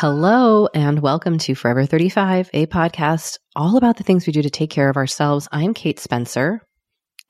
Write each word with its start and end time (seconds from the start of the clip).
Hello 0.00 0.68
and 0.72 1.00
welcome 1.00 1.38
to 1.38 1.56
Forever 1.56 1.84
35, 1.84 2.50
a 2.54 2.66
podcast 2.66 3.36
all 3.56 3.76
about 3.76 3.96
the 3.96 4.04
things 4.04 4.28
we 4.28 4.32
do 4.32 4.42
to 4.42 4.48
take 4.48 4.70
care 4.70 4.88
of 4.88 4.96
ourselves. 4.96 5.48
I'm 5.50 5.74
Kate 5.74 5.98
Spencer. 5.98 6.62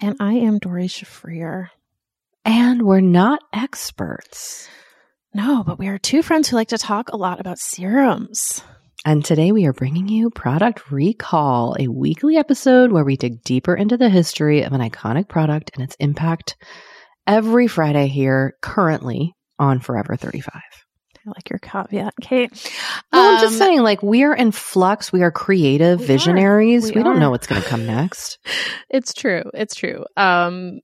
And 0.02 0.16
I 0.20 0.34
am 0.34 0.58
Doree 0.58 0.86
Shafrir. 0.86 1.68
And 2.44 2.82
we're 2.82 3.00
not 3.00 3.40
experts. 3.54 4.68
No, 5.32 5.64
but 5.64 5.78
we 5.78 5.88
are 5.88 5.96
two 5.96 6.22
friends 6.22 6.46
who 6.50 6.56
like 6.56 6.68
to 6.68 6.76
talk 6.76 7.08
a 7.08 7.16
lot 7.16 7.40
about 7.40 7.58
serums. 7.58 8.62
And 9.02 9.24
today 9.24 9.50
we 9.50 9.64
are 9.64 9.72
bringing 9.72 10.06
you 10.06 10.28
Product 10.28 10.90
Recall, 10.90 11.74
a 11.80 11.88
weekly 11.88 12.36
episode 12.36 12.92
where 12.92 13.02
we 13.02 13.16
dig 13.16 13.42
deeper 13.44 13.74
into 13.74 13.96
the 13.96 14.10
history 14.10 14.60
of 14.60 14.74
an 14.74 14.82
iconic 14.82 15.26
product 15.26 15.70
and 15.72 15.82
its 15.82 15.96
impact 16.00 16.54
every 17.26 17.66
Friday 17.66 18.08
here 18.08 18.58
currently 18.60 19.32
on 19.58 19.80
Forever 19.80 20.16
35. 20.16 20.60
I 21.28 21.32
like 21.36 21.50
your 21.50 21.58
caveat, 21.58 22.14
Kate. 22.22 22.50
No, 23.12 23.34
I'm 23.34 23.40
just 23.40 23.58
saying, 23.58 23.82
like, 23.82 24.02
we 24.02 24.22
are 24.22 24.34
in 24.34 24.50
flux. 24.50 25.12
We 25.12 25.22
are 25.22 25.30
creative 25.30 25.98
We 25.98 26.04
are. 26.04 26.08
visionaries. 26.08 26.84
We, 26.86 26.92
We 26.92 27.02
don't 27.02 27.18
know 27.20 27.30
what's 27.30 27.46
going 27.46 27.60
to 27.60 27.68
come 27.68 27.86
next. 27.86 28.38
It's 28.90 29.12
true. 29.12 29.42
It's 29.52 29.74
true. 29.74 30.06
Um, 30.16 30.80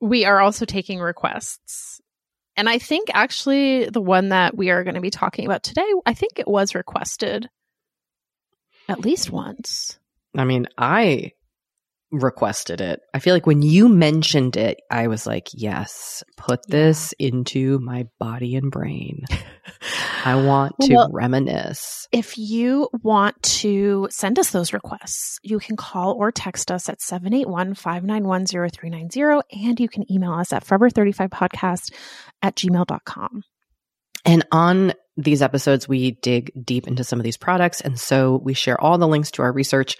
we 0.00 0.24
are 0.24 0.40
also 0.40 0.64
taking 0.64 0.98
requests. 1.00 2.00
And 2.56 2.66
I 2.68 2.78
think 2.78 3.08
actually 3.12 3.90
the 3.90 4.00
one 4.00 4.30
that 4.30 4.56
we 4.56 4.70
are 4.70 4.82
going 4.84 4.94
to 4.94 5.02
be 5.02 5.10
talking 5.10 5.44
about 5.44 5.62
today, 5.62 5.84
I 6.06 6.14
think 6.14 6.38
it 6.38 6.48
was 6.48 6.74
requested 6.74 7.48
at 8.88 9.00
least 9.00 9.30
once. 9.30 9.98
I 10.34 10.44
mean, 10.44 10.66
I 10.78 11.32
requested 12.12 12.80
it. 12.80 13.00
I 13.14 13.18
feel 13.20 13.34
like 13.34 13.46
when 13.46 13.62
you 13.62 13.88
mentioned 13.88 14.56
it, 14.56 14.80
I 14.90 15.06
was 15.06 15.26
like, 15.26 15.48
yes, 15.52 16.24
put 16.36 16.66
this 16.66 17.12
into 17.18 17.78
my 17.78 18.06
body 18.18 18.56
and 18.56 18.70
brain. 18.70 19.24
I 20.24 20.34
want 20.34 20.74
to 20.82 20.94
Well- 20.94 21.10
reminisce. 21.12 22.08
If 22.12 22.36
you 22.36 22.88
want 23.02 23.40
to 23.42 24.08
send 24.10 24.38
us 24.38 24.50
those 24.50 24.72
requests, 24.72 25.38
you 25.42 25.58
can 25.60 25.76
call 25.76 26.14
or 26.18 26.32
text 26.32 26.70
us 26.70 26.88
at 26.88 27.00
781 27.00 27.74
591 27.74 28.46
0390, 28.46 29.42
and 29.66 29.78
you 29.78 29.88
can 29.88 30.10
email 30.12 30.32
us 30.32 30.52
at 30.52 30.64
forever35podcast 30.66 31.92
at 32.42 32.56
gmail.com. 32.56 33.42
And 34.26 34.44
on 34.52 34.92
these 35.16 35.40
episodes, 35.42 35.88
we 35.88 36.12
dig 36.12 36.52
deep 36.64 36.86
into 36.86 37.04
some 37.04 37.18
of 37.18 37.24
these 37.24 37.36
products. 37.36 37.80
And 37.80 37.98
so 37.98 38.40
we 38.42 38.54
share 38.54 38.80
all 38.80 38.98
the 38.98 39.08
links 39.08 39.30
to 39.32 39.42
our 39.42 39.52
research, 39.52 39.96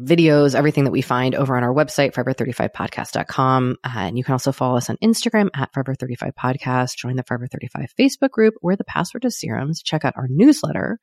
videos, 0.00 0.54
everything 0.54 0.84
that 0.84 0.90
we 0.90 1.02
find 1.02 1.34
over 1.34 1.56
on 1.56 1.62
our 1.62 1.74
website, 1.74 2.12
forever35podcast.com. 2.12 3.76
Uh, 3.84 3.90
and 3.94 4.18
you 4.18 4.24
can 4.24 4.32
also 4.32 4.52
follow 4.52 4.76
us 4.76 4.90
on 4.90 4.96
Instagram 5.02 5.48
at 5.54 5.72
forever35podcast. 5.72 6.96
Join 6.96 7.16
the 7.16 7.22
Forever 7.22 7.46
35 7.46 7.94
Facebook 7.98 8.30
group 8.30 8.54
where 8.60 8.76
the 8.76 8.84
password 8.84 9.24
is 9.24 9.38
serums. 9.38 9.82
Check 9.82 10.04
out 10.04 10.14
our 10.16 10.26
newsletter. 10.28 10.98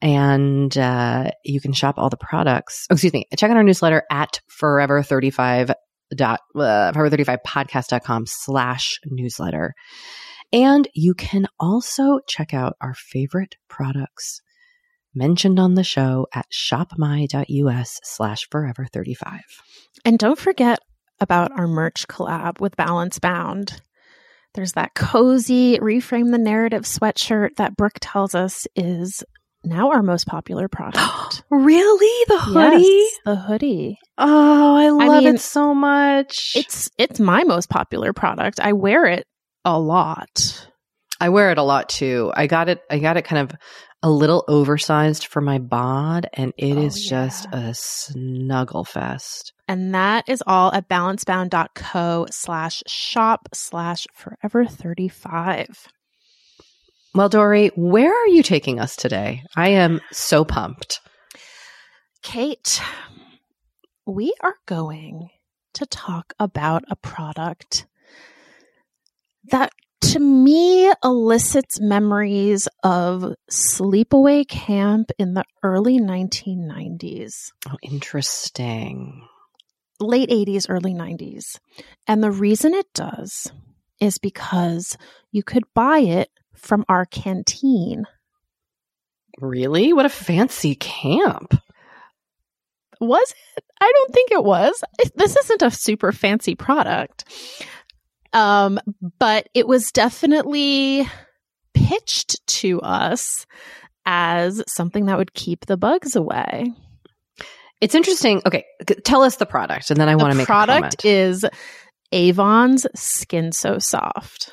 And 0.00 0.76
uh, 0.76 1.30
you 1.44 1.60
can 1.60 1.72
shop 1.72 1.94
all 1.96 2.10
the 2.10 2.16
products. 2.16 2.86
Oh, 2.90 2.94
excuse 2.94 3.12
me. 3.12 3.26
Check 3.36 3.50
out 3.50 3.56
our 3.56 3.62
newsletter 3.62 4.02
at 4.10 4.40
forever35 4.60 5.74
dot 6.14 6.40
uh, 6.56 6.92
forever35podcast.com 6.92 8.26
slash 8.26 8.98
newsletter. 9.06 9.74
And 10.52 10.86
you 10.94 11.14
can 11.14 11.46
also 11.58 12.18
check 12.28 12.52
out 12.52 12.76
our 12.80 12.94
favorite 12.94 13.56
products 13.68 14.42
mentioned 15.14 15.58
on 15.58 15.74
the 15.74 15.84
show 15.84 16.26
at 16.34 16.46
shopmy.us 16.50 18.00
slash 18.02 18.48
forever 18.50 18.86
35. 18.92 19.40
And 20.04 20.18
don't 20.18 20.38
forget 20.38 20.78
about 21.20 21.52
our 21.52 21.68
merch 21.68 22.06
collab 22.08 22.60
with 22.60 22.76
Balance 22.76 23.18
Bound. 23.18 23.80
There's 24.54 24.72
that 24.72 24.94
cozy 24.94 25.78
reframe 25.78 26.30
the 26.30 26.38
narrative 26.38 26.82
sweatshirt 26.82 27.56
that 27.56 27.76
Brooke 27.76 27.98
tells 28.00 28.34
us 28.34 28.66
is 28.76 29.24
now 29.64 29.90
our 29.90 30.02
most 30.02 30.26
popular 30.26 30.68
product. 30.68 31.42
Really? 31.50 32.24
The 32.28 32.38
hoodie? 32.38 32.82
Yes, 32.82 33.18
the 33.26 33.36
hoodie. 33.36 33.98
Oh, 34.16 34.76
I 34.76 34.88
love 34.88 35.22
mean, 35.22 35.34
it 35.34 35.40
so 35.40 35.74
much. 35.74 36.54
It's 36.56 36.90
it's 36.96 37.20
my 37.20 37.44
most 37.44 37.68
popular 37.68 38.12
product. 38.14 38.58
I 38.58 38.72
wear 38.72 39.04
it 39.04 39.26
a 39.64 39.78
lot. 39.78 40.66
I 41.20 41.28
wear 41.28 41.50
it 41.50 41.58
a 41.58 41.62
lot 41.62 41.90
too. 41.90 42.32
I 42.34 42.46
got 42.46 42.70
it 42.70 42.80
I 42.90 42.98
got 42.98 43.18
it 43.18 43.26
kind 43.26 43.50
of 43.50 43.58
a 44.02 44.10
little 44.10 44.44
oversized 44.48 45.26
for 45.26 45.40
my 45.40 45.58
bod 45.58 46.26
and 46.32 46.52
it 46.56 46.74
Oh, 46.76 46.82
is 46.82 47.04
just 47.04 47.46
a 47.52 47.72
snuggle 47.74 48.84
fest. 48.84 49.52
And 49.68 49.94
that 49.94 50.28
is 50.28 50.42
all 50.46 50.72
at 50.72 50.88
balancebound.co 50.88 52.26
slash 52.30 52.82
shop 52.86 53.48
slash 53.54 54.06
forever 54.14 54.66
35. 54.66 55.88
Well, 57.14 57.28
Doree, 57.28 57.70
where 57.76 58.12
are 58.12 58.28
you 58.28 58.42
taking 58.42 58.80
us 58.80 58.96
today? 58.96 59.42
I 59.54 59.68
am 59.68 60.00
so 60.10 60.44
pumped. 60.44 61.00
Kate, 62.22 62.80
we 64.06 64.34
are 64.40 64.56
going 64.66 65.28
to 65.74 65.86
talk 65.86 66.34
about 66.38 66.84
a 66.88 66.96
product 66.96 67.86
that 69.50 69.72
to 70.12 70.18
me 70.20 70.92
elicits 71.02 71.80
memories 71.80 72.68
of 72.82 73.34
sleepaway 73.50 74.46
camp 74.46 75.10
in 75.18 75.34
the 75.34 75.44
early 75.62 75.98
1990s, 75.98 77.52
Oh, 77.68 77.76
interesting. 77.82 79.26
late 80.00 80.28
80s, 80.30 80.66
early 80.68 80.92
90s. 80.94 81.58
And 82.06 82.22
the 82.22 82.30
reason 82.30 82.74
it 82.74 82.86
does 82.94 83.50
is 84.00 84.18
because 84.18 84.96
you 85.30 85.42
could 85.42 85.64
buy 85.74 85.98
it 86.00 86.28
from 86.54 86.84
our 86.88 87.06
canteen. 87.06 88.04
Really? 89.38 89.92
What 89.92 90.04
a 90.06 90.10
fancy 90.10 90.74
camp. 90.74 91.54
Was 93.00 93.34
it? 93.56 93.64
I 93.80 93.90
don't 93.92 94.14
think 94.14 94.30
it 94.30 94.44
was. 94.44 94.82
This 95.16 95.36
isn't 95.36 95.62
a 95.62 95.70
super 95.70 96.12
fancy 96.12 96.54
product. 96.54 97.24
Um, 98.32 98.80
but 99.18 99.48
it 99.54 99.66
was 99.66 99.92
definitely 99.92 101.06
pitched 101.74 102.46
to 102.46 102.80
us 102.80 103.46
as 104.06 104.62
something 104.68 105.06
that 105.06 105.18
would 105.18 105.34
keep 105.34 105.66
the 105.66 105.76
bugs 105.76 106.16
away. 106.16 106.72
It's 107.80 107.94
interesting. 107.94 108.42
Okay, 108.46 108.64
tell 109.04 109.22
us 109.22 109.36
the 109.36 109.46
product, 109.46 109.90
and 109.90 110.00
then 110.00 110.08
I 110.08 110.14
want 110.14 110.32
to 110.32 110.38
make 110.38 110.46
product 110.46 110.70
a 110.70 110.80
comment. 110.80 111.04
is 111.04 111.44
Avon's 112.12 112.86
Skin 112.94 113.52
So 113.52 113.78
Soft. 113.78 114.52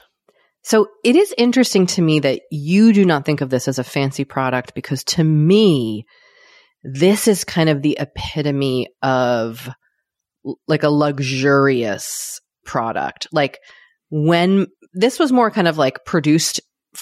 so 0.63 0.87
it 1.03 1.15
is 1.15 1.33
interesting 1.37 1.85
to 1.87 2.01
me 2.01 2.19
that 2.21 2.41
you 2.49 2.91
do 2.91 3.05
not 3.05 3.25
think 3.25 3.41
of 3.41 3.49
this 3.49 3.67
as 3.67 3.77
a 3.77 3.83
fancy 3.83 4.25
product 4.25 4.73
because 4.73 5.03
to 5.05 5.23
me, 5.23 6.05
this 6.83 7.27
is 7.27 7.43
kind 7.43 7.69
of 7.69 7.81
the 7.81 7.97
epitome 7.99 8.87
of 9.03 9.69
like 10.67 10.83
a 10.83 10.89
luxurious 10.89 12.41
product. 12.69 13.27
Like 13.31 13.59
when 14.09 14.67
this 14.93 15.19
was 15.19 15.31
more 15.31 15.51
kind 15.51 15.67
of 15.67 15.77
like 15.77 16.05
produced 16.05 16.61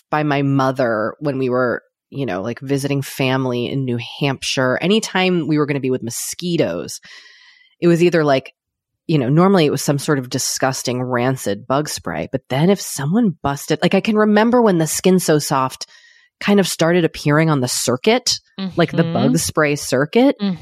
by 0.09 0.23
my 0.23 0.41
mother 0.41 1.15
when 1.19 1.37
we 1.37 1.49
were 1.49 1.81
you 2.09 2.25
know, 2.25 2.41
like 2.41 2.59
visiting 2.61 3.01
family 3.01 3.67
in 3.67 3.83
New 3.83 3.99
Hampshire, 4.19 4.77
anytime 4.81 5.47
we 5.47 5.57
were 5.57 5.65
going 5.65 5.75
to 5.75 5.81
be 5.81 5.89
with 5.89 6.03
mosquitoes, 6.03 7.01
it 7.81 7.87
was 7.87 8.01
either 8.01 8.23
like, 8.23 8.53
you 9.07 9.17
know, 9.17 9.29
normally 9.29 9.65
it 9.65 9.71
was 9.71 9.81
some 9.81 9.97
sort 9.97 10.19
of 10.19 10.29
disgusting 10.29 11.03
rancid 11.03 11.67
bug 11.67 11.89
spray. 11.89 12.29
But 12.31 12.43
then 12.49 12.69
if 12.69 12.79
someone 12.79 13.35
busted, 13.41 13.79
like 13.81 13.93
I 13.93 14.01
can 14.01 14.15
remember 14.15 14.61
when 14.61 14.77
the 14.77 14.87
skin 14.87 15.19
so 15.19 15.39
soft 15.39 15.87
kind 16.39 16.59
of 16.59 16.67
started 16.67 17.03
appearing 17.03 17.49
on 17.49 17.59
the 17.61 17.67
circuit, 17.67 18.39
like 18.77 18.91
the 18.91 19.03
bug 19.03 19.37
spray 19.37 19.75
circuit. 19.75 20.35
Mhm. 20.39 20.57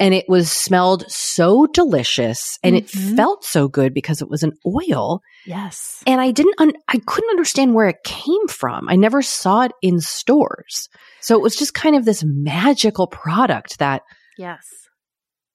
And 0.00 0.14
it 0.14 0.26
was 0.28 0.50
smelled 0.50 1.04
so 1.10 1.66
delicious 1.66 2.58
and 2.62 2.76
it 2.76 2.86
Mhm. 2.86 3.16
felt 3.16 3.44
so 3.44 3.68
good 3.68 3.92
because 3.94 4.22
it 4.22 4.28
was 4.30 4.42
an 4.42 4.52
oil. 4.66 5.20
Yes. 5.46 6.02
And 6.06 6.20
I 6.20 6.30
didn't, 6.30 6.54
un- 6.58 6.72
I 6.88 6.98
couldn't 7.06 7.30
understand 7.30 7.74
where 7.74 7.88
it 7.88 7.96
came 8.04 8.46
from. 8.48 8.88
I 8.88 8.96
never 8.96 9.22
saw 9.22 9.62
it 9.62 9.72
in 9.82 10.00
stores. 10.00 10.88
So 11.20 11.34
it 11.34 11.42
was 11.42 11.56
just 11.56 11.74
kind 11.74 11.96
of 11.96 12.04
this 12.04 12.22
magical 12.24 13.06
product 13.08 13.78
that, 13.80 14.02
Yes. 14.36 14.64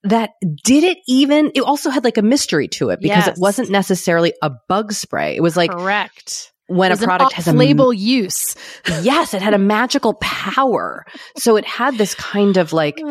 that 0.03 0.31
did 0.65 0.83
it 0.83 0.97
even, 1.07 1.51
it 1.55 1.61
also 1.61 1.89
had 1.89 2.03
like 2.03 2.17
a 2.17 2.21
mystery 2.21 2.67
to 2.69 2.89
it 2.89 2.99
because 3.01 3.25
Yes. 3.27 3.37
it 3.37 3.41
wasn't 3.41 3.69
necessarily 3.69 4.33
a 4.41 4.51
bug 4.67 4.91
spray. 4.91 5.35
It 5.37 5.41
was 5.41 5.55
like 5.55 5.71
Correct. 5.71 6.51
when 6.67 6.91
a 6.91 6.95
It 6.95 6.99
product 7.01 7.31
has 7.33 7.47
a 7.47 7.53
label 7.53 7.93
use. 7.93 8.55
yes, 9.01 9.33
it 9.33 9.41
had 9.41 9.53
a 9.53 9.57
magical 9.57 10.15
power. 10.15 11.05
So 11.37 11.55
it 11.55 11.65
had 11.65 11.97
this 11.97 12.13
kind 12.15 12.57
of 12.57 12.73
like 12.73 12.97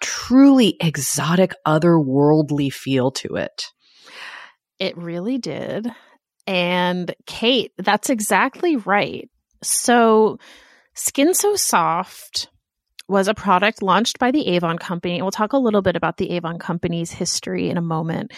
truly 0.00 0.76
exotic, 0.80 1.52
otherworldly 1.66 2.72
feel 2.72 3.10
to 3.12 3.36
it. 3.36 3.66
It 4.78 4.96
really 4.96 5.38
did. 5.38 5.88
And 6.46 7.14
Kate, 7.26 7.72
that's 7.78 8.10
exactly 8.10 8.76
right. 8.76 9.28
So, 9.62 10.38
Skin 10.94 11.34
So 11.34 11.54
Soft 11.54 12.48
was 13.08 13.28
a 13.28 13.34
product 13.34 13.82
launched 13.82 14.18
by 14.18 14.30
the 14.30 14.46
Avon 14.48 14.78
Company. 14.78 15.20
We'll 15.20 15.30
talk 15.30 15.52
a 15.52 15.58
little 15.58 15.82
bit 15.82 15.96
about 15.96 16.16
the 16.16 16.30
Avon 16.30 16.58
Company's 16.58 17.10
history 17.10 17.68
in 17.68 17.76
a 17.76 17.82
moment, 17.82 18.32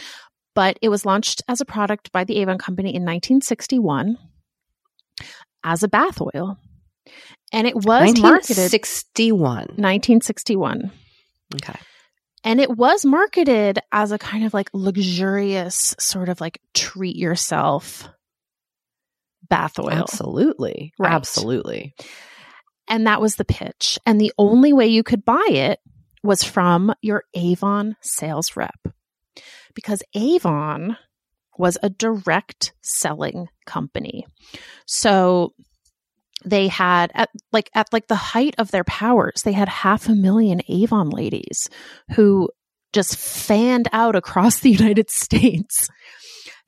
but 0.55 0.79
it 0.83 0.89
was 0.89 1.07
launched 1.07 1.43
as 1.49 1.61
a 1.61 1.65
product 1.65 2.11
by 2.11 2.25
the 2.25 2.39
Avon 2.39 2.59
Company 2.59 2.91
in 2.91 3.03
1961 3.03 4.19
as 5.63 5.83
a 5.83 5.89
bath 5.89 6.21
oil. 6.21 6.59
And 7.53 7.67
it 7.67 7.77
was 7.77 8.19
marketed 8.21 8.71
1961. 9.77 10.91
1961. 11.53 11.75
Okay. 11.75 11.79
And 12.45 12.61
it 12.61 12.77
was 12.77 13.05
marketed 13.05 13.79
as 13.93 14.11
a 14.11 14.19
kind 14.19 14.45
of 14.45 14.53
like 14.53 14.69
luxurious, 14.73 15.95
sort 15.99 16.29
of 16.29 16.41
like 16.41 16.61
treat 16.75 17.17
yourself 17.17 18.09
bath 19.49 19.79
oil. 19.79 19.91
Absolutely. 19.91 20.93
Right. 20.99 21.13
Absolutely. 21.13 21.95
And 22.89 23.07
that 23.07 23.21
was 23.21 23.37
the 23.37 23.45
pitch. 23.45 23.99
And 24.05 24.21
the 24.21 24.33
only 24.39 24.73
way 24.73 24.89
you 24.89 25.03
could 25.03 25.25
buy 25.25 25.47
it 25.51 25.79
was 26.25 26.43
from 26.43 26.93
your 27.01 27.25
Avon 27.35 27.97
sales 28.01 28.57
rep. 28.57 28.79
Because 29.75 30.03
Avon 30.15 30.97
was 31.57 31.79
a 31.83 31.91
direct 31.91 32.73
selling 32.81 33.49
company. 33.67 34.27
So 34.87 35.55
they 36.45 36.69
had 36.69 37.11
at 37.15 37.31
like 37.53 37.71
at 37.75 37.93
like 37.93 38.09
the 38.09 38.15
height 38.15 38.55
of 38.59 38.71
their 38.71 38.85
powers, 38.85 39.43
they 39.45 39.53
had 39.53 39.69
half 39.69 40.09
a 40.09 40.15
million 40.15 40.61
Avon 40.69 41.11
ladies 41.11 41.69
who 42.15 42.49
just 42.93 43.17
fanned 43.17 43.89
out 43.93 44.17
across 44.17 44.61
the 44.61 44.71
United 44.71 45.11
States 45.11 45.89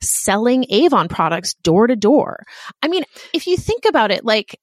selling 0.01 0.65
Avon 0.69 1.07
products 1.07 1.53
door 1.55 1.87
to 1.87 1.95
door. 1.95 2.43
I 2.81 2.87
mean, 2.87 3.03
if 3.33 3.47
you 3.47 3.57
think 3.57 3.85
about 3.85 4.11
it, 4.11 4.25
like 4.25 4.59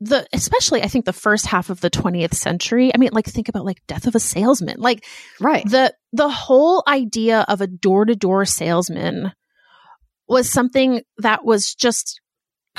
the 0.00 0.26
especially 0.32 0.82
I 0.82 0.88
think 0.88 1.04
the 1.04 1.12
first 1.12 1.46
half 1.46 1.70
of 1.70 1.80
the 1.80 1.90
20th 1.90 2.34
century, 2.34 2.90
I 2.94 2.98
mean, 2.98 3.10
like 3.12 3.26
think 3.26 3.48
about 3.48 3.64
like 3.64 3.82
death 3.86 4.06
of 4.06 4.14
a 4.14 4.20
salesman. 4.20 4.76
Like 4.78 5.04
Right. 5.40 5.68
the 5.68 5.94
the 6.12 6.28
whole 6.28 6.82
idea 6.86 7.44
of 7.48 7.60
a 7.60 7.66
door 7.66 8.04
to 8.04 8.14
door 8.14 8.44
salesman 8.44 9.32
was 10.28 10.48
something 10.48 11.02
that 11.18 11.44
was 11.44 11.74
just 11.74 12.19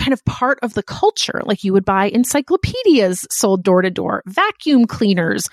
kind 0.01 0.13
of 0.13 0.23
part 0.25 0.57
of 0.63 0.73
the 0.73 0.83
culture. 0.83 1.41
Like 1.45 1.63
you 1.63 1.73
would 1.73 1.85
buy 1.85 2.05
encyclopedias 2.09 3.25
sold 3.29 3.63
door 3.63 3.81
to 3.83 3.91
door, 3.91 4.23
vacuum 4.25 4.85
cleaners, 4.87 5.47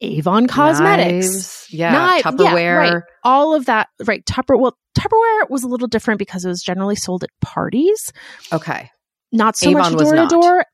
Avon 0.00 0.46
cosmetics. 0.46 1.26
Knives, 1.26 1.66
yeah. 1.70 1.92
Knife- 1.92 2.24
Tupperware. 2.24 2.54
yeah, 2.56 2.92
right. 2.94 3.02
all 3.22 3.54
of 3.54 3.66
that 3.66 3.88
right 4.04 4.24
tupper 4.26 4.56
well 4.56 4.76
tupperware 4.98 5.48
was 5.48 5.62
a 5.62 5.68
little 5.68 5.86
different 5.86 6.18
because 6.18 6.44
it 6.44 6.48
was 6.48 6.60
generally 6.62 6.96
sold 6.96 7.22
at 7.22 7.30
parties 7.40 8.12
Okay. 8.52 8.90
not 9.30 9.56
so 9.56 9.70
Avon 9.70 9.92
much 9.94 10.02
door 10.02 10.14
to 10.16 10.26
door. 10.26 10.66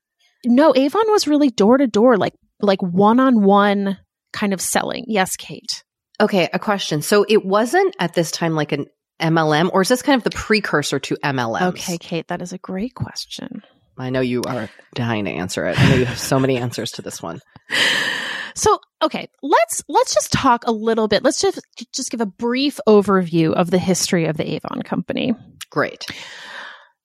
no 0.46 0.72
avon 0.74 1.02
was 1.08 1.28
really 1.28 1.50
door 1.50 1.76
to 1.76 1.86
door 1.86 2.16
like 2.16 2.32
like 2.62 2.80
one-on-one 2.82 3.98
kind 4.32 4.52
of 4.54 4.60
selling 4.62 5.04
yes 5.08 5.36
kate 5.36 5.84
Okay. 6.20 6.48
A 6.52 6.58
question. 6.58 7.00
So 7.00 7.24
it 7.28 7.44
wasn't 7.44 7.94
at 8.00 8.14
this 8.14 8.32
time 8.32 8.54
like 8.56 8.72
an 8.72 8.86
MLM, 9.20 9.70
or 9.72 9.82
is 9.82 9.88
this 9.88 10.02
kind 10.02 10.16
of 10.18 10.24
the 10.24 10.30
precursor 10.30 10.98
to 11.00 11.16
MLM? 11.24 11.62
okay 11.68 11.98
kate 11.98 12.28
that 12.28 12.40
is 12.42 12.52
a 12.52 12.58
great 12.58 12.94
question 12.94 13.62
I 14.00 14.10
know 14.10 14.20
you 14.20 14.42
are 14.46 14.70
dying 14.94 15.24
to 15.24 15.30
answer 15.32 15.66
it. 15.66 15.76
I 15.76 15.88
know 15.88 15.96
you 15.96 16.04
have 16.04 16.20
so 16.20 16.38
many 16.38 16.56
answers 16.56 16.92
to 16.92 17.02
this 17.02 17.20
one. 17.20 17.40
so 18.54 18.78
okay 19.02 19.28
let's 19.42 19.82
let's 19.88 20.14
just 20.14 20.32
talk 20.32 20.64
a 20.66 20.72
little 20.72 21.06
bit 21.08 21.22
let's 21.24 21.40
just 21.40 21.60
just 21.92 22.10
give 22.10 22.20
a 22.20 22.26
brief 22.26 22.78
overview 22.88 23.52
of 23.52 23.70
the 23.70 23.78
history 23.78 24.26
of 24.26 24.36
the 24.36 24.48
avon 24.54 24.82
company 24.82 25.34
Great. 25.70 26.06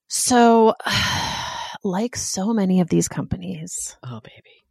so 0.08 0.76
like 1.84 2.16
so 2.16 2.54
many 2.54 2.80
of 2.82 2.90
these 2.90 3.08
companies 3.08 3.98
Oh, 4.04 4.20
baby. 4.24 4.64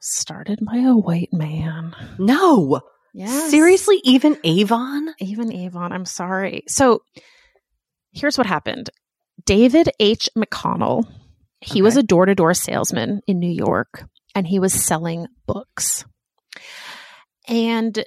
started 0.00 0.60
by 0.64 0.76
a 0.78 0.94
white 0.96 1.32
man 1.32 1.94
No. 2.18 2.80
Yes. 3.14 3.50
Seriously? 3.50 4.00
Even 4.04 4.36
Avon? 4.44 5.14
Even 5.20 5.52
Avon, 5.52 5.92
I'm 5.92 6.04
sorry. 6.04 6.64
So 6.66 7.02
here's 8.12 8.36
what 8.36 8.46
happened 8.46 8.90
David 9.46 9.88
H. 10.00 10.28
McConnell, 10.36 11.06
he 11.60 11.80
was 11.80 11.96
a 11.96 12.02
door 12.02 12.26
to 12.26 12.34
door 12.34 12.54
salesman 12.54 13.20
in 13.28 13.38
New 13.38 13.50
York 13.50 14.04
and 14.34 14.46
he 14.46 14.58
was 14.58 14.72
selling 14.72 15.26
books. 15.46 16.04
And 17.46 18.04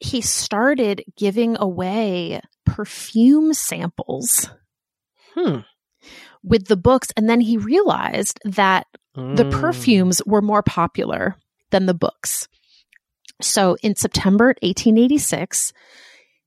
he 0.00 0.20
started 0.20 1.04
giving 1.16 1.56
away 1.58 2.40
perfume 2.66 3.52
samples 3.54 4.50
Hmm. 5.34 5.58
with 6.42 6.66
the 6.66 6.76
books. 6.76 7.08
And 7.16 7.28
then 7.28 7.40
he 7.40 7.56
realized 7.56 8.40
that 8.44 8.86
the 9.14 9.44
Mm. 9.44 9.52
perfumes 9.60 10.22
were 10.26 10.40
more 10.42 10.62
popular 10.62 11.36
than 11.70 11.86
the 11.86 11.94
books. 11.94 12.48
So 13.42 13.76
in 13.82 13.96
September 13.96 14.54
1886, 14.62 15.72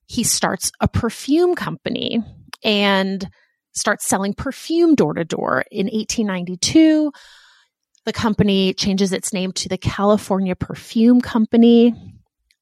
he 0.06 0.24
starts 0.24 0.72
a 0.80 0.88
perfume 0.88 1.56
company 1.56 2.24
and 2.64 3.30
starts 3.74 4.08
selling 4.08 4.34
perfume 4.34 4.96
door 4.96 5.14
to 5.14 5.26
door. 5.26 5.64
In 5.72 5.88
1892, 5.88 7.12
the 8.06 8.14
company 8.14 8.74
changes 8.74 9.14
its 9.14 9.34
name 9.34 9.52
to 9.54 9.70
the 9.70 9.78
California 9.78 10.56
Perfume 10.56 11.22
Company 11.22 12.13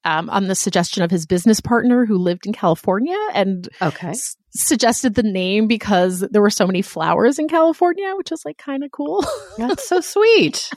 um, 0.04 0.28
on 0.30 0.48
the 0.48 0.54
suggestion 0.54 1.02
of 1.02 1.10
his 1.10 1.26
business 1.26 1.60
partner 1.60 2.04
who 2.06 2.18
lived 2.18 2.46
in 2.46 2.52
California 2.52 3.16
and 3.34 3.68
Okay. 3.80 4.08
s- 4.08 4.36
suggested 4.54 5.14
the 5.14 5.22
name 5.22 5.66
because 5.66 6.20
there 6.20 6.42
were 6.42 6.50
so 6.50 6.66
many 6.66 6.82
flowers 6.82 7.38
in 7.38 7.48
California, 7.48 8.12
which 8.16 8.32
is 8.32 8.42
like 8.44 8.58
kind 8.58 8.84
of 8.84 8.90
cool. 8.90 9.24
That's 9.58 9.88
so 9.88 10.00
sweet. 10.00 10.70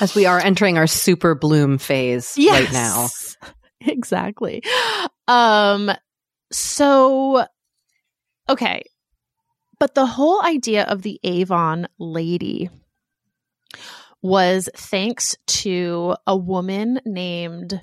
As 0.00 0.14
we 0.14 0.26
are 0.26 0.38
entering 0.40 0.78
our 0.78 0.86
super 0.86 1.34
bloom 1.34 1.78
phase 1.78 2.34
right 2.38 2.72
now. 2.72 3.08
Exactly. 3.84 4.62
Um 5.26 5.90
so 6.52 7.44
okay. 8.48 8.84
But 9.80 9.96
the 9.96 10.06
whole 10.06 10.40
idea 10.40 10.84
of 10.84 11.02
the 11.02 11.18
Avon 11.24 11.88
lady 11.98 12.70
was 14.22 14.68
thanks 14.76 15.36
to 15.46 16.14
a 16.26 16.36
woman 16.36 17.00
named 17.04 17.80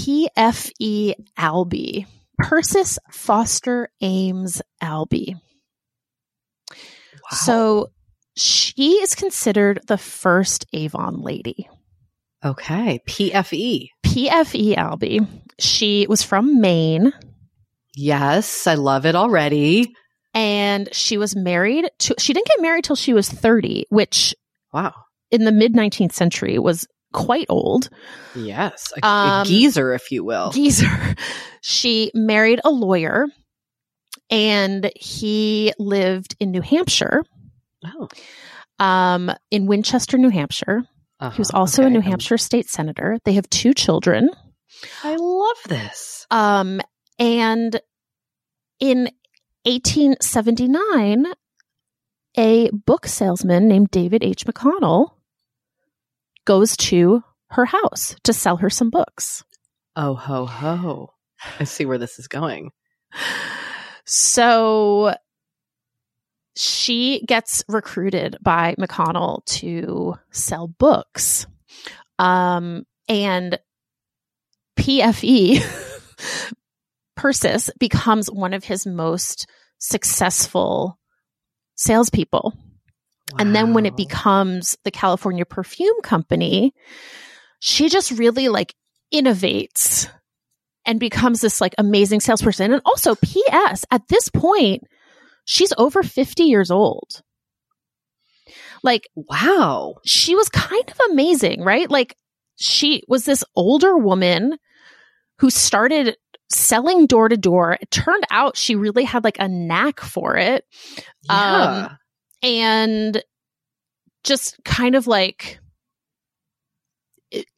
PFE 0.00 1.14
Albee, 1.36 2.06
Persis 2.38 2.98
Foster 3.10 3.90
Ames 4.00 4.62
Albee. 4.80 5.36
So 7.30 7.90
she 8.36 8.92
is 8.94 9.14
considered 9.14 9.80
the 9.86 9.98
first 9.98 10.66
Avon 10.72 11.20
lady. 11.20 11.68
Okay. 12.44 13.00
PFE. 13.06 13.88
PFE 14.06 14.76
Albee. 14.76 15.20
She 15.58 16.06
was 16.08 16.22
from 16.22 16.60
Maine 16.60 17.12
Yes. 17.94 18.66
I 18.66 18.74
love 18.74 19.04
it 19.04 19.14
already. 19.14 19.92
and 20.32 20.88
she 20.94 21.18
was 21.18 21.34
married 21.36 21.90
to, 21.98 22.14
she 22.18 22.32
didn't 22.32 22.46
get 22.46 22.62
married 22.62 22.84
till 22.84 22.96
she 22.96 23.12
was 23.12 23.28
30, 23.28 23.84
which 23.90 24.34
Wow. 24.72 24.94
in 25.30 25.44
the 25.44 25.52
mid 25.52 25.74
19th 25.74 26.12
century 26.12 26.58
was 26.58 26.86
quite 27.12 27.46
old. 27.48 27.88
Yes. 28.34 28.92
A, 29.02 29.06
a 29.06 29.08
Um, 29.08 29.46
geezer, 29.46 29.92
if 29.94 30.10
you 30.10 30.24
will. 30.24 30.50
Geezer. 30.50 30.86
She 31.62 32.10
married 32.14 32.60
a 32.64 32.70
lawyer 32.70 33.26
and 34.30 34.90
he 34.96 35.74
lived 35.78 36.34
in 36.40 36.52
New 36.52 36.62
Hampshire. 36.62 37.22
Oh. 37.84 38.08
um, 38.78 39.30
in 39.50 39.66
Winchester, 39.66 40.16
New 40.16 40.30
Hampshire. 40.30 40.84
Uh-huh. 41.20 41.30
He 41.30 41.38
was 41.40 41.50
also 41.50 41.82
a 41.82 41.84
okay. 41.84 41.92
New 41.92 41.98
Um, 41.98 42.04
Hampshire 42.04 42.38
state 42.38 42.68
senator. 42.70 43.18
They 43.26 43.34
have 43.34 43.48
two 43.50 43.74
children. 43.74 44.30
I 45.04 45.16
love 45.16 45.56
this. 45.68 46.26
Um, 46.30 46.80
and 47.18 47.78
in 48.78 49.10
1879, 49.64 51.26
a 52.38 52.70
book 52.70 53.06
salesman 53.06 53.68
named 53.68 53.90
David 53.90 54.22
H. 54.24 54.46
McConnell 54.46 55.10
goes 56.50 56.76
to 56.76 57.22
her 57.50 57.64
house 57.64 58.16
to 58.24 58.32
sell 58.32 58.56
her 58.56 58.68
some 58.68 58.90
books. 58.90 59.44
Oh 59.94 60.14
ho 60.14 60.46
ho! 60.46 61.14
I 61.60 61.62
see 61.62 61.84
where 61.84 61.96
this 61.96 62.18
is 62.18 62.26
going. 62.26 62.72
So 64.04 65.14
she 66.56 67.24
gets 67.24 67.62
recruited 67.68 68.36
by 68.42 68.74
McConnell 68.80 69.44
to 69.44 70.16
sell 70.32 70.66
books. 70.66 71.46
Um, 72.18 72.84
and 73.08 73.60
PFE, 74.76 75.62
Persis, 77.16 77.70
becomes 77.78 78.28
one 78.28 78.54
of 78.54 78.64
his 78.64 78.86
most 78.86 79.46
successful 79.78 80.98
salespeople. 81.76 82.54
And 83.38 83.54
then 83.54 83.74
when 83.74 83.86
it 83.86 83.96
becomes 83.96 84.76
the 84.84 84.90
California 84.90 85.44
Perfume 85.44 86.00
Company, 86.02 86.74
she 87.60 87.88
just 87.88 88.10
really 88.12 88.48
like 88.48 88.74
innovates 89.12 90.08
and 90.84 90.98
becomes 90.98 91.40
this 91.40 91.60
like 91.60 91.74
amazing 91.78 92.20
salesperson. 92.20 92.72
And 92.72 92.82
also, 92.84 93.14
P.S. 93.14 93.84
at 93.90 94.08
this 94.08 94.28
point, 94.28 94.84
she's 95.44 95.72
over 95.78 96.02
50 96.02 96.44
years 96.44 96.70
old. 96.70 97.22
Like, 98.82 99.08
wow, 99.14 99.96
she 100.04 100.34
was 100.34 100.48
kind 100.48 100.90
of 100.90 100.98
amazing, 101.10 101.62
right? 101.62 101.90
Like, 101.90 102.16
she 102.56 103.02
was 103.08 103.24
this 103.24 103.44
older 103.54 103.96
woman 103.96 104.56
who 105.38 105.50
started 105.50 106.16
selling 106.50 107.06
door 107.06 107.28
to 107.28 107.36
door. 107.36 107.76
It 107.80 107.90
turned 107.90 108.24
out 108.30 108.56
she 108.56 108.74
really 108.74 109.04
had 109.04 109.22
like 109.22 109.38
a 109.38 109.48
knack 109.48 110.00
for 110.00 110.36
it 110.36 110.64
yeah, 111.22 111.88
Um, 111.90 111.98
and 112.42 113.22
just 114.24 114.62
kind 114.64 114.94
of 114.94 115.06
like 115.06 115.58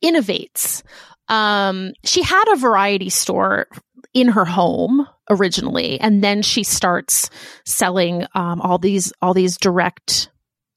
innovates. 0.04 0.82
Um, 1.28 1.92
she 2.04 2.22
had 2.22 2.44
a 2.52 2.56
variety 2.56 3.08
store 3.08 3.66
in 4.12 4.28
her 4.28 4.44
home 4.44 5.06
originally, 5.30 5.98
and 6.00 6.22
then 6.22 6.42
she 6.42 6.62
starts 6.62 7.30
selling 7.64 8.26
um, 8.34 8.60
all 8.60 8.78
these 8.78 9.12
all 9.22 9.34
these 9.34 9.56
direct 9.56 10.30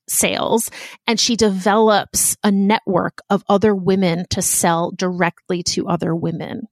sales, 0.07 0.69
and 1.07 1.19
she 1.19 1.35
develops 1.35 2.37
a 2.43 2.51
network 2.51 3.19
of 3.29 3.43
other 3.49 3.75
women 3.75 4.25
to 4.29 4.41
sell 4.41 4.91
directly 4.91 5.63
to 5.63 5.87
other 5.87 6.15
women. 6.15 6.67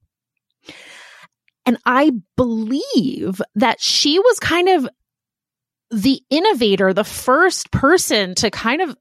And 1.66 1.78
I 1.84 2.12
believe 2.36 3.40
that 3.54 3.80
she 3.80 4.18
was 4.18 4.38
kind 4.38 4.68
of 4.68 4.88
the 5.94 6.20
innovator, 6.30 6.92
the 6.92 7.04
first 7.04 7.70
person 7.70 8.34
to 8.36 8.50
kind 8.50 8.82
of 8.82 8.96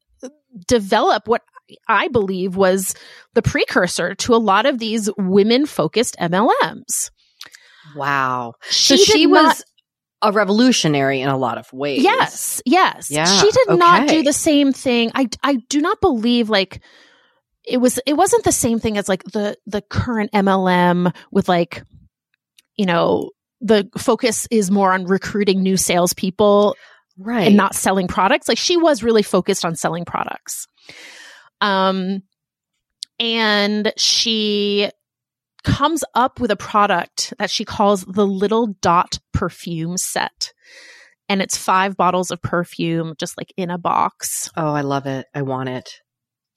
develop 0.67 1.27
what 1.27 1.41
I 1.87 2.07
believe 2.09 2.55
was 2.55 2.93
the 3.33 3.41
precursor 3.41 4.15
to 4.15 4.35
a 4.35 4.37
lot 4.37 4.65
of 4.65 4.79
these 4.79 5.09
women 5.17 5.65
focused 5.65 6.15
MLMs. 6.19 7.09
wow. 7.95 8.53
She, 8.69 8.97
so 8.97 9.03
she 9.11 9.27
was 9.27 9.43
not- 9.43 9.61
a 10.21 10.31
revolutionary 10.31 11.19
in 11.19 11.27
a 11.29 11.37
lot 11.37 11.57
of 11.57 11.71
ways. 11.73 12.01
yes, 12.01 12.61
yes. 12.65 13.11
Yeah, 13.11 13.25
She 13.25 13.51
did 13.51 13.77
not 13.77 14.07
do 14.07 14.23
the 14.23 14.31
same 14.31 14.71
thing. 14.71 15.11
I, 15.13 15.27
I 15.43 15.55
do 15.67 15.81
not 15.81 15.99
believe 15.99 16.49
like 16.49 16.81
it 17.65 17.77
was, 17.77 17.99
it 18.05 18.13
wasn't 18.13 18.43
the 18.45 18.51
same 18.53 18.79
thing 18.79 18.97
as 18.97 19.09
like 19.09 19.23
the, 19.25 19.57
the 19.65 19.81
current 19.81 20.31
MLM 20.31 21.13
with 21.31 21.49
like, 21.49 21.83
you 22.77 22.85
know, 22.85 23.31
the 23.63 23.89
focus 23.97 24.47
is 24.51 24.69
more 24.69 24.91
on 24.91 25.05
recruiting 25.05 25.63
new 25.63 25.77
salespeople 25.77 26.75
right. 27.17 27.47
and 27.47 27.57
not 27.57 27.73
selling 27.73 28.07
products. 28.07 28.47
Like 28.47 28.57
she 28.57 28.77
was 28.77 29.01
really 29.01 29.23
focused 29.23 29.65
on 29.65 29.75
selling 29.75 30.05
products. 30.05 30.67
Um, 31.61 32.23
and 33.19 33.93
she 33.95 34.91
comes 35.63 36.03
up 36.13 36.41
with 36.41 36.51
a 36.51 36.57
product 36.57 37.33
that 37.39 37.49
she 37.49 37.63
calls 37.63 38.03
the 38.03 38.27
Little 38.27 38.67
Dot 38.81 39.19
Perfume 39.31 39.97
Set. 39.97 40.53
And 41.29 41.41
it's 41.41 41.57
five 41.57 41.95
bottles 41.95 42.31
of 42.31 42.41
perfume 42.41 43.13
just 43.17 43.37
like 43.37 43.53
in 43.55 43.71
a 43.71 43.77
box. 43.77 44.51
oh, 44.57 44.73
I 44.73 44.81
love 44.81 45.05
it. 45.05 45.25
I 45.33 45.41
want 45.43 45.69
it. 45.69 46.01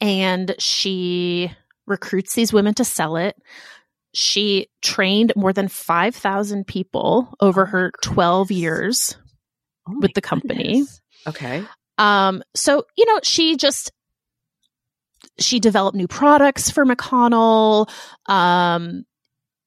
And 0.00 0.56
she 0.58 1.52
recruits 1.86 2.34
these 2.34 2.52
women 2.52 2.74
to 2.74 2.84
sell 2.84 3.16
it. 3.16 3.36
She 4.18 4.68
trained 4.80 5.34
more 5.36 5.52
than 5.52 5.68
5,000 5.68 6.66
people 6.66 7.34
over 7.38 7.66
Oh 7.66 7.66
her 7.66 7.92
12 8.02 8.48
goodness. 8.48 8.58
years. 8.58 9.16
Oh 9.86 9.98
With 10.00 10.14
the 10.14 10.22
company. 10.22 10.80
goodness. 10.80 11.00
Okay. 11.26 11.62
Um, 11.98 12.42
so, 12.54 12.84
you 12.96 13.04
know, 13.04 13.20
she 13.22 13.56
just, 13.56 13.92
she 15.38 15.60
developed 15.60 15.98
new 15.98 16.08
products 16.08 16.70
for 16.70 16.86
McConnell. 16.86 17.90
Um, 18.24 19.04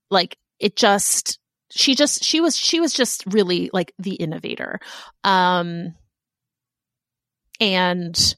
like 0.09 0.35
it 0.59 0.75
just, 0.75 1.37
she 1.69 1.93
just, 1.93 2.23
she 2.23 2.41
was, 2.41 2.57
she 2.57 2.79
was 2.79 2.91
just 2.91 3.23
really 3.27 3.69
like 3.71 3.93
the 3.99 4.15
innovator. 4.15 4.79
Um, 5.23 5.93
and 7.59 8.35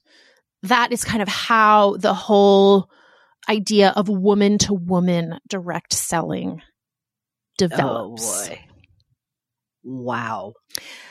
that 0.63 0.91
is 0.91 1.05
kind 1.05 1.21
of 1.21 1.29
how 1.29 1.95
the 1.95 2.13
whole 2.13 2.89
idea 3.51 3.91
of 3.95 4.07
woman 4.09 4.57
to 4.59 4.73
woman 4.73 5.39
direct 5.47 5.93
selling 5.93 6.61
develops. 7.57 8.23
Oh 8.25 8.47
boy. 8.49 8.59
Wow. 9.83 10.53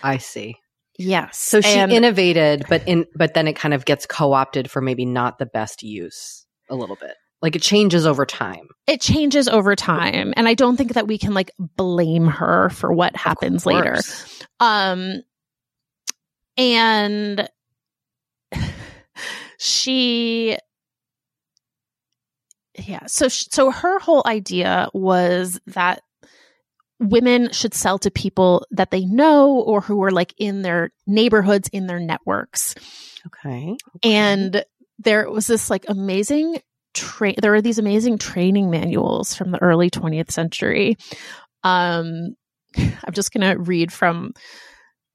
I 0.03 0.17
see. 0.19 0.57
Yes. 0.99 1.39
So 1.39 1.61
she 1.61 1.79
And- 1.79 1.93
innovated, 1.93 2.65
but 2.69 2.87
in 2.87 3.07
but 3.15 3.35
then 3.35 3.47
it 3.49 3.55
kind 3.57 3.75
of 3.75 3.85
gets 3.85 4.07
co-opted 4.07 4.71
for 4.71 4.81
maybe 4.81 5.05
not 5.05 5.39
the 5.39 5.47
best 5.47 5.83
use 5.83 6.47
a 6.69 6.75
little 6.75 6.97
bit. 6.97 7.15
Like 7.43 7.57
it 7.57 7.63
changes 7.63 8.07
over 8.07 8.27
time. 8.27 8.69
it 8.87 9.01
changes 9.01 9.49
over 9.49 9.75
time 9.77 10.35
and 10.37 10.47
i 10.49 10.53
don't 10.55 10.77
think 10.77 10.93
that 10.95 11.07
we 11.07 11.17
can 11.17 11.33
like 11.33 11.53
blame 11.59 12.27
her 12.27 12.69
for 12.71 12.93
what 12.93 13.15
happens 13.17 13.65
later 13.65 13.97
um 14.59 15.23
and 16.59 17.49
she 19.59 20.57
yeah. 22.87 23.07
So 23.07 23.29
sh- 23.29 23.49
so 23.51 23.71
her 23.71 23.99
whole 23.99 24.23
idea 24.27 24.89
was 24.93 25.61
that 25.69 26.03
women 26.99 27.51
should 27.53 27.75
sell 27.75 27.99
to 27.99 28.11
people 28.11 28.67
that 28.71 28.91
they 28.91 29.05
know 29.05 29.61
or 29.61 29.81
who 29.81 30.03
are 30.05 30.11
like 30.11 30.35
in 30.39 30.63
their 30.63 30.93
neighborhoods 31.07 31.69
in 31.73 31.87
their 31.87 32.01
networks. 32.01 32.75
Okay. 33.27 33.77
and 34.03 34.65
there 34.99 35.31
was 35.31 35.47
this 35.47 35.71
like 35.71 35.85
amazing 35.89 36.59
train 36.95 37.35
there 37.41 37.53
were 37.53 37.63
these 37.63 37.79
amazing 37.79 38.19
training 38.19 38.71
manuals 38.71 39.35
from 39.35 39.51
the 39.51 39.63
early 39.63 39.91
20th 39.91 40.31
century. 40.31 40.97
Um 41.63 42.35
i'm 42.77 43.13
just 43.13 43.33
going 43.33 43.49
to 43.49 43.61
read 43.61 43.93
from 43.93 44.33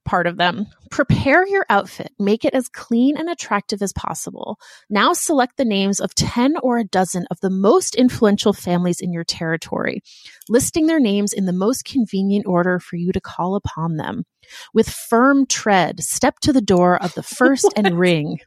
part 0.06 0.28
of 0.28 0.38
them. 0.38 0.68
Prepare 0.92 1.48
your 1.48 1.66
outfit. 1.70 2.12
Make 2.20 2.46
it 2.46 2.54
as 2.54 2.70
clean 2.70 3.18
and 3.18 3.30
attractive 3.30 3.82
as 3.82 3.92
possible. 3.94 4.58
Now 4.90 5.14
select 5.14 5.58
the 5.58 5.66
names 5.66 6.00
of 6.00 6.16
10 6.16 6.56
or 6.62 6.78
a 6.78 6.84
dozen 6.84 7.26
of 7.32 7.40
the 7.42 7.50
most 7.50 7.96
influential 7.96 8.54
families 8.54 9.02
in 9.02 9.12
your 9.12 9.24
territory 9.24 10.02
listing 10.50 10.88
their 10.88 11.00
names 11.00 11.34
in 11.34 11.46
the 11.46 11.54
most 11.54 11.86
convenient 11.86 12.46
order 12.48 12.80
for 12.80 12.96
you 12.96 13.12
to 13.12 13.22
call 13.22 13.56
upon 13.56 13.98
them. 13.98 14.26
With 14.74 14.90
firm 14.90 15.46
tread 15.48 16.02
step 16.02 16.40
to 16.42 16.54
the 16.54 16.62
door 16.62 17.02
of 17.02 17.14
the 17.16 17.24
first 17.24 17.68
and 17.76 17.98
ring. 17.98 18.40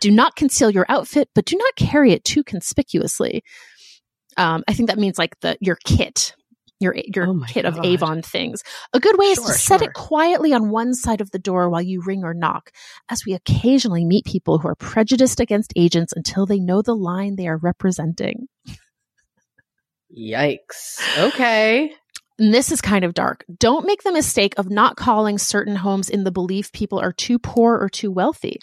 Do 0.00 0.10
not 0.10 0.36
conceal 0.36 0.70
your 0.70 0.86
outfit, 0.88 1.28
but 1.34 1.46
do 1.46 1.56
not 1.56 1.76
carry 1.76 2.12
it 2.12 2.24
too 2.24 2.44
conspicuously. 2.44 3.42
Um, 4.36 4.64
I 4.68 4.74
think 4.74 4.88
that 4.88 4.98
means 4.98 5.18
like 5.18 5.38
the 5.40 5.56
your 5.60 5.78
kit, 5.84 6.34
your 6.80 6.94
your 7.14 7.28
Oh 7.28 7.42
kit 7.46 7.64
of 7.64 7.78
Avon 7.82 8.22
things. 8.22 8.62
A 8.92 9.00
good 9.00 9.18
way 9.18 9.26
is 9.26 9.38
Sure, 9.38 9.46
to 9.46 9.52
set 9.52 9.82
it 9.82 9.92
quietly 9.94 10.52
on 10.52 10.70
one 10.70 10.94
side 10.94 11.20
of 11.20 11.30
the 11.30 11.38
door 11.38 11.68
while 11.70 11.82
you 11.82 12.02
ring 12.04 12.24
or 12.24 12.34
knock, 12.34 12.70
as 13.08 13.24
we 13.26 13.32
occasionally 13.32 14.04
meet 14.04 14.24
people 14.24 14.58
who 14.58 14.68
are 14.68 14.74
prejudiced 14.74 15.40
against 15.40 15.72
agents 15.76 16.12
until 16.14 16.46
they 16.46 16.60
know 16.60 16.82
the 16.82 16.94
line 16.94 17.36
they 17.36 17.48
are 17.48 17.58
representing. 17.58 18.48
Yikes. 20.16 21.00
Okay. 21.18 21.92
And 22.38 22.52
this 22.52 22.70
is 22.70 22.80
kind 22.82 23.04
of 23.04 23.14
dark. 23.14 23.44
Don't 23.58 23.86
make 23.86 24.02
the 24.02 24.12
mistake 24.12 24.54
of 24.58 24.70
not 24.70 24.96
calling 24.96 25.38
certain 25.38 25.76
homes 25.76 26.10
in 26.10 26.24
the 26.24 26.30
belief 26.30 26.70
people 26.72 26.98
are 26.98 27.12
too 27.12 27.38
poor 27.38 27.78
or 27.78 27.88
too 27.88 28.10
wealthy. 28.10 28.58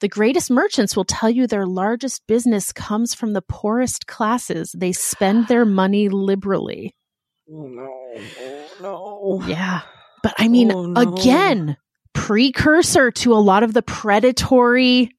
The 0.00 0.08
greatest 0.08 0.50
merchants 0.50 0.96
will 0.96 1.04
tell 1.04 1.28
you 1.28 1.46
their 1.46 1.66
largest 1.66 2.26
business 2.26 2.72
comes 2.72 3.12
from 3.12 3.32
the 3.32 3.42
poorest 3.42 4.06
classes. 4.06 4.74
They 4.76 4.92
spend 4.92 5.48
their 5.48 5.64
money 5.66 6.08
liberally. 6.08 6.94
Oh 7.52 7.66
no. 7.66 8.14
Oh 8.82 9.40
no. 9.40 9.48
Yeah. 9.48 9.80
But 10.22 10.34
I 10.38 10.48
mean, 10.48 10.70
Oh, 10.72 10.86
no. 10.86 11.00
again, 11.00 11.76
precursor 12.12 13.10
to 13.10 13.32
a 13.32 13.40
lot 13.40 13.62
of 13.62 13.72
the 13.74 13.82
predatory 13.82 15.10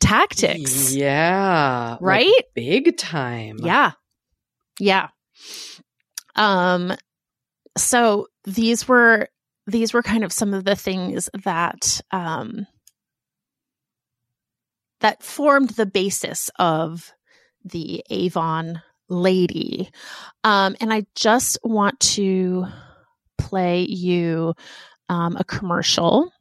tactics. 0.00 0.92
Yeah. 0.94 1.96
Right? 2.00 2.26
Like 2.26 2.46
big 2.54 2.96
time. 2.96 3.58
Yeah. 3.62 3.92
Yeah. 4.78 5.08
Um 6.34 6.92
so 7.78 8.26
these 8.44 8.86
were 8.88 9.28
these 9.66 9.92
were 9.94 10.02
kind 10.02 10.24
of 10.24 10.32
some 10.32 10.54
of 10.54 10.64
the 10.64 10.76
things 10.76 11.28
that 11.44 12.00
um 12.10 12.66
that 15.00 15.22
formed 15.22 15.70
the 15.70 15.86
basis 15.86 16.50
of 16.58 17.12
the 17.64 18.02
Avon 18.10 18.82
lady. 19.08 19.90
Um 20.44 20.76
and 20.80 20.92
I 20.92 21.06
just 21.14 21.58
want 21.62 21.98
to 22.00 22.66
play 23.38 23.82
you 23.82 24.54
um, 25.08 25.36
a 25.36 25.44
commercial. 25.44 26.32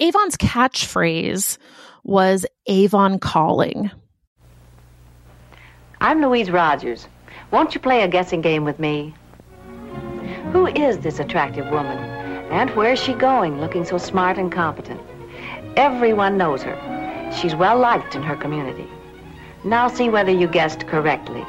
Avon's 0.00 0.36
catchphrase 0.36 1.58
was 2.04 2.46
Avon 2.66 3.18
calling. 3.18 3.90
I'm 6.00 6.20
Louise 6.20 6.50
Rogers. 6.50 7.06
Won't 7.50 7.74
you 7.74 7.80
play 7.80 8.02
a 8.02 8.08
guessing 8.08 8.40
game 8.40 8.64
with 8.64 8.78
me? 8.78 9.14
Who 10.52 10.66
is 10.66 10.98
this 10.98 11.18
attractive 11.18 11.70
woman? 11.70 11.98
And 12.50 12.70
where 12.76 12.92
is 12.92 12.98
she 12.98 13.14
going, 13.14 13.60
looking 13.60 13.84
so 13.84 13.98
smart 13.98 14.36
and 14.36 14.52
competent? 14.52 15.00
Everyone 15.76 16.36
knows 16.36 16.62
her. 16.62 17.30
She's 17.32 17.54
well 17.54 17.78
liked 17.78 18.14
in 18.14 18.22
her 18.22 18.36
community. 18.36 18.86
Now 19.64 19.88
see 19.88 20.08
whether 20.08 20.30
you 20.30 20.48
guessed 20.48 20.86
correctly. 20.86 21.46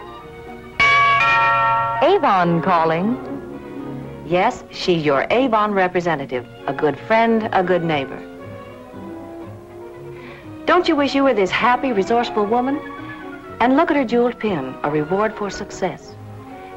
Avon 2.02 2.62
calling. 2.62 3.18
Yes, 4.26 4.64
she's 4.72 5.06
your 5.06 5.26
Avon 5.30 5.74
representative, 5.74 6.46
a 6.68 6.74
good 6.74 6.98
friend, 7.00 7.50
a 7.54 7.64
good 7.64 7.84
neighbor. 7.84 8.20
Don't 10.66 10.88
you 10.88 10.96
wish 10.96 11.14
you 11.14 11.24
were 11.24 11.34
this 11.34 11.52
happy, 11.52 11.92
resourceful 11.92 12.46
woman? 12.46 12.80
And 13.60 13.78
look 13.78 13.92
at 13.92 13.98
her 13.98 14.06
jeweled 14.06 14.40
pin, 14.40 14.76
a 14.84 14.90
reward 14.90 15.36
for 15.36 15.50
success. 15.50 16.16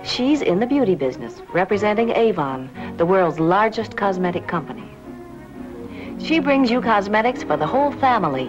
She's 0.02 0.42
in 0.42 0.60
the 0.60 0.66
beauty 0.66 0.94
business, 0.94 1.40
representing 1.52 2.10
Avon, 2.10 2.70
the 2.96 3.06
world's 3.06 3.40
largest 3.40 3.96
cosmetic 3.96 4.46
company. 4.46 4.88
She 6.18 6.38
brings 6.38 6.70
you 6.70 6.80
cosmetics 6.80 7.42
for 7.42 7.56
the 7.56 7.66
whole 7.66 7.92
family, 7.92 8.48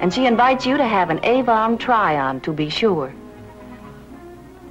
and 0.00 0.12
she 0.12 0.26
invites 0.26 0.66
you 0.66 0.76
to 0.76 0.86
have 0.86 1.10
an 1.10 1.24
Avon 1.24 1.78
try-on 1.78 2.40
to 2.42 2.52
be 2.52 2.68
sure. 2.68 3.12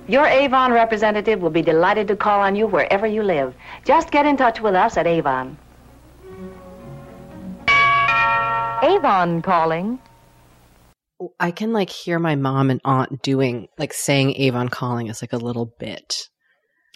Your 0.07 0.25
Avon 0.25 0.73
representative 0.73 1.41
will 1.41 1.49
be 1.49 1.61
delighted 1.61 2.07
to 2.09 2.15
call 2.15 2.41
on 2.41 2.55
you 2.55 2.67
wherever 2.67 3.07
you 3.07 3.23
live. 3.23 3.55
Just 3.85 4.11
get 4.11 4.25
in 4.25 4.35
touch 4.35 4.59
with 4.61 4.75
us 4.75 4.97
at 4.97 5.07
Avon. 5.07 5.57
Avon 8.83 9.41
calling. 9.41 9.99
I 11.39 11.51
can 11.51 11.71
like 11.71 11.89
hear 11.89 12.19
my 12.19 12.35
mom 12.35 12.69
and 12.69 12.81
aunt 12.83 13.21
doing 13.21 13.69
like 13.77 13.93
saying 13.93 14.35
Avon 14.35 14.67
calling 14.67 15.09
as 15.09 15.21
like 15.21 15.31
a 15.31 15.37
little 15.37 15.71
bit. 15.79 16.27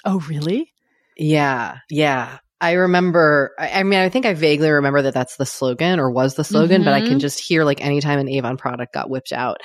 Oh, 0.04 0.20
really? 0.28 0.74
Yeah. 1.16 1.78
Yeah. 1.90 2.40
I 2.60 2.74
remember, 2.74 3.52
I, 3.58 3.70
I 3.80 3.84
mean, 3.84 4.00
I 4.00 4.10
think 4.10 4.26
I 4.26 4.34
vaguely 4.34 4.70
remember 4.70 5.04
that 5.04 5.14
that's 5.14 5.38
the 5.38 5.46
slogan 5.46 6.00
or 6.00 6.12
was 6.12 6.36
the 6.36 6.44
slogan, 6.44 6.84
but 6.84 6.94
I 6.94 7.02
can 7.02 7.18
Mhm. 7.18 7.22
just 7.22 7.40
hear 7.40 7.64
like 7.64 7.84
anytime 7.86 8.20
an 8.20 8.28
Avon 8.28 8.58
product 8.58 8.94
got 8.94 9.10
whipped 9.10 9.32
out 9.32 9.58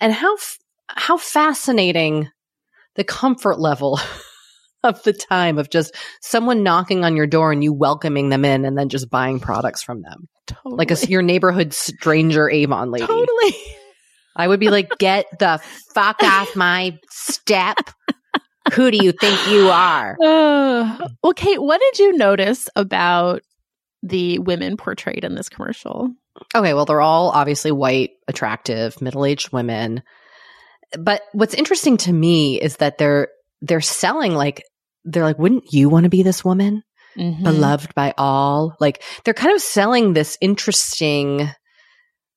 and 0.00 0.12
how, 0.12 0.34
f- 0.34 0.58
how 0.88 1.16
fascinating 1.16 2.28
the 2.96 3.04
comfort 3.04 3.58
level 3.58 3.98
of 4.82 5.02
the 5.02 5.12
time 5.12 5.58
of 5.58 5.70
just 5.70 5.94
someone 6.20 6.62
knocking 6.62 7.04
on 7.04 7.16
your 7.16 7.26
door 7.26 7.52
and 7.52 7.62
you 7.62 7.72
welcoming 7.72 8.28
them 8.28 8.44
in 8.44 8.64
and 8.64 8.76
then 8.76 8.88
just 8.88 9.10
buying 9.10 9.40
products 9.40 9.82
from 9.82 10.02
them. 10.02 10.28
Totally. 10.46 10.76
Like 10.76 10.90
a, 10.90 11.06
your 11.08 11.22
neighborhood 11.22 11.72
stranger 11.72 12.50
Avon 12.50 12.90
lady. 12.90 13.06
totally. 13.06 13.54
I 14.34 14.48
would 14.48 14.60
be 14.60 14.70
like, 14.70 14.90
get 14.98 15.26
the 15.38 15.60
fuck 15.94 16.22
off 16.22 16.56
my 16.56 16.98
step. 17.10 17.78
Who 18.74 18.90
do 18.90 19.04
you 19.04 19.12
think 19.12 19.38
you 19.48 19.68
are? 19.68 20.16
Uh, 20.22 21.08
well, 21.22 21.34
Kate, 21.34 21.60
what 21.60 21.80
did 21.80 21.98
you 21.98 22.16
notice 22.16 22.68
about 22.74 23.42
the 24.02 24.38
women 24.38 24.76
portrayed 24.76 25.24
in 25.24 25.34
this 25.34 25.48
commercial? 25.48 26.10
Okay, 26.54 26.74
well, 26.74 26.86
they're 26.86 27.00
all 27.00 27.30
obviously 27.30 27.72
white, 27.72 28.12
attractive, 28.26 29.00
middle-aged 29.02 29.52
women. 29.52 30.02
But 30.98 31.22
what's 31.32 31.54
interesting 31.54 31.96
to 31.98 32.12
me 32.12 32.60
is 32.60 32.76
that 32.78 32.98
they're 32.98 33.28
they're 33.60 33.80
selling 33.80 34.34
like 34.34 34.62
they're 35.04 35.24
like, 35.24 35.38
wouldn't 35.38 35.72
you 35.72 35.88
want 35.88 36.04
to 36.04 36.10
be 36.10 36.22
this 36.22 36.44
woman? 36.44 36.82
Mhm. 37.16 37.42
Beloved 37.42 37.94
by 37.94 38.14
all. 38.16 38.76
Like 38.80 39.02
they're 39.24 39.34
kind 39.34 39.54
of 39.54 39.60
selling 39.60 40.12
this 40.12 40.38
interesting 40.40 41.48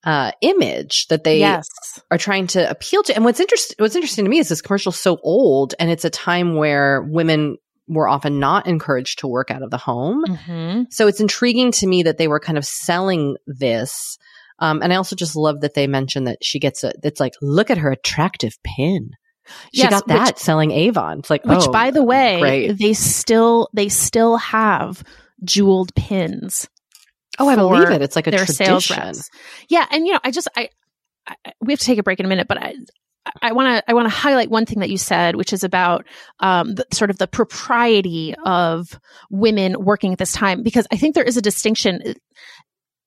uh 0.04 0.32
image 0.42 1.08
that 1.08 1.24
they 1.24 1.40
yes. 1.40 1.68
are 2.12 2.18
trying 2.18 2.48
to 2.48 2.70
appeal 2.70 3.04
to. 3.04 3.16
And 3.16 3.26
what's 3.26 3.40
interesting, 3.40 3.76
what's 3.80 3.96
interesting 3.96 4.26
to 4.26 4.32
me 4.32 4.40
is 4.40 4.50
this 4.50 4.62
commercial's 4.62 5.00
so 5.00 5.18
old 5.24 5.74
and 5.80 5.90
it's 5.90 6.06
a 6.06 6.10
time 6.10 6.56
where 6.56 7.02
women 7.02 7.58
were 7.88 8.08
often 8.08 8.40
not 8.40 8.68
encouraged 8.68 9.20
to 9.20 9.28
work 9.28 9.52
out 9.52 9.64
of 9.64 9.70
the 9.70 9.78
home. 9.78 10.24
hmm 10.26 10.84
So 10.90 11.08
it's 11.08 11.22
intriguing 11.22 11.72
to 11.74 11.88
me 11.88 12.04
that 12.04 12.18
they 12.18 12.28
were 12.28 12.40
kind 12.40 12.58
of 12.58 12.66
selling 12.66 13.38
this. 13.48 14.18
Um, 14.60 14.82
and 14.82 14.94
I 14.94 14.96
also 14.96 15.16
just 15.16 15.36
love 15.36 15.62
that 15.62 15.74
they 15.74 15.88
mentioned 15.88 16.28
that 16.28 16.44
she 16.44 16.60
gets 16.60 16.84
a, 16.84 16.94
it's 17.04 17.20
like, 17.20 17.34
look 17.42 17.70
at 17.70 17.78
her 17.78 17.92
attractive 17.92 18.54
pin. 18.64 19.12
She 19.74 19.82
Yes, 19.82 19.92
got 19.92 20.08
that 20.08 20.40
selling 20.40 20.72
Avon. 20.72 21.20
It's 21.20 21.30
like, 21.30 21.46
Which, 21.46 21.60
oh, 21.62 21.72
by 21.72 21.92
the 21.92 22.04
way, 22.04 22.40
great. 22.40 22.80
they 22.80 22.94
still 22.94 23.70
they 23.74 23.90
still 23.90 24.38
have 24.38 25.04
jeweled 25.44 25.94
pins. 25.94 26.68
Oh, 27.38 27.48
I 27.48 27.56
believe 27.56 27.92
it. 27.92 28.02
It's 28.02 28.16
like 28.16 28.28
a 28.28 28.32
their 28.32 28.46
tradition. 28.46 28.66
sales 28.66 28.90
reps. 28.90 29.30
Yeah, 29.70 29.86
and 29.92 30.08
you 30.08 30.14
know, 30.14 30.20
I 30.24 30.32
just 30.32 30.48
I, 30.56 30.70
I 31.28 31.36
we 31.62 31.74
have 31.74 31.80
to 31.80 31.86
take 31.86 32.00
a 32.00 32.04
break 32.04 32.20
in 32.20 32.26
a 32.26 32.30
minute, 32.30 32.48
but 32.48 32.58
I 32.58 32.74
I 33.42 33.52
want 33.52 33.68
to 33.68 33.90
I 33.90 33.94
want 33.94 34.06
to 34.06 34.16
highlight 34.16 34.50
one 34.50 34.66
thing 34.66 34.80
that 34.80 34.90
you 34.90 34.98
said, 34.98 35.36
which 35.36 35.54
is 35.54 35.64
about 35.64 36.06
um, 36.40 36.76
the, 36.76 36.86
sort 36.92 37.10
of 37.10 37.18
the 37.18 37.28
propriety 37.28 38.36
of 38.46 39.00
women 39.30 39.76
working 39.84 40.12
at 40.12 40.20
this 40.20 40.34
time, 40.34 40.64
because 40.64 40.88
I 40.92 40.98
think 40.98 41.16
there 41.16 41.24
is 41.24 41.38
a 41.38 41.42
distinction. 41.42 42.16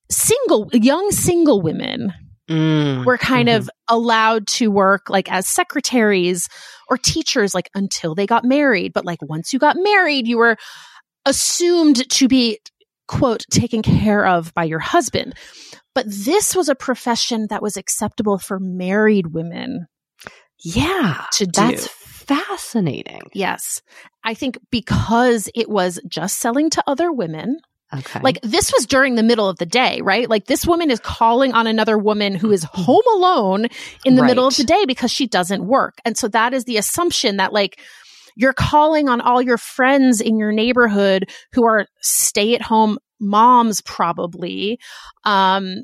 Single 0.09 0.69
young 0.73 1.11
single 1.11 1.61
women 1.61 2.13
Mm, 2.49 3.05
were 3.05 3.19
kind 3.19 3.47
mhm. 3.47 3.57
of 3.57 3.69
allowed 3.87 4.47
to 4.47 4.71
work 4.71 5.07
like 5.07 5.31
as 5.31 5.47
secretaries 5.47 6.47
or 6.89 6.97
teachers 6.97 7.53
like 7.53 7.69
until 7.75 8.15
they 8.15 8.25
got 8.25 8.43
married 8.43 8.91
but 8.91 9.05
like 9.05 9.19
once 9.21 9.53
you 9.53 9.59
got 9.59 9.75
married 9.77 10.27
you 10.27 10.35
were 10.35 10.57
assumed 11.27 12.09
to 12.09 12.27
be 12.27 12.57
quote 13.07 13.45
taken 13.51 13.83
care 13.83 14.25
of 14.25 14.51
by 14.55 14.63
your 14.63 14.79
husband 14.79 15.35
but 15.93 16.07
this 16.07 16.55
was 16.55 16.69
a 16.69 16.75
profession 16.75 17.45
that 17.51 17.61
was 17.61 17.77
acceptable 17.77 18.39
for 18.39 18.59
married 18.59 19.27
women 19.27 19.85
yeah, 20.63 21.25
to 21.33 21.45
do. 21.45 21.51
that's 21.51 21.87
fascinating. 21.87 23.21
yes 23.35 23.83
i 24.23 24.33
think 24.33 24.57
because 24.71 25.49
it 25.53 25.69
was 25.69 25.99
just 26.07 26.39
selling 26.39 26.71
to 26.71 26.83
other 26.87 27.11
women 27.11 27.59
Okay. 27.93 28.19
Like 28.21 28.39
this 28.41 28.71
was 28.71 28.85
during 28.85 29.15
the 29.15 29.23
middle 29.23 29.49
of 29.49 29.57
the 29.57 29.65
day, 29.65 30.01
right? 30.01 30.29
Like 30.29 30.45
this 30.45 30.65
woman 30.65 30.91
is 30.91 30.99
calling 30.99 31.53
on 31.53 31.65
another 31.65 31.97
woman 31.97 32.35
who 32.35 32.51
is 32.51 32.63
home 32.63 33.01
alone 33.15 33.67
in 34.05 34.15
the 34.15 34.21
middle 34.23 34.45
of 34.45 34.55
the 34.55 34.63
day 34.63 34.85
because 34.85 35.11
she 35.11 35.25
doesn't 35.25 35.65
work. 35.65 35.95
And 36.05 36.15
so 36.17 36.27
that 36.27 36.53
is 36.53 36.65
the 36.65 36.77
assumption 36.77 37.37
that 37.37 37.51
like 37.51 37.79
you're 38.35 38.53
calling 38.53 39.09
on 39.09 39.21
all 39.21 39.41
your 39.41 39.57
friends 39.57 40.21
in 40.21 40.37
your 40.37 40.51
neighborhood 40.51 41.29
who 41.53 41.65
are 41.65 41.87
stay 42.01 42.53
at 42.55 42.61
home 42.61 42.99
moms 43.19 43.81
probably 43.81 44.79
um 45.25 45.83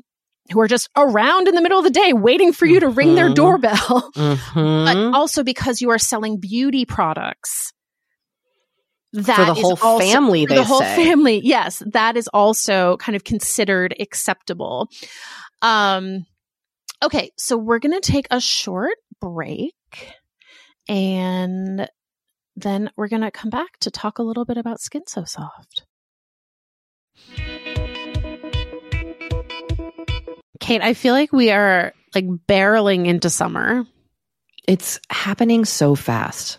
who 0.52 0.60
are 0.60 0.68
just 0.68 0.88
around 0.96 1.48
in 1.48 1.54
the 1.54 1.60
middle 1.60 1.78
of 1.78 1.84
the 1.84 1.90
day 1.90 2.12
waiting 2.14 2.52
for 2.52 2.64
you 2.66 2.80
to 2.80 2.88
ring 2.88 3.14
their 3.14 3.28
Mhm. 3.28 3.34
doorbell 3.34 4.10
but 4.14 4.96
Mhm. 4.96 5.12
also 5.14 5.42
because 5.42 5.82
you 5.82 5.90
are 5.90 5.98
selling 5.98 6.38
beauty 6.40 6.86
products 6.86 7.72
that 9.16 9.36
for 9.36 9.44
the 9.46 9.52
is 9.52 9.60
whole 9.60 9.78
also- 9.82 9.98
family, 10.04 10.44
for 10.46 10.50
they 10.50 10.54
the 10.56 10.64
whole 10.64 10.80
say. 10.80 10.96
family 11.04 11.40
yes 11.44 11.82
that 11.86 12.16
is 12.16 12.28
also 12.28 12.96
kind 12.98 13.16
of 13.16 13.24
considered 13.24 13.94
acceptable 14.00 14.88
um 15.62 16.24
okay 17.02 17.30
so 17.36 17.56
we're 17.56 17.78
gonna 17.78 18.00
take 18.00 18.26
a 18.30 18.40
short 18.40 18.94
break 19.20 19.74
and 20.88 21.88
then 22.56 22.90
we're 22.96 23.08
gonna 23.08 23.30
come 23.30 23.50
back 23.50 23.78
to 23.80 23.90
talk 23.90 24.18
a 24.18 24.22
little 24.22 24.44
bit 24.44 24.56
about 24.56 24.80
skin 24.80 25.02
so 25.06 25.24
soft 25.24 25.84
kate 30.60 30.82
i 30.82 30.94
feel 30.94 31.14
like 31.14 31.32
we 31.32 31.50
are 31.50 31.92
like 32.14 32.26
barreling 32.48 33.06
into 33.06 33.28
summer 33.30 33.84
It's 34.66 34.98
happening 35.10 35.64
so 35.64 35.94
fast. 35.94 36.58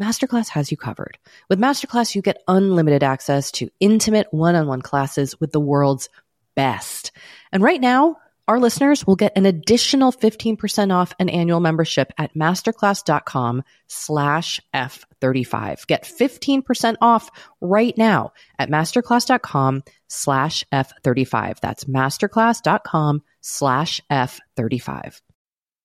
Masterclass 0.00 0.48
has 0.50 0.70
you 0.70 0.76
covered. 0.76 1.18
With 1.48 1.58
Masterclass, 1.58 2.14
you 2.14 2.22
get 2.22 2.42
unlimited 2.46 3.02
access 3.02 3.50
to 3.52 3.70
intimate 3.80 4.28
one 4.30 4.54
on 4.54 4.66
one 4.66 4.82
classes 4.82 5.40
with 5.40 5.52
the 5.52 5.60
world's 5.60 6.08
best. 6.54 7.12
And 7.52 7.62
right 7.62 7.80
now, 7.80 8.18
our 8.48 8.58
listeners 8.58 9.06
will 9.06 9.16
get 9.16 9.36
an 9.36 9.44
additional 9.44 10.10
15% 10.10 10.92
off 10.92 11.12
an 11.18 11.28
annual 11.28 11.60
membership 11.60 12.12
at 12.16 12.34
masterclass.com 12.34 13.62
slash 13.88 14.58
F35. 14.74 15.86
Get 15.86 16.04
15% 16.04 16.96
off 17.02 17.30
right 17.60 17.96
now 17.98 18.32
at 18.58 18.70
masterclass.com 18.70 19.82
slash 20.08 20.64
F35. 20.72 21.60
That's 21.60 21.84
masterclass.com 21.84 23.22
slash 23.42 24.00
F35. 24.10 25.20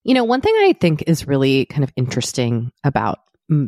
You 0.06 0.14
know, 0.14 0.24
one 0.24 0.42
thing 0.42 0.56
I 0.56 0.74
think 0.80 1.04
is 1.08 1.28
really 1.28 1.66
kind 1.66 1.84
of 1.84 1.92
interesting 1.98 2.72
about 2.84 3.20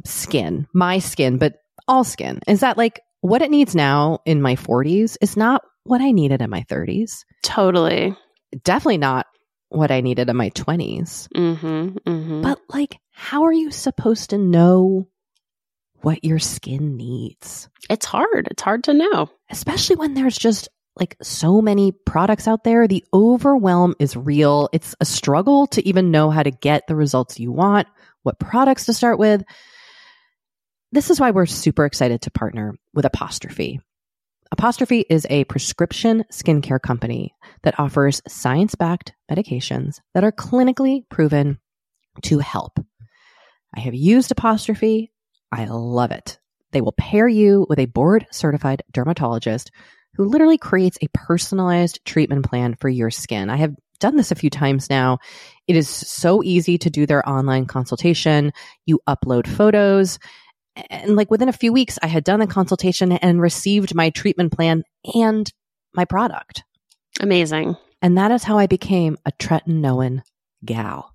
skin, 0.05 0.67
my 0.73 0.99
skin, 0.99 1.37
but 1.37 1.55
all 1.87 2.03
skin, 2.03 2.39
is 2.47 2.61
that 2.61 2.77
like 2.77 3.01
what 3.21 3.41
it 3.41 3.51
needs 3.51 3.75
now 3.75 4.19
in 4.25 4.41
my 4.41 4.55
40s 4.55 5.17
is 5.21 5.37
not 5.37 5.61
what 5.83 6.01
I 6.01 6.11
needed 6.11 6.41
in 6.41 6.49
my 6.49 6.63
30s. 6.63 7.23
Totally 7.43 8.15
definitely 8.63 8.97
not 8.97 9.27
what 9.69 9.91
I 9.91 10.01
needed 10.01 10.29
in 10.29 10.35
my 10.35 10.49
20s. 10.51 11.27
Mm-hmm, 11.35 11.97
mm-hmm. 12.09 12.41
But 12.41 12.59
like, 12.69 12.99
how 13.11 13.43
are 13.43 13.53
you 13.53 13.71
supposed 13.71 14.29
to 14.29 14.37
know 14.37 15.07
what 16.01 16.23
your 16.23 16.39
skin 16.39 16.95
needs? 16.95 17.69
It's 17.89 18.05
hard. 18.05 18.47
It's 18.51 18.61
hard 18.61 18.85
to 18.85 18.93
know, 18.93 19.29
especially 19.49 19.97
when 19.97 20.13
there's 20.13 20.37
just 20.37 20.69
like 20.97 21.17
so 21.21 21.61
many 21.61 21.91
products 21.91 22.47
out 22.47 22.63
there. 22.63 22.87
The 22.87 23.03
overwhelm 23.13 23.95
is 23.99 24.15
real. 24.15 24.69
It's 24.71 24.95
a 25.01 25.05
struggle 25.05 25.67
to 25.67 25.85
even 25.87 26.11
know 26.11 26.29
how 26.29 26.43
to 26.43 26.51
get 26.51 26.87
the 26.87 26.95
results 26.95 27.39
you 27.39 27.51
want, 27.51 27.87
what 28.25 28.39
products 28.39 28.85
to 28.85 28.93
start 28.93 29.19
with. 29.19 29.43
This 30.91 31.09
is 31.09 31.19
why 31.19 31.31
we're 31.31 31.45
super 31.45 31.85
excited 31.85 32.21
to 32.23 32.31
partner 32.31 32.73
with 32.93 33.05
Apostrophe. 33.05 33.79
Apostrophe 34.51 35.05
is 35.09 35.27
a 35.29 35.43
prescription 35.45 36.23
skincare 36.31 36.81
company 36.81 37.35
that 37.63 37.79
offers 37.79 38.21
science 38.27 38.75
backed 38.75 39.13
medications 39.29 39.99
that 40.13 40.23
are 40.23 40.31
clinically 40.31 41.01
proven 41.09 41.59
to 42.23 42.39
help. 42.39 42.79
I 43.75 43.81
have 43.81 43.95
used 43.95 44.31
Apostrophe. 44.31 45.11
I 45.51 45.65
love 45.65 46.11
it. 46.11 46.39
They 46.71 46.81
will 46.81 46.93
pair 46.93 47.27
you 47.27 47.65
with 47.69 47.79
a 47.79 47.85
board 47.85 48.25
certified 48.31 48.83
dermatologist 48.91 49.71
who 50.15 50.25
literally 50.25 50.57
creates 50.57 50.97
a 51.01 51.09
personalized 51.13 51.99
treatment 52.05 52.45
plan 52.45 52.75
for 52.79 52.89
your 52.89 53.11
skin. 53.11 53.49
I 53.49 53.57
have 53.57 53.75
done 53.99 54.15
this 54.15 54.31
a 54.31 54.35
few 54.35 54.49
times 54.49 54.89
now. 54.89 55.19
It 55.67 55.75
is 55.75 55.89
so 55.89 56.43
easy 56.43 56.77
to 56.79 56.89
do 56.89 57.05
their 57.05 57.27
online 57.27 57.65
consultation. 57.65 58.53
You 58.85 58.99
upload 59.07 59.47
photos 59.47 60.19
and 60.89 61.15
like 61.15 61.31
within 61.31 61.49
a 61.49 61.53
few 61.53 61.71
weeks, 61.71 61.97
I 62.01 62.07
had 62.07 62.23
done 62.23 62.39
the 62.39 62.47
consultation 62.47 63.11
and 63.13 63.41
received 63.41 63.95
my 63.95 64.09
treatment 64.09 64.51
plan 64.51 64.83
and 65.13 65.51
my 65.93 66.05
product. 66.05 66.63
Amazing. 67.19 67.77
And 68.01 68.17
that 68.17 68.31
is 68.31 68.43
how 68.43 68.57
I 68.57 68.67
became 68.67 69.17
a 69.25 69.31
tretinoin 69.31 70.21
gal. 70.63 71.13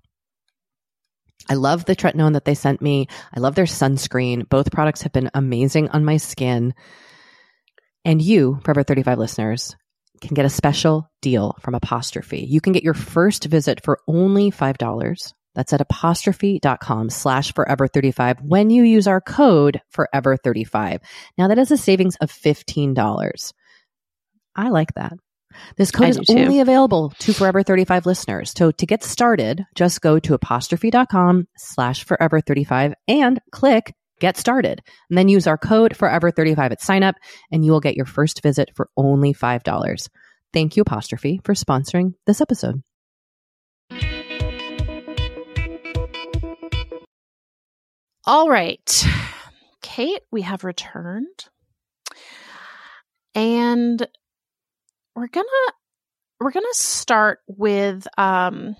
I 1.49 1.55
love 1.55 1.85
the 1.85 1.95
tretinoin 1.95 2.33
that 2.33 2.45
they 2.45 2.55
sent 2.55 2.81
me. 2.81 3.07
I 3.33 3.39
love 3.39 3.55
their 3.55 3.65
sunscreen. 3.65 4.47
Both 4.47 4.71
products 4.71 5.03
have 5.03 5.11
been 5.11 5.29
amazing 5.33 5.89
on 5.89 6.05
my 6.05 6.17
skin. 6.17 6.73
And 8.03 8.21
you, 8.21 8.59
Forever 8.63 8.83
35 8.83 9.19
listeners, 9.19 9.75
can 10.21 10.35
get 10.35 10.45
a 10.45 10.49
special 10.49 11.09
deal 11.21 11.57
from 11.59 11.75
Apostrophe. 11.75 12.45
You 12.47 12.61
can 12.61 12.73
get 12.73 12.83
your 12.83 12.93
first 12.93 13.45
visit 13.45 13.83
for 13.83 13.99
only 14.07 14.51
$5 14.51 15.33
that's 15.55 15.73
at 15.73 15.81
apostrophe.com 15.81 17.09
slash 17.09 17.53
forever 17.53 17.87
35 17.87 18.41
when 18.41 18.69
you 18.69 18.83
use 18.83 19.07
our 19.07 19.21
code 19.21 19.81
forever 19.89 20.37
35. 20.37 21.01
Now 21.37 21.47
that 21.49 21.59
is 21.59 21.71
a 21.71 21.77
savings 21.77 22.15
of 22.17 22.31
$15. 22.31 23.53
I 24.55 24.69
like 24.69 24.93
that. 24.95 25.13
This 25.75 25.91
code 25.91 26.09
is 26.09 26.21
only 26.29 26.61
available 26.61 27.13
to 27.19 27.33
Forever 27.33 27.61
35 27.61 28.05
listeners. 28.05 28.53
So 28.55 28.71
to 28.71 28.85
get 28.85 29.03
started, 29.03 29.65
just 29.75 29.99
go 29.99 30.17
to 30.19 30.33
apostrophe.com 30.33 31.47
slash 31.57 32.05
forever 32.05 32.39
35 32.39 32.93
and 33.09 33.39
click 33.51 33.93
get 34.21 34.37
started. 34.37 34.81
And 35.09 35.17
then 35.17 35.27
use 35.27 35.47
our 35.47 35.57
code 35.57 35.97
forever 35.97 36.31
35 36.31 36.71
at 36.71 36.81
sign 36.81 37.03
up 37.03 37.15
and 37.51 37.65
you 37.65 37.71
will 37.71 37.81
get 37.81 37.97
your 37.97 38.05
first 38.05 38.41
visit 38.41 38.71
for 38.73 38.89
only 38.95 39.33
$5. 39.33 40.07
Thank 40.53 40.77
you, 40.77 40.81
Apostrophe, 40.81 41.41
for 41.43 41.53
sponsoring 41.53 42.13
this 42.25 42.39
episode. 42.39 42.81
All 48.25 48.49
right. 48.49 49.05
Kate, 49.81 50.21
we 50.31 50.43
have 50.43 50.63
returned. 50.63 51.45
And 53.33 54.05
we're 55.15 55.27
going 55.27 55.45
to 55.45 55.73
we're 56.39 56.51
going 56.51 56.65
to 56.71 56.77
start 56.77 57.39
with 57.47 58.07
um 58.17 58.75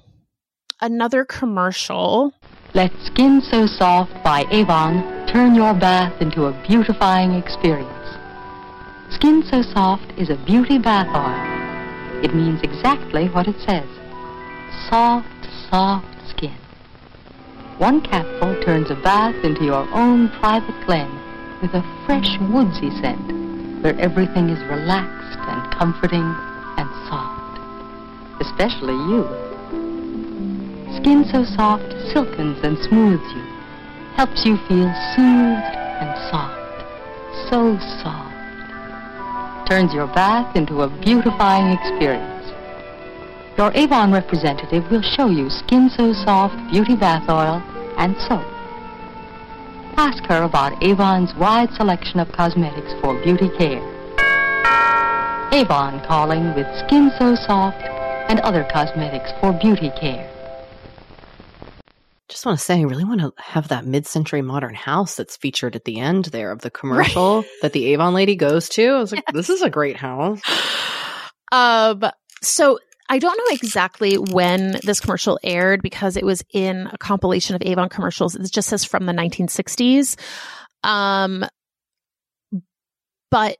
another 0.82 1.25
commercial. 1.25 2.34
Let 2.73 2.91
Skin 3.04 3.41
So 3.41 3.65
Soft 3.65 4.12
by 4.23 4.45
Avon 4.51 5.21
turn 5.32 5.56
your 5.56 5.74
bath 5.74 6.22
into 6.22 6.46
a 6.46 6.67
beautifying 6.67 7.32
experience. 7.32 7.88
Skin 9.12 9.44
So 9.50 9.62
Soft 9.62 10.12
is 10.20 10.30
a 10.30 10.36
beauty 10.46 10.78
bath 10.78 11.08
oil. 11.15 12.22
It 12.22 12.36
means 12.36 12.62
exactly 12.62 13.30
what 13.30 13.48
it 13.48 13.56
says. 13.62 13.88
Soft, 14.89 15.48
soft 15.70 16.06
skin. 16.30 16.56
one 17.78 18.02
capful 18.02 18.62
turns 18.62 18.91
a 18.91 18.96
bath 18.96 19.36
into 19.46 19.63
your 19.63 19.88
own 19.94 20.28
private 20.39 20.76
glen 20.86 21.10
with 21.62 21.74
a 21.76 22.04
fresh 22.06 22.38
woodsy 22.52 22.91
scent 23.00 23.32
where 23.82 23.98
everything 24.00 24.50
is 24.50 24.60
relaxed 24.65 25.39
and 25.48 25.72
comforting 25.72 26.28
and 26.76 26.89
soft. 27.08 27.56
Especially 28.41 29.00
you. 29.08 29.24
Skin 31.00 31.24
so 31.32 31.46
soft 31.56 31.88
silkens 32.12 32.62
and 32.63 32.78
smooths 32.80 33.24
you, 33.34 33.51
helps 34.15 34.45
you 34.45 34.58
feel 34.67 34.91
soothed 35.15 35.76
and 36.02 36.12
soft. 36.30 36.58
So 37.50 37.78
soft. 38.02 39.69
Turns 39.69 39.93
your 39.93 40.08
bath 40.08 40.56
into 40.56 40.82
a 40.82 40.89
beautifying 40.89 41.71
experience. 41.78 42.52
Your 43.58 43.71
Avon 43.76 44.12
representative 44.12 44.89
will 44.89 45.02
show 45.02 45.28
you 45.30 45.50
Skin 45.50 45.89
So 45.89 46.13
Soft 46.13 46.56
Beauty 46.71 46.95
Bath 46.95 47.30
Oil 47.30 47.62
and 47.97 48.15
soap. 48.28 48.45
Ask 49.97 50.24
her 50.26 50.43
about 50.43 50.82
Avon's 50.82 51.36
wide 51.36 51.71
selection 51.74 52.19
of 52.19 52.32
cosmetics 52.32 52.93
for 53.02 53.13
beauty 53.24 53.50
care. 53.58 53.82
Avon 55.54 56.00
calling 56.08 56.56
with 56.56 56.67
Skin 56.86 57.12
So 57.19 57.36
Soft 57.36 57.84
and 58.30 58.39
other 58.39 58.65
cosmetics 58.71 59.32
for 59.41 59.52
beauty 59.52 59.91
care. 60.00 60.31
Just 62.32 62.46
want 62.46 62.58
to 62.58 62.63
say, 62.63 62.80
I 62.80 62.84
really 62.84 63.04
want 63.04 63.20
to 63.20 63.34
have 63.38 63.67
that 63.67 63.86
mid-century 63.86 64.41
modern 64.41 64.74
house 64.74 65.15
that's 65.15 65.36
featured 65.36 65.76
at 65.76 65.84
the 65.84 66.00
end 66.00 66.26
there 66.26 66.52
of 66.52 66.62
the 66.62 66.72
commercial 66.72 67.41
right. 67.41 67.50
that 67.62 67.74
the 67.74 67.88
Avon 67.88 68.13
lady 68.13 68.38
goes 68.38 68.70
to. 68.70 68.88
I 68.88 69.00
was 69.00 69.12
like, 69.12 69.24
yes. 69.28 69.36
this 69.36 69.50
is 69.50 69.62
a 69.62 69.70
great 69.70 69.98
house. 69.98 70.41
Um, 71.54 72.06
so 72.41 72.80
I 73.10 73.20
don't 73.20 73.38
know 73.38 73.54
exactly 73.54 74.15
when 74.15 74.80
this 74.84 75.02
commercial 75.02 75.38
aired 75.44 75.82
because 75.82 76.15
it 76.15 76.26
was 76.26 76.46
in 76.54 76.88
a 76.89 76.98
compilation 76.98 77.58
of 77.58 77.62
Avon 77.62 77.89
commercials. 77.89 78.38
It 78.38 78.50
just 78.50 78.70
says 78.70 78.86
from 78.86 79.06
the 79.06 79.12
1960s. 79.12 80.17
Um, 80.86 81.46
but 83.30 83.58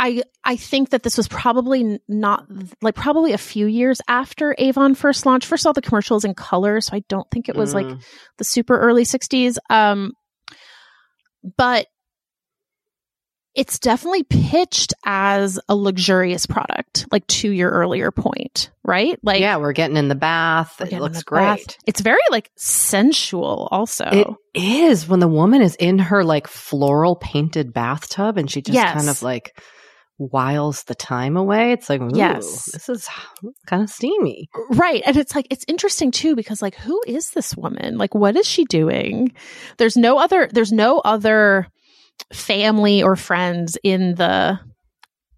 I 0.00 0.22
I 0.42 0.56
think 0.56 0.90
that 0.90 1.02
this 1.02 1.18
was 1.18 1.28
probably 1.28 2.00
not 2.08 2.46
like 2.80 2.94
probably 2.94 3.34
a 3.34 3.38
few 3.38 3.66
years 3.66 4.00
after 4.08 4.54
Avon 4.56 4.94
first 4.94 5.26
launched. 5.26 5.46
First 5.46 5.64
of 5.64 5.68
all, 5.68 5.72
the 5.74 5.82
commercials 5.82 6.24
in 6.24 6.34
color, 6.34 6.80
so 6.80 6.96
I 6.96 7.02
don't 7.08 7.30
think 7.30 7.50
it 7.50 7.54
was 7.54 7.72
mm. 7.72 7.82
like 7.82 8.00
the 8.38 8.44
super 8.44 8.80
early 8.80 9.04
60s. 9.04 9.58
Um, 9.68 10.12
but 11.58 11.86
it's 13.54 13.78
definitely 13.78 14.22
pitched 14.22 14.94
as 15.04 15.60
a 15.68 15.76
luxurious 15.76 16.46
product, 16.46 17.06
like 17.12 17.26
to 17.26 17.50
your 17.50 17.70
earlier 17.70 18.10
point, 18.10 18.70
right? 18.84 19.18
Like, 19.22 19.40
yeah, 19.40 19.58
we're 19.58 19.72
getting 19.72 19.98
in 19.98 20.08
the 20.08 20.14
bath. 20.14 20.80
It 20.80 20.98
looks 20.98 21.22
great. 21.24 21.42
bath. 21.42 21.76
It's 21.84 22.00
very 22.00 22.20
like 22.30 22.48
sensual, 22.56 23.68
also. 23.70 24.06
It 24.06 24.28
is 24.54 25.06
when 25.06 25.20
the 25.20 25.28
woman 25.28 25.60
is 25.60 25.74
in 25.74 25.98
her 25.98 26.24
like 26.24 26.46
floral 26.46 27.16
painted 27.16 27.74
bathtub 27.74 28.38
and 28.38 28.50
she 28.50 28.62
just 28.62 28.74
Yes. 28.74 28.94
kind 28.94 29.10
of 29.10 29.22
like 29.22 29.52
whiles 30.20 30.84
the 30.84 30.94
time 30.94 31.36
away. 31.36 31.72
It's 31.72 31.88
like, 31.88 32.02
Yes. 32.12 32.70
this 32.72 32.88
is 32.90 33.08
kind 33.66 33.82
of 33.82 33.88
steamy. 33.88 34.50
Right. 34.70 35.02
And 35.06 35.16
it's 35.16 35.34
like, 35.34 35.46
it's 35.50 35.64
interesting 35.66 36.10
too, 36.10 36.36
because 36.36 36.60
like, 36.60 36.74
who 36.74 37.00
is 37.06 37.30
this 37.30 37.56
woman? 37.56 37.96
Like, 37.96 38.14
what 38.14 38.36
is 38.36 38.46
she 38.46 38.64
doing? 38.66 39.32
There's 39.78 39.96
no 39.96 40.18
other, 40.18 40.48
there's 40.52 40.72
no 40.72 40.98
other 41.00 41.68
family 42.34 43.02
or 43.02 43.16
friends 43.16 43.78
in 43.82 44.14
the, 44.16 44.60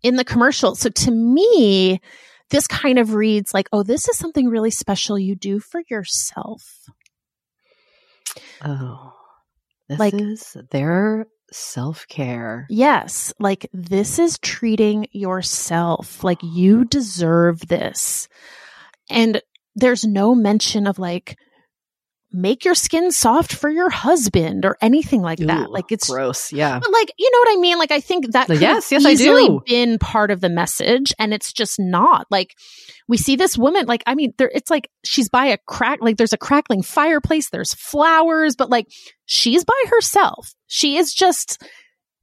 in 0.03 0.17
the 0.17 0.25
commercial. 0.25 0.75
So 0.75 0.89
to 0.91 1.11
me, 1.13 2.01
this 2.51 2.67
kind 2.67 2.99
of 2.99 3.15
reads 3.15 3.55
like, 3.55 3.69
oh, 3.73 3.85
this 3.85 4.09
is 4.09 4.19
something 4.19 4.49
really 4.49 4.73
special 4.73 5.17
you 5.19 5.37
do 5.37 5.61
for 5.61 5.81
yourself. 5.89 6.61
Oh, 8.65 9.13
this 9.89 9.99
Like- 9.99 10.15
is 10.15 10.57
their 10.71 11.27
self 11.53 12.07
care. 12.09 12.67
Yes. 12.69 13.33
Like, 13.39 13.69
this 13.73 14.19
is 14.19 14.39
treating 14.39 15.07
yourself. 15.13 16.25
Like, 16.25 16.41
you 16.43 16.85
deserve 16.85 17.61
this. 17.61 18.29
And 19.11 19.43
there's 19.75 20.05
no 20.05 20.35
mention 20.35 20.87
of 20.87 20.99
like, 20.99 21.37
make 22.33 22.65
your 22.65 22.75
skin 22.75 23.13
soft 23.13 23.55
for 23.55 23.69
your 23.69 23.91
husband 23.91 24.65
or 24.65 24.77
anything 24.81 25.21
like 25.23 25.39
that. 25.39 25.71
Like, 25.71 25.93
it's 25.93 26.09
gross. 26.09 26.53
Yeah. 26.53 26.79
But 26.79 26.91
like, 26.93 27.13
you 27.19 27.31
know 27.31 27.39
what 27.39 27.59
I 27.59 27.61
mean? 27.61 27.79
Like, 27.79 27.91
I 27.91 28.01
think 28.01 28.33
that 28.33 28.49
Like, 28.49 28.59
could 28.59 28.63
yes, 28.63 28.91
yes, 28.91 29.05
I 29.05 29.15
do. 29.15 29.61
been 29.67 29.99
part 29.99 30.31
of 30.31 30.41
the 30.41 30.49
message, 30.49 31.13
and 31.19 31.35
it's 31.35 31.53
just 31.53 31.79
not. 31.79 32.27
Like, 32.31 32.55
we 33.09 33.17
see 33.17 33.37
this 33.37 33.59
woman. 33.59 33.87
Like, 33.87 34.03
I 34.07 34.15
mean, 34.15 34.33
there. 34.39 34.51
It's 34.55 34.71
like 34.71 34.89
she's 35.05 35.29
by 35.29 35.47
a 35.47 35.59
crack. 35.67 35.99
Like, 36.01 36.17
there's 36.17 36.33
a 36.33 36.39
crackling 36.39 36.83
fireplace. 36.83 37.51
There's 37.51 37.75
flowers, 37.75 38.57
but 38.57 38.71
like, 38.71 38.87
she's 39.27 39.65
by 39.65 39.83
herself. 39.89 40.55
She 40.67 40.97
is 40.97 41.13
just 41.13 41.63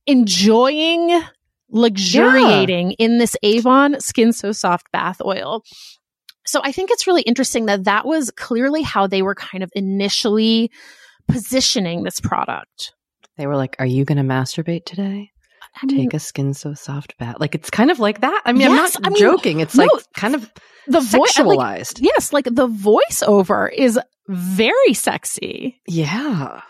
enjoying, 0.08 1.22
luxuriating 1.70 2.94
in 2.94 3.20
this 3.20 3.36
Avon 3.44 4.00
Skin 4.00 4.34
So 4.34 4.52
Soft 4.52 4.92
bath 4.92 5.22
oil. 5.24 5.64
So 6.50 6.62
I 6.64 6.72
think 6.72 6.92
it's 6.92 7.08
really 7.08 7.22
interesting 7.22 7.68
that 7.68 7.84
that 7.84 8.06
was 8.06 8.32
clearly 8.32 8.82
how 8.82 9.08
they 9.08 9.22
were 9.22 9.36
kind 9.36 9.64
of 9.64 9.72
initially 9.76 10.72
positioning 11.28 12.04
this 12.04 12.20
product. 12.20 12.94
They 13.38 13.48
were 13.48 13.56
like, 13.56 13.76
Are 13.80 13.86
you 13.86 14.06
going 14.06 14.18
to 14.18 14.24
masturbate 14.24 14.86
today? 14.86 15.32
I 15.82 15.86
mean, 15.86 15.98
Take 15.98 16.14
a 16.14 16.20
skin 16.20 16.54
so 16.54 16.74
soft 16.74 17.18
bath. 17.20 17.36
Like, 17.40 17.54
it's 17.54 17.70
kind 17.70 17.92
of 17.92 18.00
like 18.00 18.22
that. 18.22 18.42
I 18.46 18.54
mean, 18.54 18.62
Yes, 18.62 18.70
I'm 18.72 18.76
not 18.76 18.96
I 18.96 19.00
not 19.02 19.12
mean, 19.14 19.20
joking. 19.22 19.60
It's 19.60 19.76
no, 19.76 19.84
like 19.84 20.04
kind 20.16 20.36
of 20.36 20.52
the 20.90 21.00
voice 21.00 21.38
like, 21.38 21.60
sexualized. 21.60 22.00
yes 22.02 22.34
like 22.34 22.46
the 22.46 22.68
voiceover 22.68 23.72
is 23.72 24.00
very 24.28 24.94
sexy 24.94 25.80
yeah. 25.88 26.62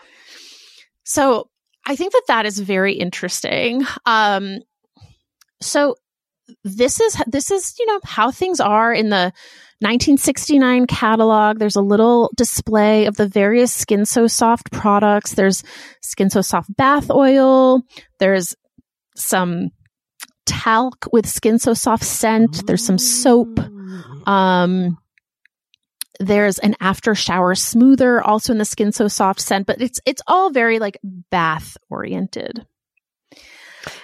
so 1.04 1.48
i 1.86 1.96
think 1.96 2.12
that 2.12 2.22
that 2.28 2.46
is 2.46 2.58
very 2.58 2.94
interesting 2.94 3.84
um 4.06 4.58
so 5.60 5.96
this 6.64 7.00
is 7.00 7.22
this 7.26 7.50
is 7.50 7.74
you 7.78 7.86
know 7.86 8.00
how 8.04 8.30
things 8.30 8.60
are 8.60 8.92
in 8.92 9.10
the 9.10 9.32
1969 9.80 10.86
catalog. 10.86 11.58
There's 11.58 11.76
a 11.76 11.80
little 11.80 12.30
display 12.36 13.06
of 13.06 13.16
the 13.16 13.26
various 13.26 13.72
skin 13.72 14.04
so 14.04 14.26
soft 14.26 14.70
products. 14.70 15.34
There's 15.34 15.64
skin 16.02 16.28
so 16.28 16.42
soft 16.42 16.74
bath 16.76 17.10
oil. 17.10 17.82
There's 18.18 18.54
some 19.16 19.70
talc 20.44 21.06
with 21.12 21.26
skin 21.26 21.58
so 21.58 21.72
soft 21.72 22.04
scent. 22.04 22.66
There's 22.66 22.84
some 22.84 22.98
soap. 22.98 23.56
Mm. 23.56 24.28
Um, 24.28 24.98
there's 26.18 26.58
an 26.58 26.76
after 26.80 27.14
shower 27.14 27.54
smoother 27.54 28.22
also 28.22 28.52
in 28.52 28.58
the 28.58 28.66
skin 28.66 28.92
so 28.92 29.08
soft 29.08 29.40
scent, 29.40 29.66
but 29.66 29.80
it's 29.80 29.98
it's 30.04 30.20
all 30.26 30.50
very 30.50 30.78
like 30.78 30.98
bath 31.30 31.78
oriented. 31.88 32.66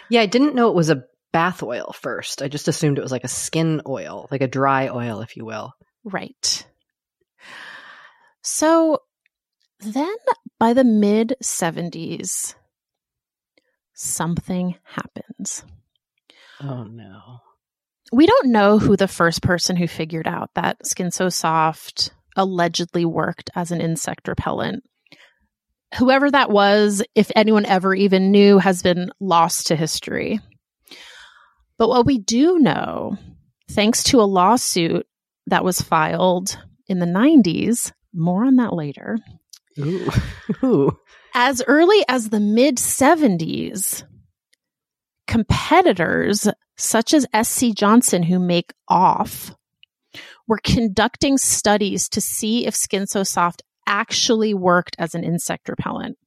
Yeah, 0.09 0.22
I 0.22 0.26
didn't 0.26 0.54
know 0.54 0.68
it 0.68 0.74
was 0.74 0.88
a 0.88 1.04
bath 1.32 1.62
oil 1.62 1.94
first. 1.98 2.42
I 2.42 2.48
just 2.48 2.68
assumed 2.68 2.98
it 2.98 3.02
was 3.02 3.12
like 3.12 3.24
a 3.24 3.28
skin 3.28 3.82
oil, 3.86 4.28
like 4.30 4.42
a 4.42 4.48
dry 4.48 4.88
oil, 4.88 5.20
if 5.20 5.36
you 5.36 5.44
will. 5.44 5.72
Right. 6.04 6.66
So 8.42 9.00
then 9.80 10.14
by 10.58 10.72
the 10.72 10.84
mid 10.84 11.34
70s, 11.42 12.54
something 13.94 14.76
happens. 14.84 15.64
Oh 16.60 16.84
no. 16.84 17.40
We 18.12 18.26
don't 18.26 18.52
know 18.52 18.78
who 18.78 18.96
the 18.96 19.08
first 19.08 19.42
person 19.42 19.76
who 19.76 19.88
figured 19.88 20.28
out 20.28 20.50
that 20.54 20.86
Skin 20.86 21.10
So 21.10 21.28
Soft 21.28 22.12
allegedly 22.36 23.04
worked 23.04 23.50
as 23.54 23.72
an 23.72 23.80
insect 23.80 24.28
repellent. 24.28 24.84
Whoever 25.98 26.30
that 26.30 26.50
was, 26.50 27.02
if 27.14 27.30
anyone 27.34 27.66
ever 27.66 27.94
even 27.94 28.30
knew, 28.30 28.58
has 28.58 28.82
been 28.82 29.10
lost 29.18 29.68
to 29.68 29.76
history. 29.76 30.40
But 31.78 31.88
what 31.88 32.06
we 32.06 32.18
do 32.18 32.58
know, 32.58 33.18
thanks 33.70 34.02
to 34.04 34.20
a 34.20 34.22
lawsuit 34.22 35.06
that 35.46 35.64
was 35.64 35.80
filed 35.80 36.58
in 36.88 36.98
the 36.98 37.06
90s, 37.06 37.92
more 38.14 38.44
on 38.44 38.56
that 38.56 38.72
later, 38.72 39.18
Ooh. 39.78 40.10
Ooh. 40.64 40.98
as 41.34 41.62
early 41.66 42.04
as 42.08 42.30
the 42.30 42.40
mid 42.40 42.76
70s, 42.76 44.04
competitors 45.26 46.48
such 46.76 47.14
as 47.14 47.26
SC 47.42 47.74
Johnson, 47.74 48.22
who 48.22 48.38
make 48.38 48.72
off, 48.88 49.54
were 50.46 50.60
conducting 50.62 51.38
studies 51.38 52.08
to 52.10 52.20
see 52.20 52.66
if 52.66 52.74
Skin 52.74 53.06
So 53.06 53.22
Soft 53.22 53.62
actually 53.86 54.54
worked 54.54 54.96
as 54.98 55.14
an 55.14 55.24
insect 55.24 55.68
repellent. 55.68 56.18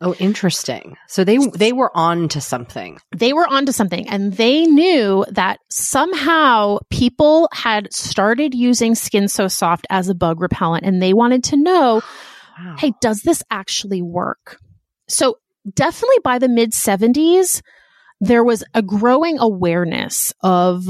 Oh, 0.00 0.14
interesting. 0.14 0.96
So 1.08 1.24
they 1.24 1.38
they 1.38 1.72
were 1.72 1.90
on 1.96 2.28
to 2.28 2.40
something. 2.40 2.98
They 3.16 3.32
were 3.32 3.46
on 3.48 3.66
to 3.66 3.72
something 3.72 4.08
and 4.08 4.32
they 4.32 4.64
knew 4.64 5.24
that 5.30 5.58
somehow 5.70 6.78
people 6.88 7.48
had 7.52 7.92
started 7.92 8.54
using 8.54 8.94
Skin 8.94 9.26
So 9.26 9.48
Soft 9.48 9.86
as 9.90 10.08
a 10.08 10.14
bug 10.14 10.40
repellent 10.40 10.84
and 10.84 11.02
they 11.02 11.12
wanted 11.14 11.42
to 11.44 11.56
know 11.56 12.02
Wow. 12.58 12.76
hey, 12.78 12.92
does 13.00 13.22
this 13.22 13.42
actually 13.50 14.02
work? 14.02 14.58
So, 15.08 15.38
definitely 15.74 16.18
by 16.24 16.38
the 16.38 16.48
mid 16.48 16.72
70s, 16.72 17.62
there 18.20 18.42
was 18.42 18.64
a 18.74 18.82
growing 18.82 19.38
awareness 19.38 20.32
of 20.42 20.88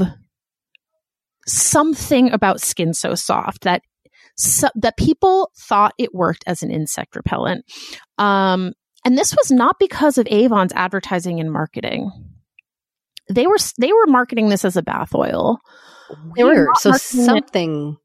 something 1.47 2.31
about 2.31 2.61
skin 2.61 2.93
so 2.93 3.15
soft 3.15 3.63
that 3.63 3.81
so, 4.35 4.69
that 4.75 4.97
people 4.97 5.51
thought 5.57 5.93
it 5.97 6.13
worked 6.13 6.43
as 6.47 6.63
an 6.63 6.71
insect 6.71 7.15
repellent. 7.15 7.65
Um, 8.17 8.73
and 9.05 9.17
this 9.17 9.35
was 9.35 9.51
not 9.51 9.77
because 9.79 10.17
of 10.17 10.27
Avon's 10.29 10.73
advertising 10.73 11.39
and 11.39 11.51
marketing. 11.51 12.11
They 13.29 13.47
were 13.47 13.57
they 13.77 13.93
were 13.93 14.07
marketing 14.07 14.49
this 14.49 14.65
as 14.65 14.75
a 14.77 14.81
bath 14.81 15.13
oil. 15.15 15.59
They 16.35 16.43
were 16.43 16.51
Weird. 16.51 16.77
So 16.77 16.89
marketing 16.91 17.19
it- 17.21 17.25
something 17.25 17.97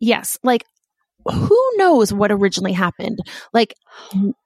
Yes, 0.00 0.38
like 0.42 0.64
who 1.30 1.72
knows 1.76 2.12
what 2.12 2.30
originally 2.32 2.72
happened? 2.72 3.18
Like 3.52 3.74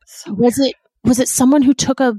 so 0.07 0.33
was 0.33 0.59
it 0.59 0.75
was 1.05 1.19
it 1.21 1.29
someone 1.29 1.63
who 1.63 1.75
took 1.75 2.01
a 2.01 2.15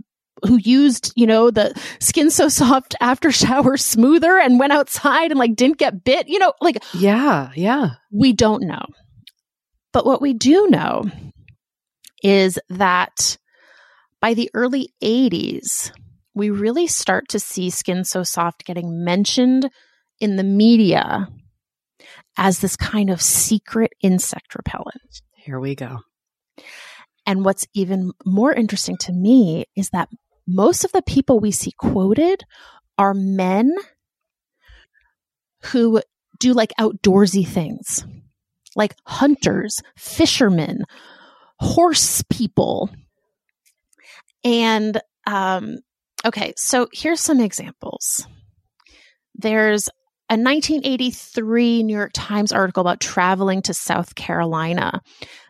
who 0.46 0.58
used 0.58 1.14
you 1.16 1.26
know 1.28 1.50
the 1.52 1.74
skin 2.00 2.30
so 2.30 2.50
soft 2.50 2.96
after 3.00 3.32
shower 3.32 3.78
smoother 3.78 4.38
and 4.38 4.60
went 4.60 4.74
outside 4.74 5.32
and 5.32 5.40
like 5.40 5.56
didn't 5.56 5.78
get 5.78 6.04
bit 6.04 6.28
you 6.28 6.38
know 6.40 6.54
like 6.60 6.84
Yeah, 6.94 7.52
yeah. 7.56 7.92
we 8.12 8.34
don't 8.34 8.64
know 8.68 8.84
but 9.94 10.06
what 10.06 10.22
we 10.22 10.34
do 10.34 10.68
know 10.70 11.04
is 12.24 12.58
that 12.70 13.38
by 14.22 14.34
the 14.34 14.50
early 14.54 14.90
80s 15.04 15.92
we 16.34 16.50
really 16.50 16.88
start 16.88 17.28
to 17.30 17.40
see 17.40 17.70
skin 17.70 18.04
so 18.04 18.24
soft 18.24 18.66
getting 18.66 19.04
mentioned 19.04 19.70
in 20.20 20.36
the 20.38 20.44
media 20.44 21.28
as 22.38 22.60
this 22.60 22.76
kind 22.76 23.10
of 23.12 23.22
secret 23.22 23.92
insect 24.02 24.56
repellent 24.56 25.22
Here 25.36 25.60
we 25.60 25.76
go. 25.76 26.00
and 27.26 27.46
what's 27.46 27.68
even 27.74 28.12
more 28.26 28.54
interesting 28.54 28.98
to 29.02 29.12
me 29.14 29.66
is 29.76 29.90
that 29.92 30.10
most 30.48 30.84
of 30.84 30.92
the 30.92 31.02
people 31.04 31.40
we 31.40 31.52
see 31.52 31.72
quoted 31.78 32.44
are 32.98 33.14
men 33.14 33.74
who 35.66 36.02
do 36.40 36.54
like 36.54 36.74
outdoorsy 36.80 37.48
things, 37.48 38.06
like 38.76 38.96
hunters, 39.08 39.82
fishermen, 39.98 40.84
horse 41.64 42.24
people. 42.30 42.90
And, 44.44 45.00
um, 45.26 45.78
okay, 46.26 46.54
so 46.58 46.88
here's 46.92 47.22
some 47.22 47.40
examples. 47.40 48.28
There's 49.36 49.88
a 50.30 50.36
1983 50.36 51.84
New 51.84 51.96
York 51.96 52.12
Times 52.14 52.52
article 52.52 52.82
about 52.82 53.00
traveling 53.00 53.62
to 53.64 53.74
South 53.74 54.16
Carolina 54.16 55.02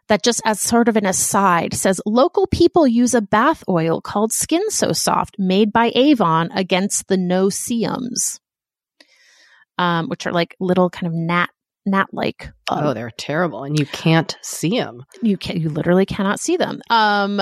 that 0.07 0.24
just 0.24 0.41
as 0.45 0.59
sort 0.59 0.88
of 0.88 0.97
an 0.97 1.05
aside 1.05 1.74
says 1.74 2.01
local 2.05 2.47
people 2.47 2.86
use 2.86 3.14
a 3.14 3.22
bath 3.22 3.64
oil 3.70 4.01
called 4.01 4.34
Skin 4.34 4.70
So 4.70 4.91
Soft 4.91 5.36
made 5.39 5.72
by 5.72 5.91
Avon 5.95 6.49
against 6.53 7.07
the 7.07 7.18
no-see-ums, 7.18 8.39
um, 9.78 10.09
which 10.09 10.28
are 10.28 10.34
like 10.34 10.55
little 10.59 10.89
kind 10.89 11.07
of 11.07 11.14
gnat 11.14 11.49
gnat 11.86 12.07
like. 12.13 12.51
Um, 12.69 12.86
oh, 12.86 12.93
they're 12.93 13.11
terrible, 13.11 13.63
and 13.63 13.77
you 13.77 13.86
can't 13.86 14.38
see 14.41 14.79
them. 14.79 15.03
you 15.21 15.38
can 15.38 15.59
you 15.59 15.69
literally 15.69 16.05
cannot 16.05 16.39
see 16.39 16.57
them. 16.57 16.81
Um, 16.89 17.41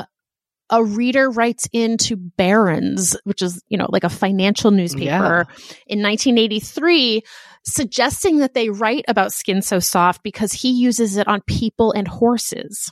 a 0.70 0.84
reader 0.84 1.30
writes 1.30 1.68
into 1.74 2.16
Barron's, 2.16 3.16
which 3.26 3.42
is 3.42 3.62
you 3.68 3.78
know 3.78 3.88
like 3.90 4.04
a 4.04 4.10
financial 4.10 4.72
newspaper, 4.72 5.46
in 5.88 6.02
1983, 6.02 7.22
suggesting 7.66 8.40
that 8.40 8.54
they 8.54 8.70
write 8.70 9.06
about 9.08 9.34
Skin 9.34 9.62
So 9.62 9.80
Soft 9.80 10.24
because 10.24 10.54
he 10.54 10.72
uses 10.72 11.18
it 11.18 11.28
on 11.28 11.42
people 11.42 11.92
and 11.92 12.08
horses. 12.08 12.92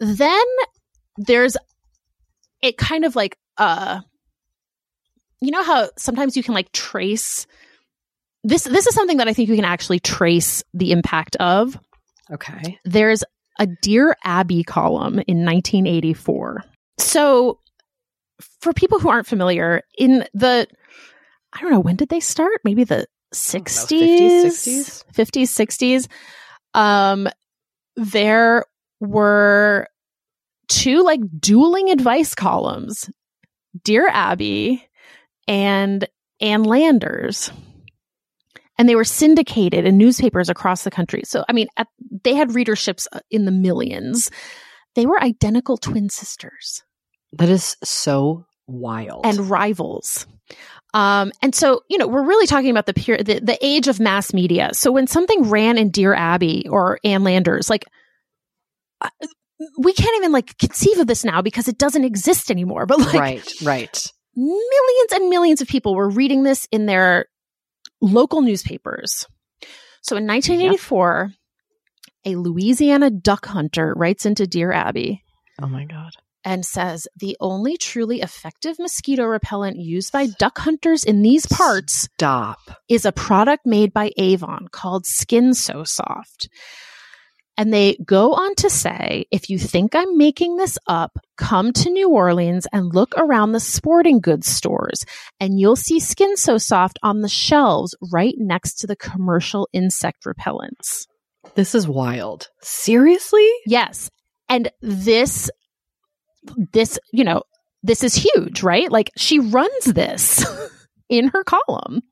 Then 0.00 0.44
there's 1.16 1.56
it 2.62 2.76
kind 2.76 3.04
of 3.04 3.14
like 3.16 3.36
uh 3.56 4.00
you 5.40 5.50
know 5.50 5.62
how 5.62 5.88
sometimes 5.98 6.36
you 6.36 6.42
can 6.42 6.54
like 6.54 6.72
trace 6.72 7.46
this 8.48 8.64
this 8.64 8.86
is 8.86 8.94
something 8.94 9.18
that 9.18 9.28
I 9.28 9.34
think 9.34 9.48
you 9.48 9.56
can 9.56 9.64
actually 9.64 10.00
trace 10.00 10.62
the 10.74 10.92
impact 10.92 11.36
of 11.36 11.78
Okay. 12.30 12.78
there's 12.84 13.22
a 13.58 13.66
Dear 13.66 14.16
Abby 14.24 14.62
column 14.62 15.14
in 15.26 15.44
1984. 15.44 16.64
So, 16.98 17.58
for 18.60 18.72
people 18.72 19.00
who 19.00 19.08
aren't 19.08 19.26
familiar, 19.26 19.82
in 19.96 20.24
the, 20.32 20.66
I 21.52 21.60
don't 21.60 21.72
know, 21.72 21.80
when 21.80 21.96
did 21.96 22.08
they 22.08 22.20
start? 22.20 22.60
Maybe 22.64 22.84
the 22.84 23.06
60s, 23.34 23.88
50s, 23.88 25.04
50s, 25.12 26.06
60s. 26.76 26.78
Um, 26.78 27.28
there 27.96 28.64
were 29.00 29.88
two 30.68 31.02
like 31.02 31.20
dueling 31.40 31.90
advice 31.90 32.34
columns 32.34 33.10
Dear 33.82 34.08
Abby 34.08 34.86
and 35.48 36.06
Ann 36.40 36.62
Landers 36.62 37.50
and 38.78 38.88
they 38.88 38.94
were 38.94 39.04
syndicated 39.04 39.84
in 39.84 39.98
newspapers 39.98 40.48
across 40.48 40.84
the 40.84 40.90
country. 40.90 41.22
So, 41.24 41.44
I 41.48 41.52
mean, 41.52 41.66
at, 41.76 41.88
they 42.24 42.34
had 42.34 42.50
readerships 42.50 43.06
uh, 43.12 43.20
in 43.30 43.44
the 43.44 43.50
millions. 43.50 44.30
They 44.94 45.04
were 45.04 45.22
identical 45.22 45.76
twin 45.76 46.08
sisters 46.08 46.82
That 47.32 47.48
is 47.48 47.76
so 47.82 48.46
wild. 48.66 49.26
and 49.26 49.50
rivals. 49.50 50.26
Um, 50.94 51.32
and 51.42 51.54
so, 51.54 51.82
you 51.90 51.98
know, 51.98 52.06
we're 52.06 52.24
really 52.24 52.46
talking 52.46 52.70
about 52.70 52.86
the 52.86 52.94
pure, 52.94 53.18
the, 53.18 53.40
the 53.40 53.58
age 53.60 53.88
of 53.88 54.00
mass 54.00 54.32
media. 54.32 54.70
So 54.72 54.90
when 54.90 55.06
something 55.06 55.42
ran 55.50 55.76
in 55.76 55.90
Dear 55.90 56.14
Abby 56.14 56.66
or 56.68 56.98
Ann 57.04 57.24
Landers, 57.24 57.68
like, 57.68 57.84
uh, 59.02 59.10
we 59.76 59.92
can't 59.92 60.16
even 60.16 60.32
like 60.32 60.56
conceive 60.58 60.98
of 60.98 61.06
this 61.06 61.24
now 61.24 61.42
because 61.42 61.68
it 61.68 61.78
doesn't 61.78 62.04
exist 62.04 62.50
anymore. 62.50 62.86
But 62.88 63.00
like, 63.00 63.14
right, 63.14 63.52
right. 63.62 64.12
millions 64.34 65.12
and 65.12 65.28
millions 65.28 65.60
of 65.60 65.68
people 65.68 65.94
were 65.94 66.08
reading 66.08 66.44
this 66.44 66.66
in 66.70 66.86
their 66.86 67.26
local 68.00 68.40
newspapers. 68.42 69.26
So 70.02 70.16
in 70.16 70.26
1984, 70.26 71.32
a 72.24 72.36
Louisiana 72.36 73.10
duck 73.10 73.46
hunter 73.46 73.92
writes 73.96 74.26
into 74.26 74.46
Dear 74.46 74.72
Abby 74.72 75.22
Oh 75.60 75.66
my 75.66 75.84
god. 75.84 76.12
and 76.44 76.64
says 76.64 77.08
the 77.16 77.36
only 77.40 77.76
truly 77.76 78.20
effective 78.20 78.78
mosquito 78.78 79.24
repellent 79.24 79.76
used 79.76 80.12
by 80.12 80.26
duck 80.38 80.58
hunters 80.58 81.04
in 81.04 81.22
these 81.22 81.46
parts 81.46 82.08
Stop. 82.14 82.58
is 82.88 83.04
a 83.04 83.12
product 83.12 83.66
made 83.66 83.92
by 83.92 84.12
Avon 84.16 84.68
called 84.70 85.04
Skin 85.06 85.54
So 85.54 85.84
Soft. 85.84 86.48
And 87.58 87.74
they 87.74 87.96
go 88.04 88.34
on 88.34 88.54
to 88.54 88.70
say, 88.70 89.26
if 89.32 89.50
you 89.50 89.58
think 89.58 89.96
I'm 89.96 90.16
making 90.16 90.56
this 90.56 90.78
up, 90.86 91.18
come 91.36 91.72
to 91.72 91.90
New 91.90 92.10
Orleans 92.10 92.68
and 92.72 92.94
look 92.94 93.12
around 93.16 93.50
the 93.50 93.58
sporting 93.58 94.20
goods 94.20 94.46
stores 94.46 95.04
and 95.40 95.58
you'll 95.58 95.74
see 95.74 95.98
Skin 95.98 96.36
So 96.36 96.56
Soft 96.56 97.00
on 97.02 97.20
the 97.20 97.28
shelves 97.28 97.96
right 98.12 98.34
next 98.38 98.76
to 98.76 98.86
the 98.86 98.94
commercial 98.94 99.68
insect 99.72 100.24
repellents. 100.24 101.08
This 101.56 101.74
is 101.74 101.88
wild. 101.88 102.46
Seriously? 102.62 103.50
Yes. 103.66 104.08
And 104.48 104.70
this, 104.80 105.50
this, 106.72 106.96
you 107.12 107.24
know, 107.24 107.42
this 107.82 108.04
is 108.04 108.14
huge, 108.14 108.62
right? 108.62 108.90
Like 108.90 109.10
she 109.16 109.40
runs 109.40 109.84
this 109.84 110.46
in 111.08 111.26
her 111.28 111.42
column. 111.42 112.02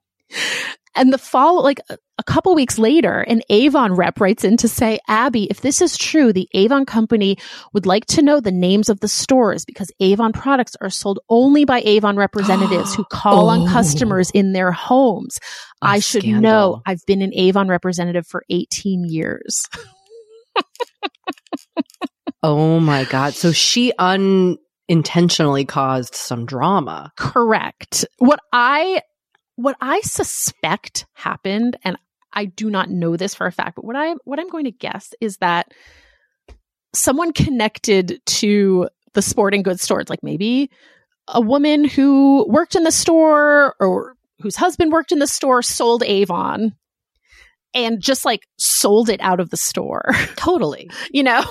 And 0.96 1.12
the 1.12 1.18
fall, 1.18 1.62
like 1.62 1.80
a, 1.90 1.98
couple 2.24 2.54
weeks 2.54 2.78
later, 2.78 3.20
an 3.20 3.42
Avon 3.50 3.92
rep 3.92 4.18
writes 4.20 4.42
in 4.44 4.56
to 4.56 4.66
say, 4.68 4.98
Abby, 5.08 5.44
if 5.50 5.60
this 5.60 5.80
is 5.82 5.96
true, 5.96 6.32
the 6.32 6.48
Avon 6.54 6.84
company 6.86 7.36
would 7.74 7.86
like 7.86 8.06
to 8.06 8.22
know 8.22 8.40
the 8.40 8.50
names 8.50 8.88
of 8.88 9.00
the 9.00 9.06
stores 9.08 9.64
because 9.64 9.90
Avon 10.00 10.32
products 10.32 10.74
are 10.80 10.90
sold 10.90 11.18
only 11.28 11.64
by 11.64 11.80
Avon 11.82 12.16
representatives 12.16 12.94
who 12.94 13.04
call 13.12 13.48
on 13.50 13.68
Oh. 13.68 13.72
customers 13.72 14.30
in 14.30 14.52
their 14.54 14.72
homes. 14.72 15.38
I 15.82 15.98
should 16.00 16.22
scandal. 16.22 16.40
know. 16.42 16.82
I've 16.86 17.04
been 17.06 17.20
an 17.22 17.32
Avon 17.34 17.68
representative 17.68 18.26
for 18.26 18.42
18 18.50 19.04
years. 19.08 19.64
Oh 22.42 22.78
my 22.78 23.04
god. 23.04 23.34
So 23.34 23.50
she 23.50 23.92
unintentionally 23.98 25.64
caused 25.64 26.14
some 26.14 26.46
drama. 26.46 27.10
Correct. 27.16 28.04
What 28.18 28.38
I 28.52 29.00
what 29.56 29.76
I 29.80 30.00
suspect 30.02 31.06
happened 31.14 31.76
and 31.82 31.96
I 32.32 32.44
do 32.44 32.70
not 32.70 32.90
know 32.90 33.16
this 33.16 33.34
for 33.34 33.46
a 33.46 33.52
fact, 33.52 33.76
but 33.76 33.84
what 33.84 33.96
I 33.96 34.14
what 34.24 34.38
I'm 34.38 34.50
going 34.50 34.66
to 34.66 34.70
guess 34.70 35.14
is 35.20 35.38
that 35.38 35.72
someone 36.94 37.32
connected 37.32 38.20
to 38.26 38.88
the 39.14 39.22
sporting 39.22 39.62
goods 39.62 39.82
stores 39.82 40.10
like 40.10 40.22
maybe 40.22 40.70
a 41.28 41.40
woman 41.40 41.84
who 41.84 42.46
worked 42.48 42.74
in 42.76 42.84
the 42.84 42.92
store 42.92 43.74
or 43.80 44.16
whose 44.40 44.56
husband 44.56 44.92
worked 44.92 45.12
in 45.12 45.18
the 45.18 45.26
store 45.26 45.62
sold 45.62 46.02
Avon 46.02 46.74
and 47.76 48.00
just 48.00 48.24
like 48.24 48.40
sold 48.58 49.08
it 49.08 49.20
out 49.20 49.38
of 49.38 49.50
the 49.50 49.56
store, 49.56 50.10
Totally. 50.36 50.90
you 51.12 51.22
know? 51.22 51.44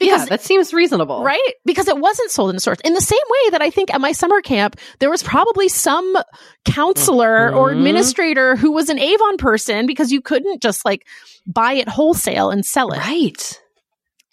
yeah, 0.00 0.24
that 0.26 0.42
seems 0.42 0.74
reasonable. 0.74 1.22
Right? 1.22 1.52
Because 1.64 1.88
it 1.88 1.96
wasn't 1.98 2.30
sold 2.30 2.50
in 2.50 2.56
the 2.56 2.60
stores. 2.60 2.78
In 2.84 2.92
the 2.94 3.00
same 3.00 3.18
way 3.30 3.50
that 3.52 3.62
I 3.62 3.70
think 3.70 3.94
at 3.94 4.00
my 4.00 4.12
summer 4.12 4.42
camp, 4.42 4.76
there 4.98 5.08
was 5.10 5.22
probably 5.22 5.68
some 5.68 6.16
counselor 6.64 7.54
or 7.54 7.70
Mhm. 7.70 7.76
administrator 7.78 8.56
who 8.56 8.72
was 8.72 8.88
an 8.90 8.98
Avon 8.98 9.36
person 9.38 9.86
because 9.86 10.10
you 10.12 10.20
couldn't 10.20 10.60
just 10.62 10.84
like 10.84 11.06
buy 11.46 11.74
it 11.74 11.88
wholesale 11.88 12.50
and 12.50 12.64
sell 12.64 12.92
it. 12.92 12.98
Right. 12.98 13.60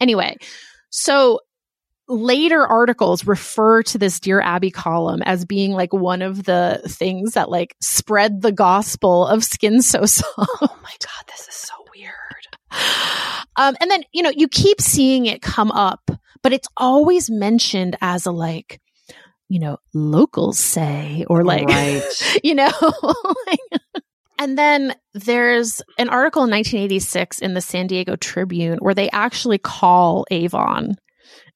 Anyway, 0.02 0.36
so 0.89 1.39
later 2.08 2.66
articles 2.66 3.26
refer 3.26 3.84
to 3.84 3.97
this 3.97 4.20
Dear 4.20 4.41
Abby 4.41 4.72
column 4.72 5.22
as 5.24 5.45
being 5.45 5.72
like 5.72 5.93
one 5.93 6.22
of 6.22 6.43
the 6.43 6.82
things 6.88 7.34
that 7.34 7.49
like 7.49 7.76
spread 7.82 8.41
the 8.41 8.51
gospel 8.51 9.26
of 9.28 9.43
skin 9.43 9.82
so 9.82 10.06
soft. 10.06 10.30
Oh 10.38 10.78
my 10.84 10.93
god, 11.01 11.26
this 11.28 11.47
is 11.47 11.56
so 11.56 11.74
weird. 11.95 12.12
Um, 13.58 13.74
and 13.80 13.89
then, 13.89 14.03
you 14.12 14.22
know, 14.22 14.34
you 14.36 14.49
keep 14.49 14.82
seeing 14.82 15.28
it 15.28 15.41
come 15.41 15.72
up, 15.72 16.12
but 16.43 16.51
it's 16.51 16.68
always 16.76 17.30
mentioned 17.30 17.95
as 18.01 18.26
a 18.26 18.32
like, 18.32 18.82
you 19.47 19.60
know, 19.60 19.78
locals 19.93 20.60
say, 20.60 21.26
or 21.30 21.45
like, 21.45 21.66
right. 21.70 22.39
you 22.43 22.53
know, 22.53 22.70
like- 23.47 24.03
and 24.38 24.58
then 24.58 24.93
there's 25.14 25.82
an 25.97 26.10
article 26.10 26.43
in 26.43 26.49
1986 26.51 27.39
in 27.39 27.53
the 27.53 27.62
San 27.62 27.88
Diego 27.88 28.18
Tribune 28.18 28.78
where 28.80 28.93
they 28.93 29.10
actually 29.12 29.58
call 29.58 30.26
Avon 30.30 30.97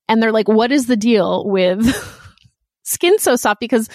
and 0.09 0.21
they're 0.21 0.33
like, 0.33 0.49
what 0.49 0.71
is 0.71 0.87
the 0.87 0.97
deal 0.97 1.47
with 1.47 1.85
skin 2.83 3.19
so 3.19 3.35
soft? 3.37 3.61
Because 3.61 3.87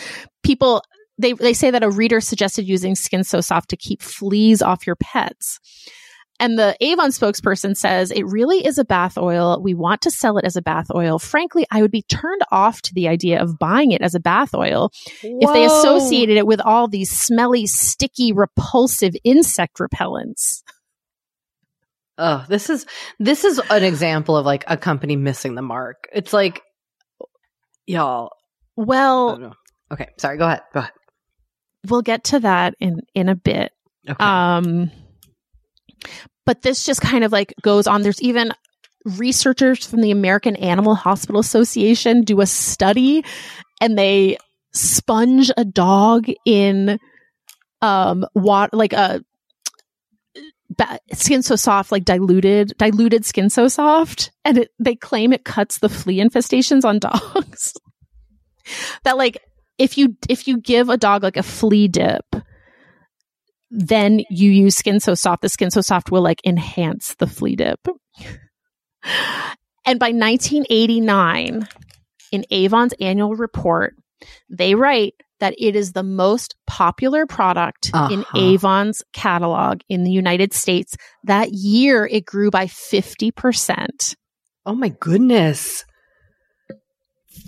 people, 0.43 0.83
they, 1.19 1.33
they 1.33 1.53
say 1.53 1.71
that 1.71 1.83
a 1.83 1.91
reader 1.91 2.21
suggested 2.21 2.67
using 2.67 2.95
skin 2.95 3.25
so 3.25 3.41
soft 3.41 3.69
to 3.71 3.77
keep 3.77 4.01
fleas 4.01 4.63
off 4.63 4.87
your 4.87 4.97
pets. 4.97 5.59
And 6.41 6.59
the 6.59 6.77
Avon 6.81 7.11
spokesperson 7.11 7.77
says 7.77 8.11
it 8.11 8.25
really 8.25 8.65
is 8.67 8.79
a 8.79 8.85
bath 8.85 9.17
oil. 9.17 9.61
We 9.63 9.75
want 9.75 10.01
to 10.03 10.11
sell 10.11 10.37
it 10.37 10.45
as 10.45 10.57
a 10.57 10.63
bath 10.63 10.87
oil. 10.95 11.19
Frankly, 11.19 11.65
I 11.71 11.81
would 11.81 11.93
be 11.93 12.03
turned 12.03 12.43
off 12.51 12.83
to 12.83 12.95
the 12.95 13.07
idea 13.09 13.41
of 13.41 13.59
buying 13.59 13.93
it 13.93 14.03
as 14.03 14.15
a 14.15 14.21
bath 14.21 14.55
oil 14.55 14.91
if 15.23 15.53
they 15.53 15.65
associated 15.65 16.37
it 16.37 16.47
with 16.47 16.61
all 16.61 16.89
these 16.89 17.11
smelly, 17.11 17.67
sticky, 17.67 18.33
repulsive 18.33 19.15
insect 19.23 19.79
repellents. 19.79 20.63
Oh, 22.17 22.45
this 22.49 22.71
is 22.71 22.87
this 23.19 23.45
is 23.45 23.61
an 23.71 23.83
example 23.85 24.37
of 24.37 24.47
like 24.47 24.65
a 24.67 24.77
company 24.77 25.17
missing 25.17 25.55
the 25.55 25.63
mark. 25.63 26.09
It's 26.13 26.33
like 26.33 26.63
y'all. 27.87 28.31
Well. 28.77 29.55
Okay, 29.93 30.09
sorry. 30.19 30.39
Go 30.39 30.47
ahead. 30.47 30.63
Go 30.73 30.81
ahead. 30.81 30.93
we'll 31.89 32.03
get 32.03 32.25
to 32.25 32.41
that 32.41 32.75
in 32.81 33.01
in 33.15 33.29
a 33.29 33.35
bit. 33.35 33.73
Okay. 34.09 34.25
Um, 34.25 34.91
but 36.45 36.63
this 36.63 36.85
just 36.85 37.01
kind 37.01 37.25
of 37.25 37.33
like 37.33 37.55
goes 37.63 37.87
on. 37.87 38.03
There's 38.03 38.23
even 38.23 38.53
researchers 39.05 39.87
from 39.87 40.01
the 40.01 40.11
American 40.11 40.57
Animal 40.57 40.95
Hospital 40.95 41.41
Association 41.41 42.23
do 42.23 42.41
a 42.41 42.47
study 42.47 43.25
and 43.81 43.99
they 43.99 44.39
sponge 44.73 45.51
a 45.57 45.65
dog 45.65 46.27
in 46.47 46.99
um 47.83 48.25
water 48.35 48.75
like 48.75 48.93
a 48.93 49.23
ba- 50.77 50.99
skin 51.13 51.43
so 51.43 51.57
soft, 51.57 51.93
like 51.93 52.05
diluted, 52.05 52.73
diluted 52.79 53.25
skin 53.25 53.51
so 53.51 53.69
soft, 53.69 54.31
and 54.45 54.59
it, 54.59 54.71
they 54.79 54.95
claim 54.95 55.33
it 55.33 55.45
cuts 55.45 55.79
the 55.79 55.89
flea 55.89 56.19
infestations 56.19 56.85
on 56.85 56.99
dogs. 57.01 57.75
that 59.05 59.17
like 59.17 59.39
if 59.79 59.99
you 59.99 60.17
if 60.29 60.47
you 60.47 60.61
give 60.61 60.89
a 60.89 60.97
dog 60.97 61.23
like 61.23 61.37
a 61.37 61.43
flea 61.43 61.89
dip, 61.89 62.25
then 63.71 64.21
you 64.31 64.51
use 64.51 64.77
skin 64.77 65.01
so 65.01 65.15
soft. 65.15 65.43
The 65.43 65.49
skin 65.49 65.71
so 65.71 65.81
soft 65.81 66.11
will 66.11 66.23
like 66.23 66.41
enhance 66.45 67.15
the 67.17 67.27
flea 67.27 67.57
dip. 67.57 67.81
and 69.85 69.99
by 69.99 70.11
1989, 70.13 71.69
in 72.33 72.45
Avon's 72.51 72.95
annual 73.01 73.35
report, 73.35 73.95
they 74.49 74.75
write 74.75 75.15
that 75.41 75.55
it 75.59 75.75
is 75.77 75.93
the 75.93 76.03
most 76.03 76.55
popular 76.67 77.27
product 77.27 77.89
in 77.89 78.21
Uh-huh. 78.21 78.39
Avon's 78.39 79.03
catalog 79.13 79.81
in 79.89 80.05
the 80.05 80.11
United 80.11 80.53
States. 80.53 80.97
That 81.25 81.53
year, 81.53 82.07
it 82.07 82.25
grew 82.25 82.51
by 82.51 82.67
50%. 82.67 84.15
Oh 84.67 84.75
my 84.75 84.89
goodness. 84.89 85.85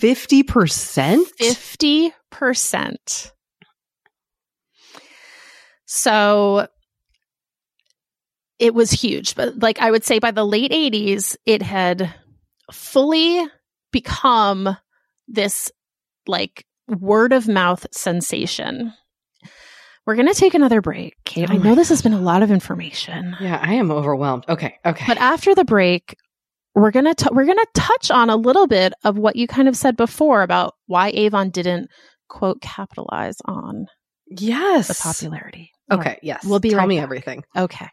50%? 0.01 1.25
50%. 1.41 3.33
So 5.87 6.67
it 8.59 8.75
was 8.75 8.91
huge. 8.91 9.35
But 9.35 9.61
like 9.61 9.79
I 9.81 9.91
would 9.91 10.05
say 10.05 10.19
by 10.19 10.33
the 10.33 10.45
late 10.45 10.73
80s, 10.73 11.37
it 11.47 11.63
had 11.63 12.13
fully 12.73 13.47
become 13.93 14.77
this 15.29 15.71
like 16.27 16.66
word 16.89 17.33
of 17.33 17.49
mouth 17.49 17.87
sensation. 17.93 18.93
We're 20.07 20.15
going 20.15 20.29
to 20.29 20.35
take 20.35 20.55
another 20.55 20.81
break. 20.81 21.17
Kate. 21.25 21.51
Oh 21.51 21.55
I 21.55 21.57
know 21.57 21.75
this 21.75 21.89
has 21.89 22.01
been 22.01 22.13
a 22.13 22.21
lot 22.21 22.43
of 22.43 22.51
information. 22.51 23.37
Yeah, 23.41 23.59
I 23.61 23.75
am 23.75 23.91
overwhelmed. 23.91 24.45
Okay, 24.49 24.79
okay. 24.85 25.05
But 25.07 25.19
after 25.19 25.55
the 25.55 25.65
break, 25.65 26.17
we're 26.77 26.91
gonna 26.93 27.15
t- 27.15 27.31
we're 27.33 27.47
gonna 27.47 27.65
touch 27.75 28.11
on 28.11 28.31
a 28.31 28.37
little 28.37 28.67
bit 28.67 28.93
of 29.03 29.17
what 29.19 29.35
you 29.35 29.47
kind 29.47 29.67
of 29.67 29.77
said 29.77 29.97
before 29.97 30.43
about 30.43 30.75
why 30.87 31.09
Avon 31.09 31.51
didn't 31.51 31.89
quote 32.29 32.61
capitalize 32.61 33.37
on 33.47 33.87
yes. 34.27 34.89
the 34.89 34.95
popularity. 34.95 35.71
Okay, 35.91 36.19
yes. 36.23 36.45
We'll 36.45 36.61
be 36.61 36.71
Tell 36.71 36.81
right 36.81 36.89
me 36.89 36.97
back. 36.97 37.03
everything. 37.05 37.45
Okay. 37.57 37.89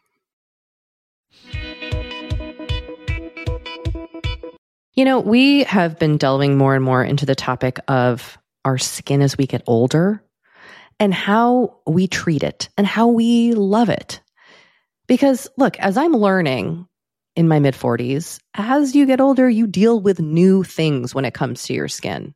You 4.94 5.04
know, 5.04 5.18
we 5.18 5.64
have 5.64 5.98
been 5.98 6.16
delving 6.16 6.56
more 6.56 6.74
and 6.74 6.84
more 6.84 7.02
into 7.02 7.26
the 7.26 7.34
topic 7.34 7.80
of 7.88 8.38
our 8.64 8.78
skin 8.78 9.22
as 9.22 9.36
we 9.36 9.46
get 9.46 9.62
older 9.66 10.22
and 10.98 11.12
how 11.12 11.80
we 11.86 12.06
treat 12.06 12.42
it 12.42 12.68
and 12.76 12.86
how 12.86 13.08
we 13.08 13.52
love 13.54 13.88
it. 13.88 14.20
Because 15.06 15.48
look, 15.56 15.78
as 15.78 15.96
I'm 15.96 16.12
learning 16.12 16.86
in 17.36 17.48
my 17.48 17.58
mid 17.58 17.74
40s, 17.74 18.40
as 18.54 18.94
you 18.94 19.06
get 19.06 19.20
older, 19.20 19.48
you 19.48 19.66
deal 19.66 20.00
with 20.00 20.20
new 20.20 20.62
things 20.62 21.14
when 21.14 21.24
it 21.24 21.34
comes 21.34 21.64
to 21.64 21.74
your 21.74 21.88
skin. 21.88 22.34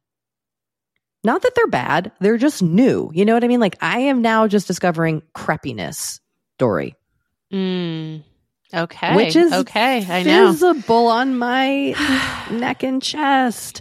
Not 1.24 1.42
that 1.42 1.54
they're 1.54 1.66
bad, 1.66 2.12
they're 2.20 2.36
just 2.36 2.62
new. 2.62 3.10
You 3.12 3.24
know 3.24 3.34
what 3.34 3.44
I 3.44 3.48
mean? 3.48 3.60
Like 3.60 3.76
I 3.80 4.00
am 4.00 4.22
now 4.22 4.46
just 4.46 4.66
discovering 4.66 5.22
crepiness, 5.34 6.20
Doree. 6.58 6.94
Mm. 7.52 8.22
Okay. 8.72 9.16
Which 9.16 9.34
is 9.34 9.52
okay. 9.52 10.04
I 10.06 10.22
know. 10.22 10.52
visible 10.52 11.06
on 11.06 11.38
my 11.38 11.94
neck 12.50 12.82
and 12.82 13.02
chest. 13.02 13.80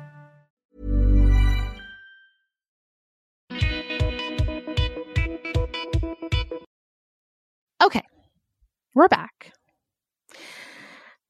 We're 8.93 9.07
back. 9.07 9.53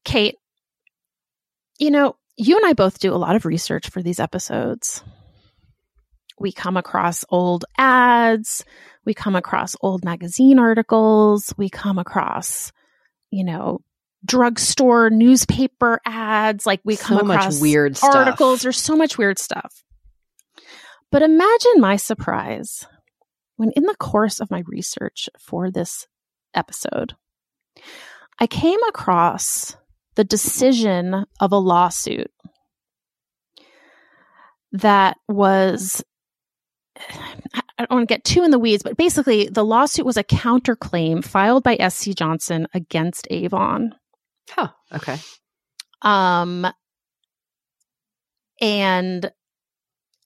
Kate, 0.03 0.36
you 1.80 1.91
know, 1.91 2.16
you 2.38 2.57
and 2.57 2.66
I 2.66 2.74
both 2.74 2.99
do 2.99 3.14
a 3.14 3.18
lot 3.18 3.36
of 3.36 3.45
research 3.45 3.89
for 3.89 4.01
these 4.01 4.20
episodes. 4.20 5.03
We 6.39 6.51
come 6.51 6.76
across 6.76 7.24
old 7.30 7.66
ads, 7.78 8.66
we 9.05 9.14
come 9.14 9.36
across 9.36 9.76
old 9.82 10.03
magazine 10.03 10.57
articles, 10.57 11.53
we 11.55 11.70
come 11.70 11.99
across, 11.99 12.72
you 13.30 13.43
know, 13.43 13.82
drugstore 14.26 15.12
newspaper 15.12 15.99
ads, 16.03 16.66
like 16.66 16.82
we 16.84 16.97
come 16.97 17.20
So 17.20 17.26
much 17.26 17.38
across 17.38 17.62
weird 17.62 17.95
stuff. 17.97 18.16
articles. 18.16 18.62
There's 18.64 18.82
so 18.82 18.95
much 18.95 19.20
weird 19.20 19.38
stuff. 19.38 19.84
But 21.12 21.22
imagine 21.22 21.80
my 21.80 21.95
surprise 21.97 22.88
when 23.57 23.72
in 23.76 23.84
the 23.84 23.95
course 23.95 24.39
of 24.39 24.49
my 24.49 24.64
research 24.66 25.30
for 25.39 25.70
this 25.70 26.07
episode, 26.55 27.14
I 28.40 28.48
came 28.48 28.82
across 28.90 29.76
the 30.16 30.24
decision 30.24 31.26
of 31.40 31.52
a 31.52 31.58
lawsuit 31.58 32.32
that 34.72 35.18
was 35.28 36.04
I 37.78 37.86
don't 37.86 37.92
want 37.92 38.10
to 38.10 38.14
get 38.14 38.24
too 38.24 38.44
in 38.44 38.52
the 38.52 38.60
weeds, 38.60 38.84
but 38.84 38.98
basically 38.98 39.50
the 39.50 39.66
lawsuit 39.66 40.06
was 40.06 40.18
a 40.18 40.24
counterclaim 40.24 41.24
filed 41.24 41.64
by 41.64 41.78
SC 41.90 42.12
Johnson 42.12 42.68
against 42.74 43.28
Avon. 43.32 43.96
Huh. 44.50 44.70
Okay. 44.94 45.18
Um, 46.04 46.68
and 48.60 49.32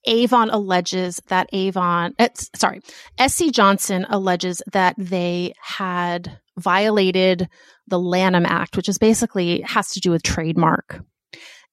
Avon 0.06 0.50
alleges 0.50 1.20
that 1.28 1.48
Avon, 1.52 2.14
eh, 2.18 2.26
it's, 2.26 2.50
sorry, 2.54 2.80
SC 3.26 3.50
Johnson 3.50 4.06
alleges 4.08 4.62
that 4.72 4.94
they 4.98 5.52
had 5.60 6.38
violated 6.58 7.48
the 7.86 7.98
Lanham 7.98 8.46
Act, 8.46 8.76
which 8.76 8.88
is 8.88 8.98
basically 8.98 9.60
has 9.62 9.90
to 9.90 10.00
do 10.00 10.10
with 10.10 10.22
trademark, 10.22 11.00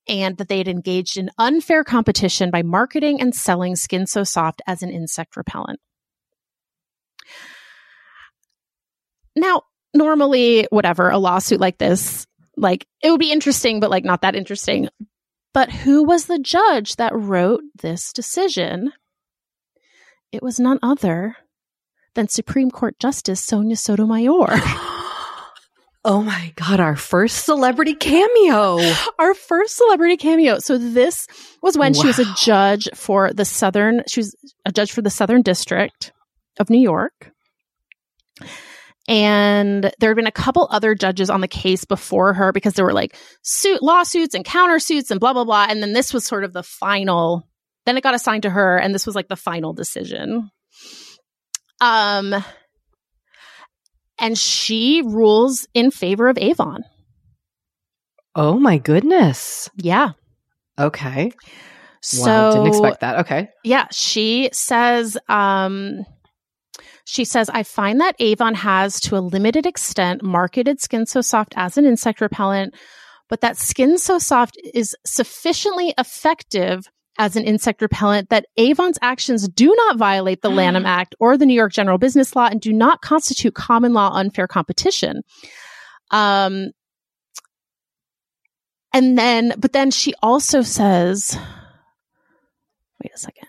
and 0.07 0.37
that 0.37 0.47
they 0.47 0.57
had 0.57 0.67
engaged 0.67 1.17
in 1.17 1.29
unfair 1.37 1.83
competition 1.83 2.51
by 2.51 2.63
marketing 2.63 3.21
and 3.21 3.33
selling 3.33 3.75
Skin 3.75 4.05
So 4.05 4.23
Soft 4.23 4.61
as 4.67 4.83
an 4.83 4.89
insect 4.89 5.37
repellent. 5.37 5.79
Now, 9.35 9.63
normally, 9.93 10.67
whatever, 10.69 11.09
a 11.09 11.17
lawsuit 11.17 11.59
like 11.59 11.77
this, 11.77 12.27
like 12.55 12.85
it 13.01 13.09
would 13.09 13.19
be 13.19 13.31
interesting, 13.31 13.79
but 13.79 13.89
like 13.89 14.03
not 14.03 14.21
that 14.21 14.35
interesting. 14.35 14.89
But 15.53 15.71
who 15.71 16.03
was 16.03 16.25
the 16.25 16.39
judge 16.39 16.95
that 16.95 17.15
wrote 17.15 17.61
this 17.75 18.11
decision? 18.11 18.91
It 20.31 20.41
was 20.41 20.59
none 20.59 20.79
other 20.81 21.37
than 22.15 22.27
Supreme 22.27 22.71
Court 22.71 22.97
Justice 22.99 23.39
Sonia 23.39 23.75
Sotomayor. 23.75 24.47
oh 26.05 26.23
my 26.23 26.53
God, 26.55 26.79
our 26.79 26.95
first 26.95 27.45
celebrity 27.45 27.93
cameo. 27.93 28.79
Our 29.19 29.35
first 29.35 29.75
celebrity 29.75 30.17
cameo. 30.17 30.57
So 30.57 30.79
this 30.79 31.27
was 31.61 31.77
when 31.77 31.93
she 31.93 32.07
was 32.07 32.17
a 32.17 32.33
judge 32.35 32.89
for 32.95 33.31
the 33.31 33.45
Southern, 33.45 34.03
she 34.07 34.21
was 34.21 34.35
a 34.65 34.71
judge 34.71 34.91
for 34.91 35.03
the 35.03 35.11
Southern 35.11 35.43
District 35.43 36.11
of 36.59 36.71
New 36.71 36.81
York. 36.81 37.31
And 39.07 39.91
there 39.99 40.09
had 40.09 40.15
been 40.15 40.27
a 40.27 40.31
couple 40.31 40.67
other 40.71 40.95
judges 40.95 41.29
on 41.29 41.41
the 41.41 41.47
case 41.47 41.83
before 41.83 42.33
her 42.33 42.51
because 42.53 42.73
there 42.73 42.85
were 42.85 42.93
like 42.93 43.17
suit 43.41 43.83
lawsuits 43.83 44.33
and 44.33 44.45
countersuits 44.45 45.11
and 45.11 45.19
blah 45.19 45.33
blah 45.33 45.43
blah. 45.43 45.67
And 45.69 45.81
then 45.81 45.93
this 45.93 46.13
was 46.13 46.25
sort 46.25 46.43
of 46.43 46.53
the 46.53 46.63
final. 46.63 47.47
Then 47.85 47.97
it 47.97 48.03
got 48.03 48.15
assigned 48.15 48.43
to 48.43 48.49
her, 48.49 48.77
and 48.77 48.95
this 48.95 49.05
was 49.05 49.15
like 49.15 49.27
the 49.27 49.35
final 49.35 49.73
decision. 49.73 50.49
Um, 51.81 52.33
and 54.19 54.37
she 54.37 55.01
rules 55.01 55.67
in 55.73 55.91
favor 55.91 56.29
of 56.29 56.37
Avon. 56.37 56.85
Oh 58.35 58.57
my 58.57 58.77
goodness. 58.77 59.69
Yeah. 59.75 60.11
Okay. 60.79 61.33
So 62.01 62.25
wow. 62.25 62.51
Didn't 62.51 62.67
expect 62.67 63.01
that. 63.01 63.19
Okay. 63.19 63.49
Yeah, 63.63 63.87
she 63.91 64.49
says 64.53 65.17
um 65.27 66.05
she 67.05 67.25
says 67.25 67.49
I 67.49 67.63
find 67.63 67.99
that 68.01 68.15
Avon 68.19 68.55
has 68.55 68.99
to 69.01 69.17
a 69.17 69.19
limited 69.19 69.65
extent 69.65 70.23
marketed 70.23 70.81
Skin 70.81 71.05
So 71.05 71.21
Soft 71.21 71.53
as 71.57 71.77
an 71.77 71.85
insect 71.85 72.21
repellent, 72.21 72.75
but 73.29 73.41
that 73.41 73.57
Skin 73.57 73.97
So 73.97 74.19
Soft 74.19 74.57
is 74.73 74.95
sufficiently 75.05 75.93
effective 75.97 76.87
as 77.19 77.35
an 77.35 77.43
insect 77.43 77.81
repellent 77.81 78.29
that 78.29 78.45
Avon's 78.57 78.97
actions 79.01 79.47
do 79.47 79.73
not 79.75 79.97
violate 79.97 80.41
the 80.41 80.49
Lanham 80.49 80.85
Act 80.87 81.15
or 81.19 81.37
the 81.37 81.45
New 81.45 81.53
York 81.53 81.73
General 81.73 81.97
Business 81.97 82.35
Law 82.35 82.47
and 82.47 82.59
do 82.59 82.73
not 82.73 83.01
constitute 83.01 83.53
common 83.53 83.93
law 83.93 84.11
unfair 84.13 84.47
competition. 84.47 85.21
Um 86.11 86.71
and 88.93 89.17
then 89.17 89.53
but 89.57 89.73
then 89.73 89.91
she 89.91 90.13
also 90.21 90.61
says 90.61 91.37
wait 93.03 93.11
a 93.13 93.17
second. 93.17 93.47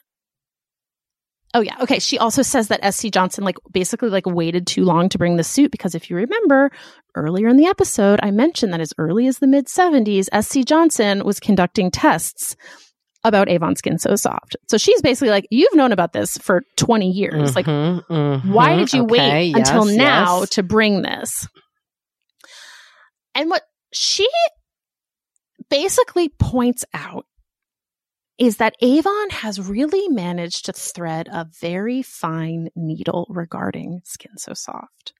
Oh 1.54 1.60
yeah. 1.60 1.76
Okay. 1.80 2.00
She 2.00 2.18
also 2.18 2.42
says 2.42 2.68
that 2.68 2.94
SC 2.94 3.10
Johnson 3.12 3.44
like 3.44 3.56
basically 3.70 4.08
like 4.10 4.26
waited 4.26 4.66
too 4.66 4.84
long 4.84 5.08
to 5.10 5.18
bring 5.18 5.36
the 5.36 5.44
suit 5.44 5.70
because 5.70 5.94
if 5.94 6.10
you 6.10 6.16
remember 6.16 6.70
earlier 7.14 7.46
in 7.48 7.56
the 7.56 7.66
episode, 7.66 8.18
I 8.22 8.32
mentioned 8.32 8.72
that 8.72 8.80
as 8.80 8.92
early 8.98 9.26
as 9.28 9.38
the 9.38 9.46
mid 9.46 9.66
70s, 9.66 10.28
SC 10.42 10.66
Johnson 10.66 11.24
was 11.24 11.38
conducting 11.38 11.90
tests 11.92 12.56
about 13.22 13.48
Avon 13.48 13.74
Skin 13.76 13.98
So 13.98 14.16
Soft. 14.16 14.56
So 14.68 14.76
she's 14.76 15.00
basically 15.00 15.30
like, 15.30 15.46
you've 15.50 15.74
known 15.74 15.92
about 15.92 16.12
this 16.12 16.36
for 16.38 16.62
20 16.76 17.08
years. 17.10 17.56
Like, 17.56 17.64
Mhm, 17.66 18.04
mhm. 18.10 18.52
why 18.52 18.76
did 18.76 18.92
you 18.92 19.04
Okay, 19.04 19.52
wait 19.52 19.56
until 19.56 19.84
now 19.86 20.40
yes. 20.40 20.50
to 20.50 20.62
bring 20.62 21.00
this? 21.02 21.48
And 23.34 23.48
what 23.48 23.62
she 23.92 24.28
basically 25.70 26.28
points 26.28 26.84
out 26.92 27.24
is 28.38 28.56
that 28.56 28.74
Avon 28.80 29.30
has 29.30 29.60
really 29.60 30.08
managed 30.08 30.66
to 30.66 30.72
thread 30.72 31.28
a 31.30 31.46
very 31.60 32.02
fine 32.02 32.68
needle 32.74 33.26
regarding 33.28 34.00
Skin 34.04 34.36
So 34.38 34.54
Soft. 34.54 35.12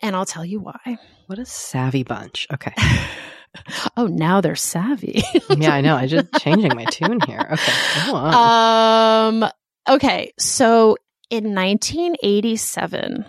And 0.00 0.16
I'll 0.16 0.26
tell 0.26 0.44
you 0.44 0.60
why. 0.60 0.98
What 1.26 1.38
a 1.38 1.44
savvy 1.44 2.04
bunch. 2.04 2.46
Okay. 2.52 2.72
oh, 3.96 4.06
now 4.06 4.40
they're 4.40 4.56
savvy. 4.56 5.22
yeah, 5.56 5.74
I 5.74 5.80
know. 5.80 5.96
I'm 5.96 6.08
just 6.08 6.32
changing 6.40 6.74
my 6.74 6.84
tune 6.84 7.20
here. 7.26 7.46
Okay. 7.52 7.72
Go 8.06 8.14
on. 8.14 9.42
Um. 9.42 9.50
Okay. 9.88 10.32
So 10.38 10.96
in 11.28 11.54
1987, 11.54 13.24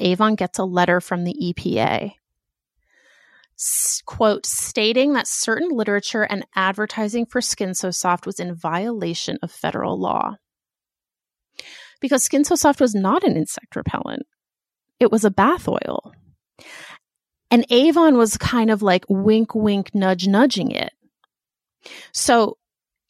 Avon 0.00 0.34
gets 0.34 0.58
a 0.58 0.64
letter 0.64 1.00
from 1.00 1.24
the 1.24 1.34
EPA, 1.34 2.12
quote, 4.06 4.46
stating 4.46 5.12
that 5.12 5.26
certain 5.26 5.68
literature 5.70 6.22
and 6.22 6.44
advertising 6.54 7.26
for 7.26 7.40
Skin 7.40 7.74
So 7.74 7.90
Soft 7.90 8.26
was 8.26 8.40
in 8.40 8.54
violation 8.54 9.38
of 9.42 9.50
federal 9.50 9.98
law. 9.98 10.36
Because 12.00 12.24
Skin 12.24 12.44
So 12.44 12.54
Soft 12.54 12.80
was 12.80 12.94
not 12.94 13.24
an 13.24 13.36
insect 13.36 13.76
repellent, 13.76 14.24
it 15.00 15.10
was 15.10 15.24
a 15.24 15.30
bath 15.30 15.68
oil. 15.68 16.12
And 17.50 17.64
Avon 17.70 18.16
was 18.16 18.36
kind 18.36 18.70
of 18.70 18.82
like 18.82 19.04
wink, 19.08 19.54
wink, 19.54 19.94
nudge, 19.94 20.26
nudging 20.26 20.72
it. 20.72 20.92
So 22.12 22.56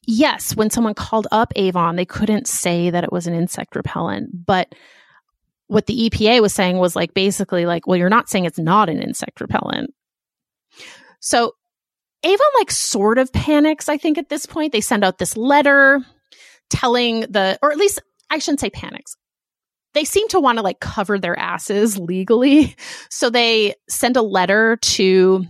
yes, 0.07 0.55
when 0.55 0.70
someone 0.70 0.95
called 0.95 1.26
up 1.30 1.53
Avon, 1.57 1.97
they 1.97 2.05
couldn't 2.05 2.47
say 2.47 2.90
that 2.90 3.05
it 3.05 3.12
was 3.12 3.26
an 3.26 3.34
insect 3.34 3.74
repellent. 3.74 4.47
But 4.47 4.74
what 5.66 5.86
the 5.86 6.11
EPA 6.11 6.42
was 6.42 6.53
saying 6.53 6.76
was 6.78 6.95
like 6.95 7.14
basically 7.14 7.66
like, 7.66 7.86
well, 7.86 7.97
you're 7.97 8.11
not 8.11 8.28
saying 8.28 8.45
it's 8.45 8.59
not 8.59 8.90
an 8.90 9.01
insect 9.01 9.40
repellent. 9.40 9.95
So 11.25 11.55
Avon 12.22 12.47
like 12.59 12.70
sort 12.70 13.16
of 13.16 13.33
panics, 13.33 13.89
I 13.89 13.97
think, 13.97 14.18
at 14.18 14.29
this 14.29 14.45
point. 14.45 14.72
They 14.72 14.83
send 14.83 15.05
out 15.05 15.16
this 15.16 15.39
letter 15.39 16.05
telling 16.68 17.20
the, 17.20 17.59
or 17.62 17.72
at 17.72 17.79
least 17.79 18.03
I 18.29 18.39
shouldn't 18.39 18.61
say 18.61 18.68
panics. 18.68 19.16
They 19.95 20.05
seem 20.05 20.29
to 20.29 20.41
want 20.41 20.59
to 20.59 20.62
like 20.62 20.81
cover 20.81 21.18
their 21.18 21.39
asses 21.39 21.99
legally. 21.99 22.77
So 23.11 23.31
they 23.31 23.75
send 23.89 24.16
a 24.16 24.22
letter 24.22 24.77
to 24.77 25.47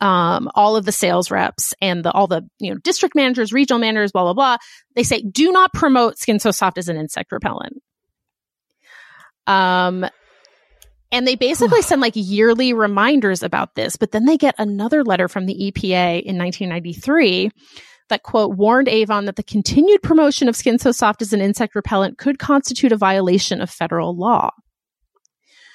um, 0.00 0.50
all 0.56 0.76
of 0.76 0.84
the 0.84 0.92
sales 0.92 1.30
reps 1.30 1.72
and 1.80 2.04
the, 2.04 2.10
all 2.10 2.26
the 2.26 2.42
you 2.58 2.72
know 2.72 2.78
district 2.82 3.14
managers, 3.14 3.52
regional 3.52 3.78
managers, 3.78 4.10
blah 4.12 4.24
blah 4.24 4.34
blah. 4.34 4.56
They 4.96 5.04
say 5.04 5.22
do 5.22 5.52
not 5.52 5.72
promote 5.72 6.18
Skin 6.18 6.40
So 6.40 6.50
Soft 6.50 6.78
as 6.78 6.88
an 6.88 6.96
insect 6.96 7.30
repellent. 7.30 7.80
Um, 9.46 10.04
and 11.12 11.26
they 11.26 11.34
basically 11.34 11.82
send 11.82 12.00
like 12.00 12.12
yearly 12.14 12.72
reminders 12.72 13.42
about 13.42 13.74
this, 13.74 13.96
but 13.96 14.12
then 14.12 14.26
they 14.26 14.36
get 14.36 14.54
another 14.58 15.02
letter 15.04 15.28
from 15.28 15.46
the 15.46 15.54
EPA 15.54 16.22
in 16.22 16.38
1993 16.38 17.50
that 18.08 18.22
quote 18.22 18.56
warned 18.56 18.88
Avon 18.88 19.24
that 19.24 19.36
the 19.36 19.42
continued 19.42 20.02
promotion 20.02 20.48
of 20.48 20.56
Skin 20.56 20.78
So 20.78 20.92
Soft 20.92 21.22
as 21.22 21.32
an 21.32 21.40
insect 21.40 21.74
repellent 21.74 22.18
could 22.18 22.38
constitute 22.38 22.92
a 22.92 22.96
violation 22.96 23.60
of 23.60 23.70
federal 23.70 24.16
law. 24.16 24.50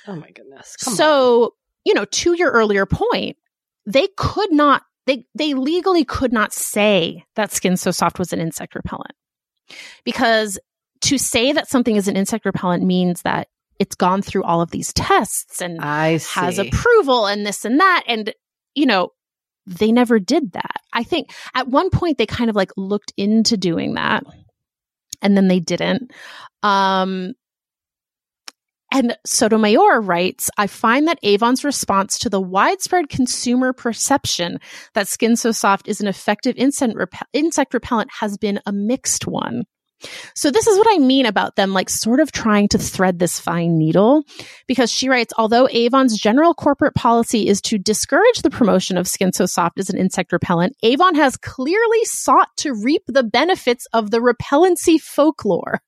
oh 0.07 0.15
my 0.15 0.29
goodness. 0.31 0.75
Come 0.77 0.91
on. 0.91 0.97
so, 0.97 1.53
you 1.83 1.93
know, 1.93 2.05
to 2.05 2.33
your 2.33 2.51
earlier 2.51 2.85
point, 2.85 3.37
they 3.85 4.07
could 4.17 4.51
not 4.51 4.83
they 5.05 5.25
they 5.35 5.53
legally 5.53 6.03
could 6.03 6.33
not 6.33 6.53
say 6.53 7.23
that 7.35 7.51
skin 7.51 7.77
so 7.77 7.91
soft 7.91 8.19
was 8.19 8.33
an 8.33 8.39
insect 8.39 8.75
repellent. 8.75 9.13
Because 10.03 10.59
to 11.01 11.17
say 11.17 11.51
that 11.51 11.67
something 11.67 11.95
is 11.95 12.07
an 12.07 12.15
insect 12.15 12.45
repellent 12.45 12.83
means 12.83 13.21
that 13.21 13.47
it's 13.79 13.95
gone 13.95 14.21
through 14.21 14.43
all 14.43 14.61
of 14.61 14.71
these 14.71 14.93
tests 14.93 15.61
and 15.61 15.81
has 16.23 16.57
approval 16.59 17.27
and 17.27 17.45
this 17.45 17.65
and 17.65 17.79
that 17.79 18.03
and 18.07 18.33
you 18.73 18.85
know 18.85 19.09
they 19.67 19.91
never 19.91 20.19
did 20.19 20.51
that. 20.51 20.81
I 20.93 21.03
think 21.03 21.31
at 21.55 21.67
one 21.67 21.89
point 21.89 22.17
they 22.17 22.27
kind 22.27 22.49
of 22.49 22.55
like 22.55 22.71
looked 22.77 23.13
into 23.17 23.57
doing 23.57 23.95
that 23.95 24.23
and 25.21 25.35
then 25.35 25.47
they 25.47 25.59
didn't. 25.59 26.11
Um 26.63 27.33
and 28.91 29.17
Sotomayor 29.25 29.99
writes, 29.99 30.49
I 30.57 30.67
find 30.67 31.07
that 31.07 31.19
Avon's 31.21 31.65
response 31.65 32.17
to 32.19 32.29
the 32.29 32.39
widespread 32.39 33.09
consumer 33.09 33.73
perception 33.73 34.59
that 34.93 35.09
Skin 35.09 35.35
So 35.35 35.51
Soft 35.51 35.89
is 35.89 35.99
an 35.99 36.07
effective 36.07 36.55
insect, 36.55 36.93
insect 37.33 37.73
repellent 37.73 38.09
has 38.19 38.37
been 38.37 38.61
a 38.65 38.71
mixed 38.71 39.27
one. 39.27 39.63
So 40.35 40.51
this 40.51 40.67
is 40.67 40.77
what 40.77 40.87
I 40.89 40.97
mean 40.97 41.25
about 41.25 41.55
them 41.55 41.73
like 41.73 41.89
sort 41.89 42.19
of 42.19 42.31
trying 42.31 42.67
to 42.69 42.77
thread 42.77 43.19
this 43.19 43.39
fine 43.39 43.77
needle 43.77 44.23
because 44.67 44.91
she 44.91 45.09
writes, 45.09 45.33
although 45.37 45.67
Avon's 45.71 46.17
general 46.17 46.53
corporate 46.53 46.95
policy 46.95 47.47
is 47.47 47.61
to 47.61 47.77
discourage 47.77 48.41
the 48.41 48.49
promotion 48.49 48.97
of 48.97 49.07
Skin 49.07 49.33
So 49.33 49.45
Soft 49.45 49.79
as 49.79 49.89
an 49.89 49.97
insect 49.97 50.31
repellent, 50.31 50.75
Avon 50.83 51.15
has 51.15 51.37
clearly 51.37 52.03
sought 52.05 52.49
to 52.57 52.73
reap 52.73 53.03
the 53.07 53.23
benefits 53.23 53.87
of 53.93 54.11
the 54.11 54.19
repellency 54.19 54.99
folklore. 54.99 55.81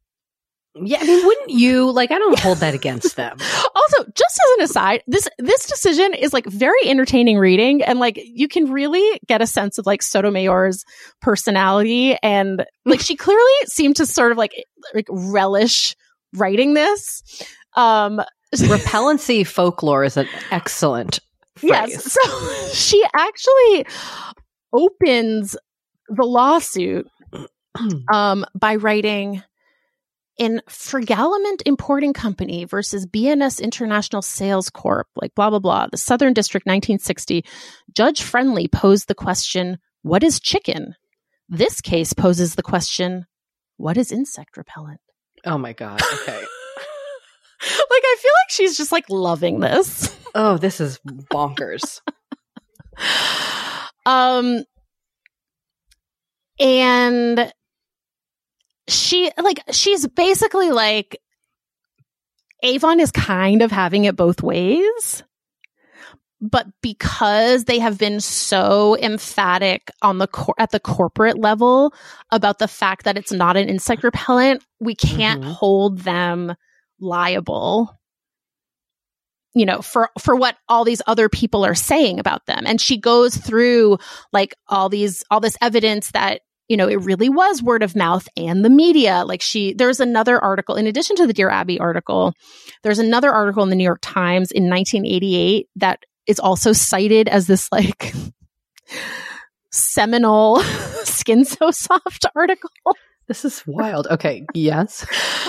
Yeah, 0.86 1.00
I 1.02 1.04
mean, 1.06 1.26
wouldn't 1.26 1.50
you 1.50 1.92
like? 1.92 2.12
I 2.12 2.18
don't 2.18 2.40
hold 2.40 2.60
that 2.60 2.74
against 2.74 3.16
them. 3.16 3.38
also, 3.76 4.04
just 4.14 4.40
as 4.40 4.58
an 4.58 4.64
aside, 4.64 5.04
this 5.08 5.28
this 5.40 5.66
decision 5.66 6.14
is 6.14 6.34
like 6.34 6.46
very 6.46 6.80
entertaining 6.86 7.38
reading, 7.38 7.84
and 7.84 8.00
like 8.00 8.20
you 8.24 8.48
can 8.48 8.72
really 8.72 9.20
get 9.28 9.42
a 9.42 9.48
sense 9.48 9.78
of 9.78 9.86
like 9.86 10.02
Sotomayor's 10.02 10.84
personality, 11.22 12.18
and 12.22 12.66
like 12.86 13.00
she 13.00 13.16
clearly 13.16 13.54
seemed 13.66 13.96
to 13.98 14.06
sort 14.06 14.32
of 14.32 14.38
like 14.38 14.54
like 14.94 15.08
relish 15.10 15.96
writing 16.34 16.74
this. 16.74 17.24
Um, 17.76 18.22
Repellency 18.56 19.46
folklore 19.46 20.04
is 20.04 20.18
an 20.18 20.28
excellent 20.52 21.20
phrase. 21.58 21.72
yes, 21.72 22.14
so 22.14 22.68
she 22.74 23.04
actually 23.14 23.86
opens 24.74 25.58
the 26.10 26.24
lawsuit 26.24 27.08
um, 28.12 28.46
by 28.58 28.76
writing 28.76 29.44
in 30.38 30.62
Frigaliment 30.70 31.62
Importing 31.66 32.14
Company 32.14 32.66
versus 32.66 33.06
BNS 33.06 33.62
International 33.62 34.22
Sales 34.22 34.70
Corp, 34.70 35.08
like 35.16 35.34
blah, 35.36 35.50
blah, 35.50 35.60
blah, 35.60 35.88
the 35.92 35.98
Southern 35.98 36.34
District 36.34 36.66
1960, 36.66 37.44
Judge 37.94 38.22
Friendly 38.22 38.68
posed 38.68 39.08
the 39.08 39.16
question, 39.16 39.78
What 40.04 40.24
is 40.24 40.40
chicken? 40.40 40.96
This 41.50 41.82
case 41.82 42.14
poses 42.14 42.56
the 42.56 42.64
question, 42.64 43.26
What 43.78 43.98
is 43.98 44.12
insect 44.12 44.58
repellent? 44.58 45.02
Oh 45.46 45.58
my 45.58 45.74
god. 45.74 46.02
Okay. 46.02 46.32
like, 46.38 46.46
I 47.62 48.16
feel 48.20 48.32
like 48.44 48.50
she's 48.50 48.78
just 48.78 48.92
like 48.92 49.10
loving 49.10 49.60
this. 49.60 50.16
oh, 50.36 50.58
this 50.58 50.80
is 50.80 51.00
bonkers. 51.32 52.02
um, 54.06 54.64
and 56.60 57.52
she 58.88 59.32
like 59.38 59.62
she's 59.72 60.08
basically 60.08 60.72
like 60.72 61.20
Avon 62.64 63.00
is 63.00 63.12
kind 63.12 63.62
of 63.62 63.72
having 63.72 64.06
it 64.06 64.16
both 64.16 64.42
ways. 64.42 65.24
But 66.40 66.68
because 66.84 67.66
they 67.66 67.80
have 67.80 67.98
been 67.98 68.20
so 68.20 68.96
emphatic 68.98 69.90
on 70.04 70.20
the 70.20 70.28
cor- 70.28 70.54
at 70.60 70.70
the 70.70 70.80
corporate 70.80 71.40
level 71.40 71.94
about 72.32 72.60
the 72.60 72.68
fact 72.68 73.06
that 73.06 73.18
it's 73.18 73.32
not 73.32 73.58
an 73.58 73.70
insect 73.70 74.04
repellent, 74.04 74.64
we 74.80 74.94
can't 74.94 75.42
Mhm. 75.44 75.52
hold 75.54 76.00
them 76.00 76.56
liable 77.00 77.94
you 79.54 79.66
know 79.66 79.82
for 79.82 80.10
for 80.20 80.36
what 80.36 80.56
all 80.70 80.84
these 80.84 81.02
other 81.08 81.30
people 81.30 81.66
are 81.66 81.76
saying 81.76 82.20
about 82.20 82.46
them 82.46 82.64
and 82.66 82.80
she 82.80 82.98
goes 82.98 83.36
through 83.36 83.98
like 84.32 84.54
all 84.68 84.90
these 84.90 85.24
all 85.32 85.40
this 85.40 85.58
evidence 85.62 86.12
that 86.12 86.42
you 86.68 86.78
know 86.78 86.88
it 86.88 86.98
really 87.02 87.30
was 87.30 87.62
word 87.64 87.84
of 87.84 87.96
mouth 87.96 88.28
and 88.36 88.64
the 88.66 88.70
media 88.70 89.24
like 89.26 89.42
she 89.42 89.74
there's 89.74 90.00
another 90.00 90.38
article 90.44 90.76
in 90.76 90.88
addition 90.88 91.16
to 91.16 91.26
the 91.28 91.34
dear 91.34 91.50
abby 91.50 91.80
article 91.80 92.34
there's 92.84 93.00
another 93.00 93.32
article 93.32 93.64
in 93.64 93.70
the 93.70 93.76
new 93.76 93.84
york 93.84 94.00
times 94.02 94.52
in 94.52 94.70
1988 94.70 95.68
that 95.78 96.04
is 96.26 96.40
also 96.40 96.74
cited 96.74 97.28
as 97.30 97.48
this 97.48 97.72
like 97.72 98.14
seminal 99.72 100.60
skin 101.04 101.46
so 101.46 101.72
soft 101.72 102.26
article 102.36 102.70
This 103.28 103.44
is 103.44 103.62
wild. 103.68 104.08
Okay. 104.10 104.46
Yes. 104.54 105.06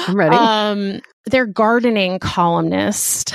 I'm 0.08 0.16
ready. 0.16 0.34
um, 0.34 1.00
their 1.26 1.46
gardening 1.46 2.18
columnist 2.18 3.32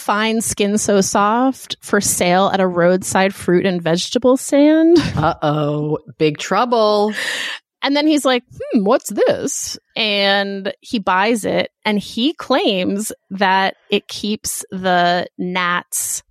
finds 0.00 0.46
skin 0.46 0.78
so 0.78 1.00
soft 1.00 1.76
for 1.80 2.00
sale 2.00 2.50
at 2.52 2.60
a 2.60 2.66
roadside 2.66 3.34
fruit 3.34 3.66
and 3.66 3.82
vegetable 3.82 4.36
stand. 4.36 4.98
uh 5.16 5.34
oh. 5.42 5.98
Big 6.18 6.38
trouble. 6.38 7.12
And 7.82 7.96
then 7.96 8.06
he's 8.06 8.24
like, 8.24 8.42
hmm, 8.50 8.84
what's 8.84 9.10
this? 9.10 9.78
And 9.96 10.72
he 10.80 10.98
buys 10.98 11.44
it 11.44 11.70
and 11.84 11.98
he 11.98 12.34
claims 12.34 13.12
that 13.30 13.76
it 13.90 14.06
keeps 14.08 14.64
the 14.70 15.26
gnats 15.38 16.22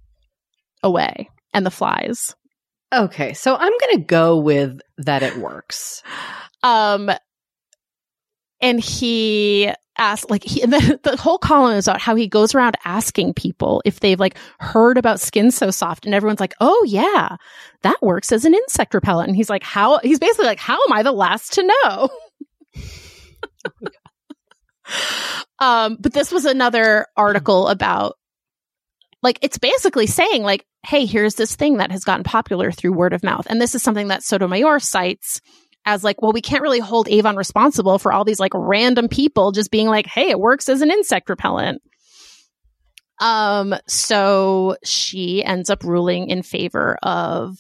away 0.84 1.30
and 1.54 1.66
the 1.66 1.72
flies. 1.72 2.36
Okay. 2.94 3.34
So 3.34 3.56
I'm 3.56 3.74
going 3.80 3.98
to 3.98 4.04
go 4.06 4.38
with 4.38 4.80
that 4.98 5.24
it 5.24 5.38
works. 5.38 6.04
Um, 6.64 7.10
and 8.62 8.80
he 8.80 9.72
asks, 10.00 10.30
like, 10.30 10.44
he, 10.44 10.62
the, 10.62 11.00
the 11.04 11.18
whole 11.18 11.38
column 11.38 11.76
is 11.76 11.88
about 11.88 12.02
how 12.02 12.16
he 12.16 12.28
goes 12.28 12.56
around 12.56 12.78
asking 12.86 13.34
people 13.34 13.82
if 13.86 14.00
they've 14.00 14.20
like 14.20 14.38
heard 14.60 14.98
about 14.98 15.20
Skin 15.20 15.52
So 15.52 15.72
Soft, 15.72 16.06
and 16.06 16.16
everyone's 16.16 16.40
like, 16.40 16.56
"Oh 16.60 16.86
yeah, 16.88 17.38
that 17.84 18.02
works 18.02 18.32
as 18.32 18.46
an 18.46 18.54
insect 18.54 18.94
repellent." 18.94 19.28
And 19.28 19.36
he's 19.36 19.50
like, 19.50 19.64
"How?" 19.64 20.00
He's 20.00 20.20
basically 20.20 20.46
like, 20.46 20.60
"How 20.60 20.76
am 20.76 20.94
I 20.94 21.04
the 21.04 21.12
last 21.12 21.54
to 21.54 21.68
know?" 21.68 22.10
um, 25.60 25.98
but 26.00 26.14
this 26.14 26.32
was 26.32 26.46
another 26.46 27.08
article 27.16 27.68
about, 27.68 28.18
like, 29.22 29.40
it's 29.42 29.58
basically 29.58 30.08
saying 30.08 30.44
like, 30.44 30.66
"Hey, 30.86 31.06
here's 31.06 31.36
this 31.36 31.56
thing 31.56 31.78
that 31.78 31.92
has 31.92 32.04
gotten 32.04 32.24
popular 32.24 32.72
through 32.72 32.94
word 32.94 33.14
of 33.14 33.24
mouth," 33.24 33.48
and 33.50 33.62
this 33.62 33.76
is 33.76 33.84
something 33.84 34.08
that 34.08 34.24
Sotomayor 34.24 34.80
cites 34.80 35.42
as 35.90 36.04
like, 36.04 36.22
well, 36.22 36.32
we 36.32 36.42
can't 36.42 36.62
really 36.62 36.80
hold 36.80 37.10
Avon 37.10 37.36
responsible 37.36 37.98
for 37.98 38.14
all 38.14 38.24
these 38.24 38.40
like 38.40 38.52
random 38.54 39.08
people 39.08 39.52
just 39.52 39.72
being 39.72 39.88
like, 39.88 40.06
hey, 40.06 40.30
it 40.30 40.40
works 40.40 40.70
as 40.70 40.82
an 40.82 40.92
insect 40.92 41.30
repellent. 41.30 41.82
Um, 43.20 43.76
so 43.88 44.78
she 44.84 45.44
ends 45.44 45.70
up 45.70 45.84
ruling 45.84 46.30
in 46.30 46.44
favor 46.44 46.98
of 47.02 47.58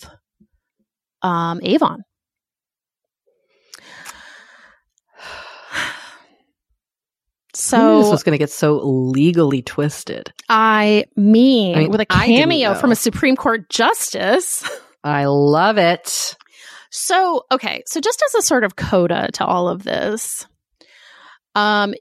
um 1.21 1.59
Avon. 1.63 1.99
Knew 5.17 5.23
this 7.51 7.53
So 7.53 8.11
was 8.11 8.23
going 8.23 8.31
to 8.31 8.37
get 8.37 8.51
so 8.51 8.77
legally 8.77 9.63
twisted. 9.63 10.31
I 10.47 11.05
mean, 11.17 11.75
I 11.75 11.79
mean, 11.79 11.91
with 11.91 12.01
a 12.01 12.05
cameo 12.05 12.75
from 12.75 12.91
a 12.91 12.95
Supreme 12.95 13.35
Court 13.35 13.69
justice. 13.69 14.63
I 15.03 15.25
love 15.25 15.77
it. 15.77 16.37
So, 16.89 17.43
okay. 17.51 17.83
So 17.85 17.99
just 17.99 18.23
as 18.27 18.35
a 18.35 18.41
sort 18.41 18.63
of 18.63 18.75
coda 18.75 19.29
to 19.33 19.45
all 19.45 19.69
of 19.69 19.83
this, 19.83 20.47
um, 21.55 21.93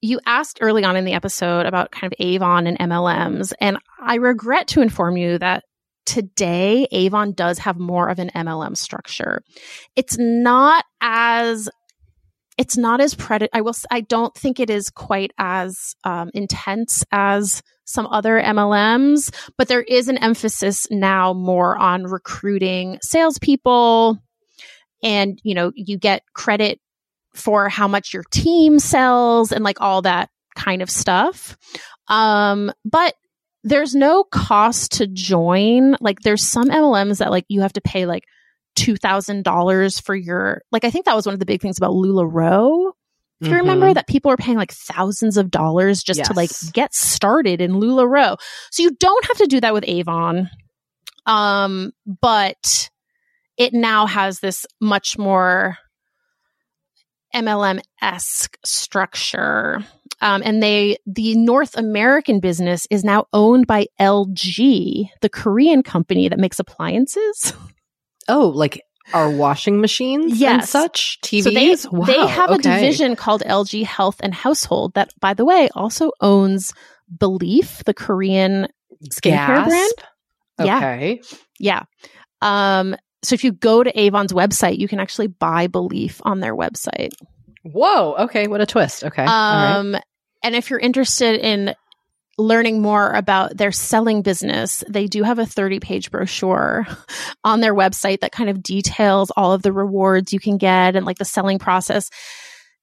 you 0.00 0.20
asked 0.26 0.58
early 0.60 0.84
on 0.84 0.96
in 0.96 1.04
the 1.04 1.14
episode 1.14 1.66
about 1.66 1.90
kind 1.90 2.12
of 2.12 2.16
Avon 2.18 2.66
and 2.66 2.78
MLMs, 2.78 3.54
and 3.58 3.78
I 3.98 4.16
regret 4.16 4.68
to 4.68 4.82
inform 4.82 5.16
you 5.16 5.38
that 5.38 5.64
today 6.04 6.86
Avon 6.92 7.32
does 7.32 7.58
have 7.60 7.78
more 7.78 8.08
of 8.10 8.18
an 8.18 8.30
MLM 8.34 8.76
structure. 8.76 9.42
It's 9.96 10.18
not 10.18 10.84
as 11.00 11.70
it's 12.56 12.76
not 12.76 13.00
as 13.00 13.14
pred. 13.14 13.48
I 13.52 13.62
will. 13.62 13.74
I 13.90 14.02
don't 14.02 14.34
think 14.34 14.60
it 14.60 14.70
is 14.70 14.90
quite 14.90 15.32
as 15.38 15.94
um, 16.04 16.30
intense 16.34 17.02
as 17.10 17.62
some 17.84 18.06
other 18.06 18.40
MLMs, 18.40 19.34
but 19.58 19.68
there 19.68 19.82
is 19.82 20.08
an 20.08 20.18
emphasis 20.18 20.86
now 20.90 21.32
more 21.32 21.76
on 21.76 22.04
recruiting 22.04 22.98
salespeople, 23.02 24.18
and 25.04 25.38
you 25.44 25.54
know 25.54 25.70
you 25.76 25.96
get 25.98 26.22
credit 26.34 26.80
for 27.34 27.68
how 27.68 27.86
much 27.86 28.12
your 28.12 28.24
team 28.32 28.78
sells 28.80 29.52
and 29.52 29.62
like 29.62 29.80
all 29.80 30.02
that 30.02 30.30
kind 30.56 30.82
of 30.82 30.90
stuff. 30.90 31.56
Um, 32.08 32.72
but 32.84 33.14
there's 33.62 33.94
no 33.94 34.24
cost 34.24 34.92
to 34.92 35.06
join. 35.06 35.96
Like 36.00 36.20
there's 36.20 36.42
some 36.42 36.68
MLMs 36.68 37.18
that 37.18 37.30
like 37.30 37.44
you 37.48 37.60
have 37.62 37.72
to 37.74 37.80
pay 37.80 38.06
like 38.06 38.24
two 38.76 38.96
thousand 38.96 39.44
dollars 39.44 40.00
for 40.00 40.14
your 40.14 40.62
like 40.72 40.84
I 40.84 40.90
think 40.90 41.04
that 41.06 41.14
was 41.16 41.26
one 41.26 41.32
of 41.34 41.38
the 41.40 41.46
big 41.46 41.60
things 41.60 41.78
about 41.78 41.92
Lula 41.92 42.24
LuLaRoe. 42.24 42.92
If 43.40 43.48
you 43.48 43.56
remember 43.56 43.90
Mhm. 43.90 43.94
that 43.94 44.06
people 44.06 44.30
are 44.30 44.36
paying 44.36 44.56
like 44.56 44.72
thousands 44.72 45.36
of 45.36 45.50
dollars 45.50 46.02
just 46.02 46.24
to 46.24 46.32
like 46.34 46.50
get 46.72 46.94
started 46.94 47.60
in 47.60 47.72
LuLaRoe. 47.72 48.36
So 48.70 48.82
you 48.82 48.92
don't 48.98 49.24
have 49.26 49.36
to 49.38 49.46
do 49.46 49.60
that 49.60 49.74
with 49.74 49.84
Avon. 49.86 50.48
Um, 51.26 51.92
but 52.06 52.90
it 53.56 53.72
now 53.72 54.06
has 54.06 54.40
this 54.40 54.66
much 54.80 55.18
more 55.18 55.76
MLM 57.34 57.80
esque 58.00 58.56
structure. 58.64 59.84
Um, 60.20 60.42
and 60.44 60.62
they, 60.62 60.98
the 61.06 61.36
North 61.36 61.76
American 61.76 62.40
business 62.40 62.86
is 62.90 63.04
now 63.04 63.26
owned 63.32 63.66
by 63.66 63.86
LG, 64.00 65.08
the 65.20 65.28
Korean 65.28 65.82
company 65.82 66.28
that 66.28 66.38
makes 66.38 66.58
appliances. 66.58 67.52
Oh, 68.28 68.48
like 68.48 68.80
our 69.12 69.28
washing 69.28 69.82
machines 69.82 70.40
and 70.40 70.64
such? 70.64 71.18
TVs? 71.22 71.42
So 71.42 71.50
they, 71.50 71.76
wow. 71.90 72.06
they 72.06 72.26
have 72.26 72.50
a 72.50 72.58
division 72.58 73.16
called 73.16 73.42
LG 73.42 73.84
Health 73.84 74.16
and 74.20 74.32
Household 74.32 74.94
that, 74.94 75.12
by 75.20 75.34
the 75.34 75.44
way, 75.44 75.68
also 75.74 76.10
owns 76.22 76.72
belif, 77.14 77.84
the 77.84 77.92
Korean 77.92 78.68
skincare 79.10 79.46
Gasp. 79.46 79.68
brand. 79.68 79.92
Yeah. 80.60 80.76
Okay. 80.78 81.20
Yeah. 81.58 81.82
Um, 82.40 82.96
So 83.24 83.34
if 83.34 83.44
you 83.44 83.52
go 83.52 83.82
to 83.82 83.98
Avon's 83.98 84.32
website, 84.32 84.78
you 84.78 84.88
can 84.88 85.00
actually 85.00 85.28
buy 85.28 85.66
belif 85.68 86.20
on 86.22 86.40
their 86.40 86.54
website. 86.54 87.12
Whoa. 87.62 88.14
Okay. 88.24 88.46
What 88.46 88.60
a 88.60 88.66
twist. 88.66 89.04
Okay. 89.04 89.22
All 89.22 89.26
right. 89.26 89.76
Um, 89.76 89.96
and 90.42 90.54
if 90.54 90.68
you're 90.68 90.78
interested 90.78 91.40
in 91.40 91.74
learning 92.36 92.82
more 92.82 93.10
about 93.12 93.56
their 93.56 93.72
selling 93.72 94.22
business, 94.22 94.84
they 94.88 95.06
do 95.06 95.22
have 95.22 95.38
a 95.38 95.46
30 95.46 95.80
page 95.80 96.10
brochure 96.10 96.86
on 97.44 97.60
their 97.60 97.74
website 97.74 98.20
that 98.20 98.32
kind 98.32 98.50
of 98.50 98.62
details 98.62 99.30
all 99.36 99.52
of 99.52 99.62
the 99.62 99.72
rewards 99.72 100.32
you 100.32 100.40
can 100.40 100.58
get 100.58 100.96
and 100.96 101.06
like 101.06 101.18
the 101.18 101.24
selling 101.24 101.58
process. 101.58 102.10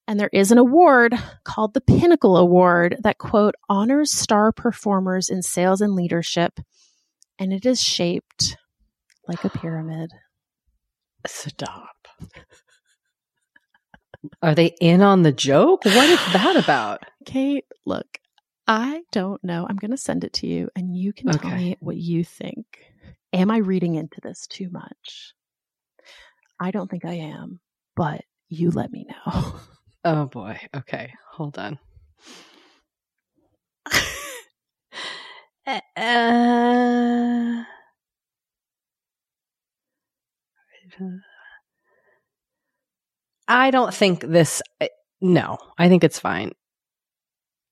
And 0.08 0.20
there 0.20 0.30
is 0.34 0.52
an 0.52 0.58
award 0.58 1.14
called 1.44 1.74
the 1.74 1.82
Pinnacle 1.82 2.38
Award 2.38 2.98
that 3.04 3.18
quote 3.18 3.56
honors 3.70 4.12
star 4.12 4.52
performers 4.52 5.30
in 5.30 5.42
sales 5.42 5.82
and 5.82 5.94
leadership. 5.94 6.60
And 7.38 7.54
it 7.54 7.66
is 7.66 7.82
shaped 7.82 8.58
like 9.28 9.44
a 9.44 9.50
pyramid. 9.50 10.12
Stop. 11.28 12.08
Are 14.42 14.56
they 14.56 14.76
in 14.80 15.02
on 15.02 15.24
the 15.24 15.32
joke? 15.32 15.86
What 15.86 16.10
is 16.10 16.20
that 16.34 16.56
about? 16.56 17.04
Kate, 17.26 17.66
look, 17.86 18.20
I 18.68 19.04
don't 19.12 19.44
know. 19.44 19.66
I'm 19.70 19.78
going 19.78 19.92
to 19.92 19.98
send 19.98 20.24
it 20.24 20.34
to 20.34 20.48
you 20.48 20.70
and 20.76 20.96
you 20.96 21.14
can 21.14 21.30
tell 21.32 21.52
me 21.52 21.78
what 21.80 21.98
you 21.98 22.24
think. 22.24 22.66
Am 23.34 23.52
I 23.52 23.58
reading 23.58 23.96
into 23.96 24.22
this 24.22 24.48
too 24.48 24.70
much? 24.72 25.34
I 26.60 26.72
don't 26.72 26.90
think 26.90 27.06
I 27.06 27.14
am, 27.14 27.60
but 27.96 28.22
you 28.50 28.72
let 28.72 28.92
me 28.92 29.06
know. 29.10 29.56
Oh 30.04 30.26
boy. 30.26 30.60
Okay. 30.76 31.14
Hold 31.34 31.60
on. 31.60 31.78
Uh, 35.96 37.64
I 43.48 43.72
don't 43.72 43.94
think 43.94 44.22
this. 44.22 44.62
No, 45.20 45.58
I 45.78 45.90
think 45.90 46.04
it's 46.04 46.20
fine. 46.20 46.52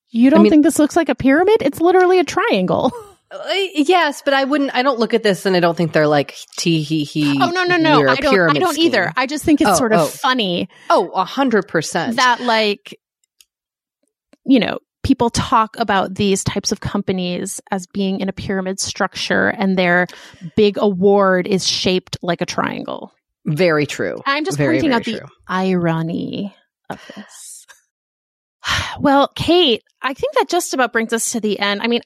You 0.10 0.30
don't 0.30 0.44
mean- 0.44 0.50
think 0.52 0.64
this 0.64 0.80
looks 0.80 0.96
like 0.96 1.10
a 1.10 1.16
pyramid? 1.16 1.58
It's 1.62 1.80
literally 1.82 2.20
a 2.20 2.24
triangle. 2.24 2.92
Uh, 3.32 3.44
Yes, 3.76 4.24
but 4.26 4.34
I 4.34 4.44
wouldn't. 4.44 4.74
I 4.74 4.82
don't 4.82 4.98
look 4.98 5.14
at 5.14 5.22
this 5.22 5.46
and 5.46 5.56
I 5.56 5.60
don't 5.60 5.78
think 5.78 5.94
they're 5.94 6.08
like 6.08 6.36
tee 6.58 6.82
hee 6.82 7.04
hee. 7.04 7.38
oh 7.40 7.52
no, 7.52 7.64
no, 7.64 7.78
no. 7.78 8.10
I 8.10 8.16
don't 8.16 8.50
I 8.58 8.58
don't 8.60 8.80
either. 8.80 9.14
I 9.16 9.28
just 9.28 9.46
think 9.46 9.62
it's 9.62 9.70
Oh, 9.70 9.76
sort 9.76 9.94
of 9.94 10.00
oh. 10.00 10.06
funny 10.08 10.68
Oh, 10.90 11.10
a 11.10 11.26
hundred 11.26 11.68
percent. 11.68 12.16
that 12.16 12.40
like 12.42 13.00
you 14.46 14.60
know, 14.60 14.80
people 15.04 15.30
talk 15.30 15.76
about 15.78 16.16
these 16.16 16.44
types 16.44 16.72
of 16.72 16.82
companies 16.82 17.62
as 17.72 17.88
being 17.88 18.20
in 18.20 18.30
a 18.30 18.34
pyramid 18.34 18.80
structure 18.80 19.48
and 19.48 19.78
their 19.78 20.08
big 20.56 20.78
award 20.78 21.48
is 21.48 21.66
shaped 21.66 22.18
like 22.22 22.42
a 22.42 22.46
triangle. 22.46 23.14
very 23.46 23.86
true. 23.86 24.22
I'm 24.26 24.46
just 24.46 24.58
Very, 24.58 24.76
pointing 24.76 24.92
very 24.92 25.20
out 25.20 25.24
the 25.28 25.30
irony 25.48 26.56
of 26.90 27.02
this. 27.16 27.66
Well, 29.00 29.30
Kate, 29.36 29.84
I 30.02 30.14
think 30.14 30.34
that 30.36 30.50
just 30.50 30.74
about 30.74 30.92
brings 30.92 31.14
us 31.14 31.32
to 31.32 31.40
the 31.40 31.58
end. 31.58 31.82
I 31.82 31.88
mean, 31.88 32.02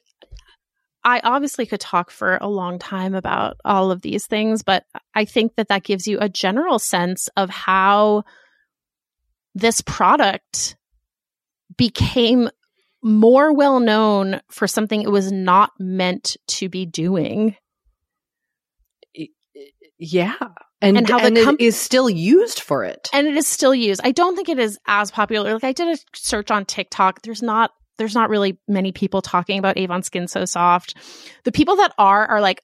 I 1.02 1.20
obviously 1.22 1.66
could 1.66 1.80
talk 1.80 2.10
for 2.10 2.38
a 2.40 2.46
long 2.48 2.78
time 2.78 3.14
about 3.14 3.56
all 3.64 3.90
of 3.90 4.00
these 4.00 4.26
things, 4.26 4.62
but 4.62 4.84
I 5.14 5.24
think 5.24 5.56
that 5.56 5.68
that 5.68 5.82
gives 5.82 6.06
you 6.06 6.18
a 6.20 6.28
general 6.28 6.78
sense 6.78 7.28
of 7.36 7.50
how 7.50 8.24
this 9.54 9.82
product 9.82 10.76
became 11.76 12.48
more 13.04 13.52
well 13.52 13.78
known 13.78 14.40
for 14.50 14.66
something 14.66 15.02
it 15.02 15.10
was 15.12 15.30
not 15.30 15.70
meant 15.78 16.36
to 16.48 16.68
be 16.68 16.86
doing. 16.86 17.54
Yeah, 19.98 20.34
and 20.82 20.98
And 20.98 21.08
how 21.08 21.18
the 21.20 21.26
and 21.26 21.38
it 21.38 21.44
com- 21.44 21.56
is 21.60 21.76
still 21.76 22.10
used 22.10 22.60
for 22.60 22.84
it. 22.84 23.08
and 23.12 23.26
it 23.28 23.36
is 23.36 23.46
still 23.46 23.74
used. 23.74 24.00
I 24.02 24.10
don't 24.10 24.34
think 24.34 24.48
it 24.48 24.58
is 24.58 24.78
as 24.86 25.10
popular. 25.10 25.54
Like 25.54 25.64
I 25.64 25.72
did 25.72 25.96
a 25.96 26.00
search 26.14 26.50
on 26.50 26.64
TikTok. 26.64 27.22
There's 27.22 27.42
not 27.42 27.70
there's 27.96 28.14
not 28.14 28.28
really 28.28 28.58
many 28.66 28.90
people 28.90 29.22
talking 29.22 29.58
about 29.58 29.78
Avon 29.78 30.02
Skin 30.02 30.26
So 30.26 30.44
Soft. 30.44 30.94
The 31.44 31.52
people 31.52 31.76
that 31.76 31.94
are 31.96 32.26
are 32.26 32.40
like, 32.40 32.60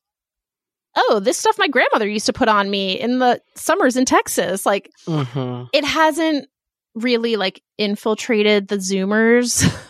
oh, 0.96 1.20
this 1.22 1.38
stuff 1.38 1.56
my 1.56 1.68
grandmother 1.68 2.08
used 2.08 2.26
to 2.26 2.32
put 2.32 2.48
on 2.48 2.68
me 2.68 2.98
in 2.98 3.20
the 3.20 3.40
summers 3.54 3.96
in 3.96 4.04
Texas. 4.06 4.66
Like 4.66 4.90
hmm 5.06 5.64
it 5.72 5.84
hasn't 5.84 6.48
really 6.96 7.36
like 7.36 7.62
infiltrated 7.78 8.66
the 8.66 8.76
Zoomers. 8.78 9.64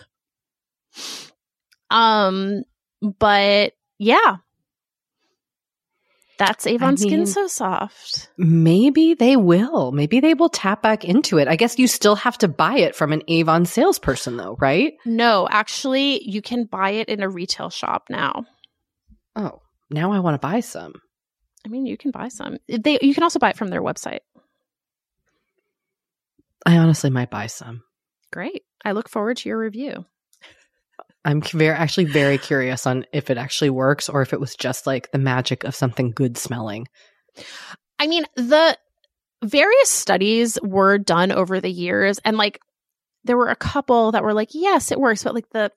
um, 1.91 2.63
but 3.01 3.73
yeah. 3.99 4.37
That's 6.37 6.65
Avon 6.65 6.97
Skin 6.97 7.11
mean- 7.19 7.25
So 7.27 7.45
Soft. 7.45 8.31
Maybe 8.35 9.13
they 9.13 9.35
will. 9.35 9.91
Maybe 9.91 10.19
they 10.19 10.33
will 10.33 10.49
tap 10.49 10.81
back 10.81 11.05
into 11.05 11.37
it. 11.37 11.47
I 11.47 11.55
guess 11.55 11.77
you 11.77 11.85
still 11.87 12.15
have 12.15 12.35
to 12.39 12.47
buy 12.47 12.77
it 12.77 12.95
from 12.95 13.13
an 13.13 13.21
Avon 13.27 13.65
salesperson, 13.65 14.37
though, 14.37 14.57
right? 14.59 14.93
No, 15.05 15.47
actually, 15.51 16.27
you 16.27 16.41
can 16.41 16.63
buy 16.65 16.91
it 16.91 17.09
in 17.09 17.21
a 17.21 17.29
retail 17.29 17.69
shop 17.69 18.05
now. 18.09 18.45
Oh, 19.35 19.61
now 19.91 20.11
I 20.13 20.19
want 20.19 20.33
to 20.33 20.39
buy 20.47 20.61
some. 20.61 20.93
I 21.63 21.69
mean, 21.69 21.85
you 21.85 21.95
can 21.95 22.09
buy 22.09 22.29
some. 22.29 22.57
They 22.67 22.97
you 23.03 23.13
can 23.13 23.21
also 23.21 23.37
buy 23.37 23.51
it 23.51 23.57
from 23.57 23.67
their 23.67 23.83
website. 23.83 24.21
I 26.65 26.77
honestly 26.77 27.11
might 27.11 27.29
buy 27.29 27.45
some. 27.47 27.83
Great. 28.31 28.63
I 28.83 28.93
look 28.93 29.09
forward 29.09 29.37
to 29.37 29.49
your 29.49 29.59
review. 29.59 30.05
I'm 31.23 31.41
very, 31.41 31.75
actually 31.75 32.05
very 32.05 32.37
curious 32.37 32.87
on 32.87 33.05
if 33.13 33.29
it 33.29 33.37
actually 33.37 33.69
works 33.69 34.09
or 34.09 34.21
if 34.21 34.33
it 34.33 34.39
was 34.39 34.55
just 34.55 34.87
like 34.87 35.11
the 35.11 35.19
magic 35.19 35.63
of 35.63 35.75
something 35.75 36.11
good 36.11 36.37
smelling. 36.37 36.87
I 37.99 38.07
mean, 38.07 38.25
the 38.35 38.77
various 39.43 39.89
studies 39.89 40.57
were 40.63 40.97
done 40.97 41.31
over 41.31 41.61
the 41.61 41.71
years 41.71 42.19
and 42.25 42.37
like 42.37 42.59
there 43.23 43.37
were 43.37 43.49
a 43.49 43.55
couple 43.55 44.11
that 44.13 44.23
were 44.23 44.33
like, 44.33 44.49
yes, 44.53 44.91
it 44.91 44.99
works, 44.99 45.23
but 45.23 45.35
like 45.35 45.49
the 45.49 45.71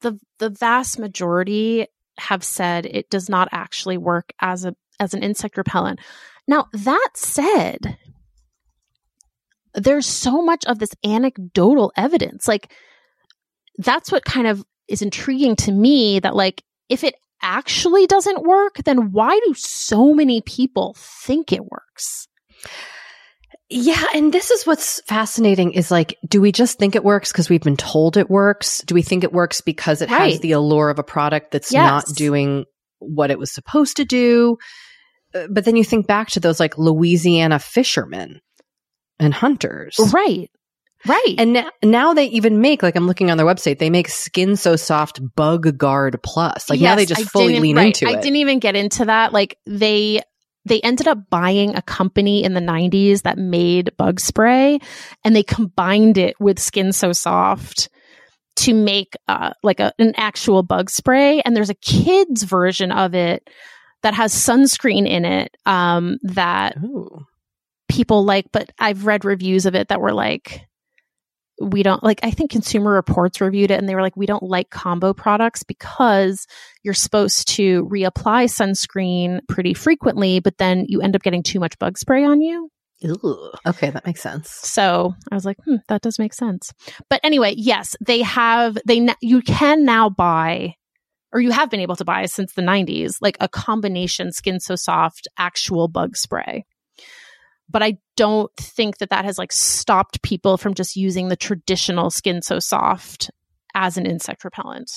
the 0.00 0.18
the 0.38 0.50
vast 0.50 0.98
majority 0.98 1.86
have 2.18 2.42
said 2.42 2.86
it 2.86 3.10
does 3.10 3.28
not 3.28 3.48
actually 3.52 3.98
work 3.98 4.32
as 4.40 4.64
a 4.64 4.74
as 5.00 5.14
an 5.14 5.22
insect 5.22 5.56
repellent. 5.56 6.00
Now, 6.46 6.66
that 6.72 7.10
said, 7.14 7.98
there's 9.74 10.06
so 10.06 10.42
much 10.42 10.64
of 10.64 10.78
this 10.78 10.90
anecdotal 11.04 11.92
evidence. 11.96 12.48
Like 12.48 12.72
that's 13.76 14.10
what 14.10 14.24
kind 14.24 14.46
of 14.46 14.64
is 14.88 15.02
intriguing 15.02 15.56
to 15.56 15.72
me 15.72 16.20
that 16.20 16.34
like 16.36 16.62
if 16.88 17.04
it 17.04 17.14
actually 17.42 18.06
doesn't 18.06 18.42
work, 18.42 18.76
then 18.84 19.12
why 19.12 19.38
do 19.46 19.54
so 19.54 20.12
many 20.14 20.40
people 20.40 20.94
think 20.98 21.52
it 21.52 21.64
works? 21.64 22.26
Yeah, 23.70 24.02
and 24.14 24.32
this 24.32 24.50
is 24.50 24.66
what's 24.66 25.02
fascinating 25.02 25.72
is 25.72 25.90
like, 25.90 26.16
do 26.26 26.40
we 26.40 26.52
just 26.52 26.78
think 26.78 26.96
it 26.96 27.04
works 27.04 27.30
because 27.30 27.50
we've 27.50 27.62
been 27.62 27.76
told 27.76 28.16
it 28.16 28.30
works? 28.30 28.82
Do 28.86 28.94
we 28.94 29.02
think 29.02 29.24
it 29.24 29.32
works 29.32 29.60
because 29.60 30.00
it 30.00 30.08
has 30.08 30.40
the 30.40 30.52
allure 30.52 30.88
of 30.88 30.98
a 30.98 31.02
product 31.04 31.50
that's 31.50 31.70
Yes. 31.70 31.86
not 32.08 32.16
doing 32.16 32.64
what 32.98 33.30
it 33.30 33.38
was 33.38 33.52
supposed 33.52 33.98
to 33.98 34.06
do? 34.06 34.56
Uh, 35.34 35.48
But 35.50 35.66
then 35.66 35.76
you 35.76 35.84
think 35.84 36.06
back 36.06 36.30
to 36.30 36.40
those 36.40 36.58
like 36.58 36.78
Louisiana 36.78 37.58
fishermen 37.58 38.40
and 39.20 39.34
hunters. 39.34 39.96
Right. 40.14 40.50
Right. 41.06 41.34
And 41.38 41.52
now, 41.52 41.70
now 41.82 42.14
they 42.14 42.26
even 42.26 42.60
make, 42.60 42.82
like 42.82 42.96
I'm 42.96 43.06
looking 43.06 43.30
on 43.30 43.36
their 43.36 43.46
website, 43.46 43.78
they 43.78 43.90
make 43.90 44.08
Skin 44.08 44.56
So 44.56 44.76
Soft 44.76 45.20
Bug 45.36 45.78
Guard 45.78 46.20
Plus. 46.22 46.68
Like 46.68 46.80
now 46.80 46.96
they 46.96 47.06
just 47.06 47.20
I 47.20 47.24
fully 47.24 47.60
lean 47.60 47.76
right. 47.76 47.86
into 47.86 48.06
I 48.06 48.12
it. 48.12 48.18
I 48.18 48.20
didn't 48.20 48.36
even 48.36 48.58
get 48.58 48.74
into 48.74 49.04
that. 49.04 49.32
Like 49.32 49.58
they 49.66 50.20
they 50.64 50.80
ended 50.80 51.08
up 51.08 51.30
buying 51.30 51.76
a 51.76 51.82
company 51.82 52.44
in 52.44 52.52
the 52.54 52.60
90s 52.60 53.22
that 53.22 53.38
made 53.38 53.96
bug 53.96 54.20
spray 54.20 54.78
and 55.24 55.34
they 55.34 55.42
combined 55.42 56.18
it 56.18 56.34
with 56.40 56.58
Skin 56.58 56.92
So 56.92 57.12
Soft 57.12 57.88
to 58.56 58.74
make 58.74 59.14
uh 59.28 59.52
like 59.62 59.78
a, 59.78 59.92
an 59.98 60.14
actual 60.16 60.64
bug 60.64 60.90
spray 60.90 61.40
and 61.40 61.56
there's 61.56 61.70
a 61.70 61.74
kids 61.74 62.42
version 62.42 62.90
of 62.90 63.14
it 63.14 63.48
that 64.02 64.14
has 64.14 64.34
sunscreen 64.34 65.08
in 65.08 65.24
it 65.24 65.56
um 65.64 66.18
that 66.22 66.76
Ooh. 66.84 67.24
people 67.88 68.24
like, 68.24 68.46
but 68.52 68.70
I've 68.78 69.06
read 69.06 69.24
reviews 69.24 69.64
of 69.64 69.74
it 69.74 69.88
that 69.88 70.00
were 70.00 70.12
like, 70.12 70.67
we 71.60 71.82
don't 71.82 72.02
like, 72.02 72.20
I 72.22 72.30
think 72.30 72.50
Consumer 72.50 72.92
Reports 72.92 73.40
reviewed 73.40 73.70
it 73.70 73.78
and 73.78 73.88
they 73.88 73.94
were 73.94 74.02
like, 74.02 74.16
we 74.16 74.26
don't 74.26 74.42
like 74.42 74.70
combo 74.70 75.12
products 75.12 75.62
because 75.62 76.46
you're 76.82 76.94
supposed 76.94 77.48
to 77.56 77.84
reapply 77.86 78.44
sunscreen 78.46 79.40
pretty 79.48 79.74
frequently, 79.74 80.40
but 80.40 80.58
then 80.58 80.84
you 80.88 81.00
end 81.00 81.16
up 81.16 81.22
getting 81.22 81.42
too 81.42 81.60
much 81.60 81.78
bug 81.78 81.98
spray 81.98 82.24
on 82.24 82.40
you. 82.40 82.70
Ooh. 83.04 83.52
Okay, 83.66 83.90
that 83.90 84.06
makes 84.06 84.20
sense. 84.20 84.50
So 84.50 85.14
I 85.30 85.34
was 85.34 85.44
like, 85.44 85.58
hmm, 85.64 85.76
that 85.88 86.02
does 86.02 86.18
make 86.18 86.34
sense. 86.34 86.72
But 87.08 87.20
anyway, 87.22 87.54
yes, 87.56 87.94
they 88.04 88.22
have, 88.22 88.76
they, 88.86 88.98
n- 88.98 89.14
you 89.20 89.40
can 89.40 89.84
now 89.84 90.10
buy, 90.10 90.74
or 91.32 91.40
you 91.40 91.50
have 91.52 91.70
been 91.70 91.80
able 91.80 91.96
to 91.96 92.04
buy 92.04 92.26
since 92.26 92.54
the 92.54 92.62
90s, 92.62 93.16
like 93.20 93.36
a 93.40 93.48
combination 93.48 94.32
Skin 94.32 94.58
So 94.60 94.74
Soft 94.74 95.28
actual 95.38 95.88
bug 95.88 96.16
spray. 96.16 96.64
But 97.70 97.82
I 97.82 97.98
don't 98.16 98.54
think 98.56 98.98
that 98.98 99.10
that 99.10 99.24
has 99.24 99.38
like 99.38 99.52
stopped 99.52 100.22
people 100.22 100.56
from 100.56 100.74
just 100.74 100.96
using 100.96 101.28
the 101.28 101.36
traditional 101.36 102.10
Skin 102.10 102.40
So 102.42 102.58
Soft 102.58 103.30
as 103.74 103.96
an 103.96 104.06
insect 104.06 104.44
repellent. 104.44 104.90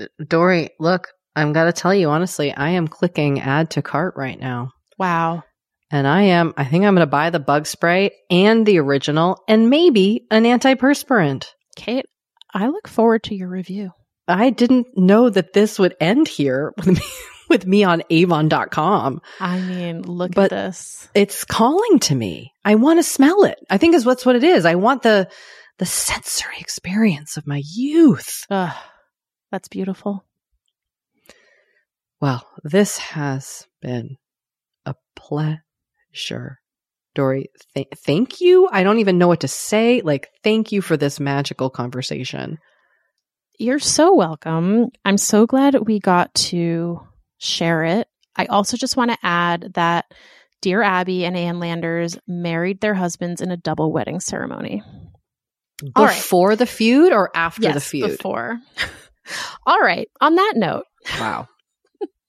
Uh, 0.00 0.06
Doree, 0.26 0.70
look, 0.78 1.08
I'm 1.34 1.52
going 1.52 1.70
to 1.70 1.78
tell 1.78 1.94
you 1.94 2.08
honestly, 2.08 2.52
I 2.52 2.70
am 2.70 2.88
clicking 2.88 3.40
add 3.40 3.70
to 3.70 3.82
cart 3.82 4.14
right 4.16 4.38
now. 4.38 4.70
Wow. 4.98 5.42
And 5.90 6.06
I 6.06 6.22
am, 6.22 6.52
I 6.56 6.64
think 6.64 6.84
I'm 6.84 6.94
going 6.94 7.06
to 7.06 7.10
buy 7.10 7.30
the 7.30 7.38
bug 7.38 7.66
spray 7.66 8.10
and 8.30 8.66
the 8.66 8.78
original 8.78 9.42
and 9.46 9.70
maybe 9.70 10.26
an 10.30 10.44
antiperspirant. 10.44 11.46
Kate, 11.76 12.06
I 12.52 12.68
look 12.68 12.88
forward 12.88 13.22
to 13.24 13.34
your 13.34 13.48
review. 13.48 13.90
I 14.26 14.50
didn't 14.50 14.86
know 14.96 15.30
that 15.30 15.52
this 15.52 15.78
would 15.78 15.94
end 16.00 16.26
here 16.26 16.72
with 16.76 16.86
me, 16.86 17.00
with 17.48 17.66
me 17.66 17.84
on 17.84 18.02
avon.com. 18.10 19.20
I 19.40 19.60
mean, 19.60 20.02
look 20.02 20.32
But- 20.34 20.52
at 20.52 20.66
this. 20.66 21.08
It's 21.14 21.44
calling 21.44 21.98
to 22.00 22.14
me. 22.14 22.52
I 22.64 22.74
want 22.74 22.98
to 22.98 23.02
smell 23.02 23.44
it. 23.44 23.58
I 23.70 23.78
think 23.78 23.94
is 23.94 24.04
what's 24.06 24.26
what 24.26 24.36
it 24.36 24.44
is. 24.44 24.64
I 24.66 24.74
want 24.74 25.02
the, 25.02 25.28
the 25.78 25.86
sensory 25.86 26.58
experience 26.58 27.36
of 27.36 27.46
my 27.46 27.62
youth. 27.74 28.44
Ugh, 28.50 28.74
that's 29.50 29.68
beautiful. 29.68 30.24
Well, 32.20 32.46
this 32.64 32.96
has 32.98 33.66
been 33.82 34.16
a 34.84 34.94
pleasure. 35.14 36.58
Doree, 37.14 37.46
th- 37.74 37.88
thank 38.04 38.40
you. 38.40 38.68
I 38.70 38.82
don't 38.82 38.98
even 38.98 39.18
know 39.18 39.28
what 39.28 39.40
to 39.40 39.48
say. 39.48 40.00
Like, 40.02 40.28
thank 40.42 40.72
you 40.72 40.82
for 40.82 40.96
this 40.96 41.20
magical 41.20 41.70
conversation. 41.70 42.58
You're 43.58 43.78
so 43.78 44.14
welcome. 44.14 44.88
I'm 45.04 45.16
so 45.18 45.46
glad 45.46 45.74
we 45.86 45.98
got 45.98 46.34
to 46.34 47.00
share 47.38 47.84
it. 47.84 48.08
I 48.36 48.46
also 48.46 48.76
just 48.76 48.96
want 48.96 49.10
to 49.10 49.18
add 49.22 49.72
that 49.74 50.12
Dear 50.62 50.82
Abby 50.82 51.24
and 51.24 51.36
Ann 51.36 51.58
Landers 51.60 52.18
married 52.26 52.80
their 52.80 52.94
husbands 52.94 53.40
in 53.40 53.50
a 53.50 53.56
double 53.56 53.92
wedding 53.92 54.20
ceremony. 54.20 54.82
All 55.94 56.04
right. 56.04 56.16
Before 56.16 56.56
the 56.56 56.66
feud 56.66 57.12
or 57.12 57.30
after 57.34 57.62
yes, 57.62 57.74
the 57.74 57.80
feud? 57.80 58.10
before. 58.12 58.58
All 59.66 59.80
right. 59.80 60.08
On 60.20 60.34
that 60.34 60.54
note, 60.56 60.84
Wow. 61.20 61.48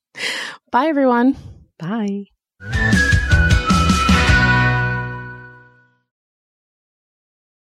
bye 0.72 0.86
everyone. 0.88 1.36
Bye. 1.78 2.26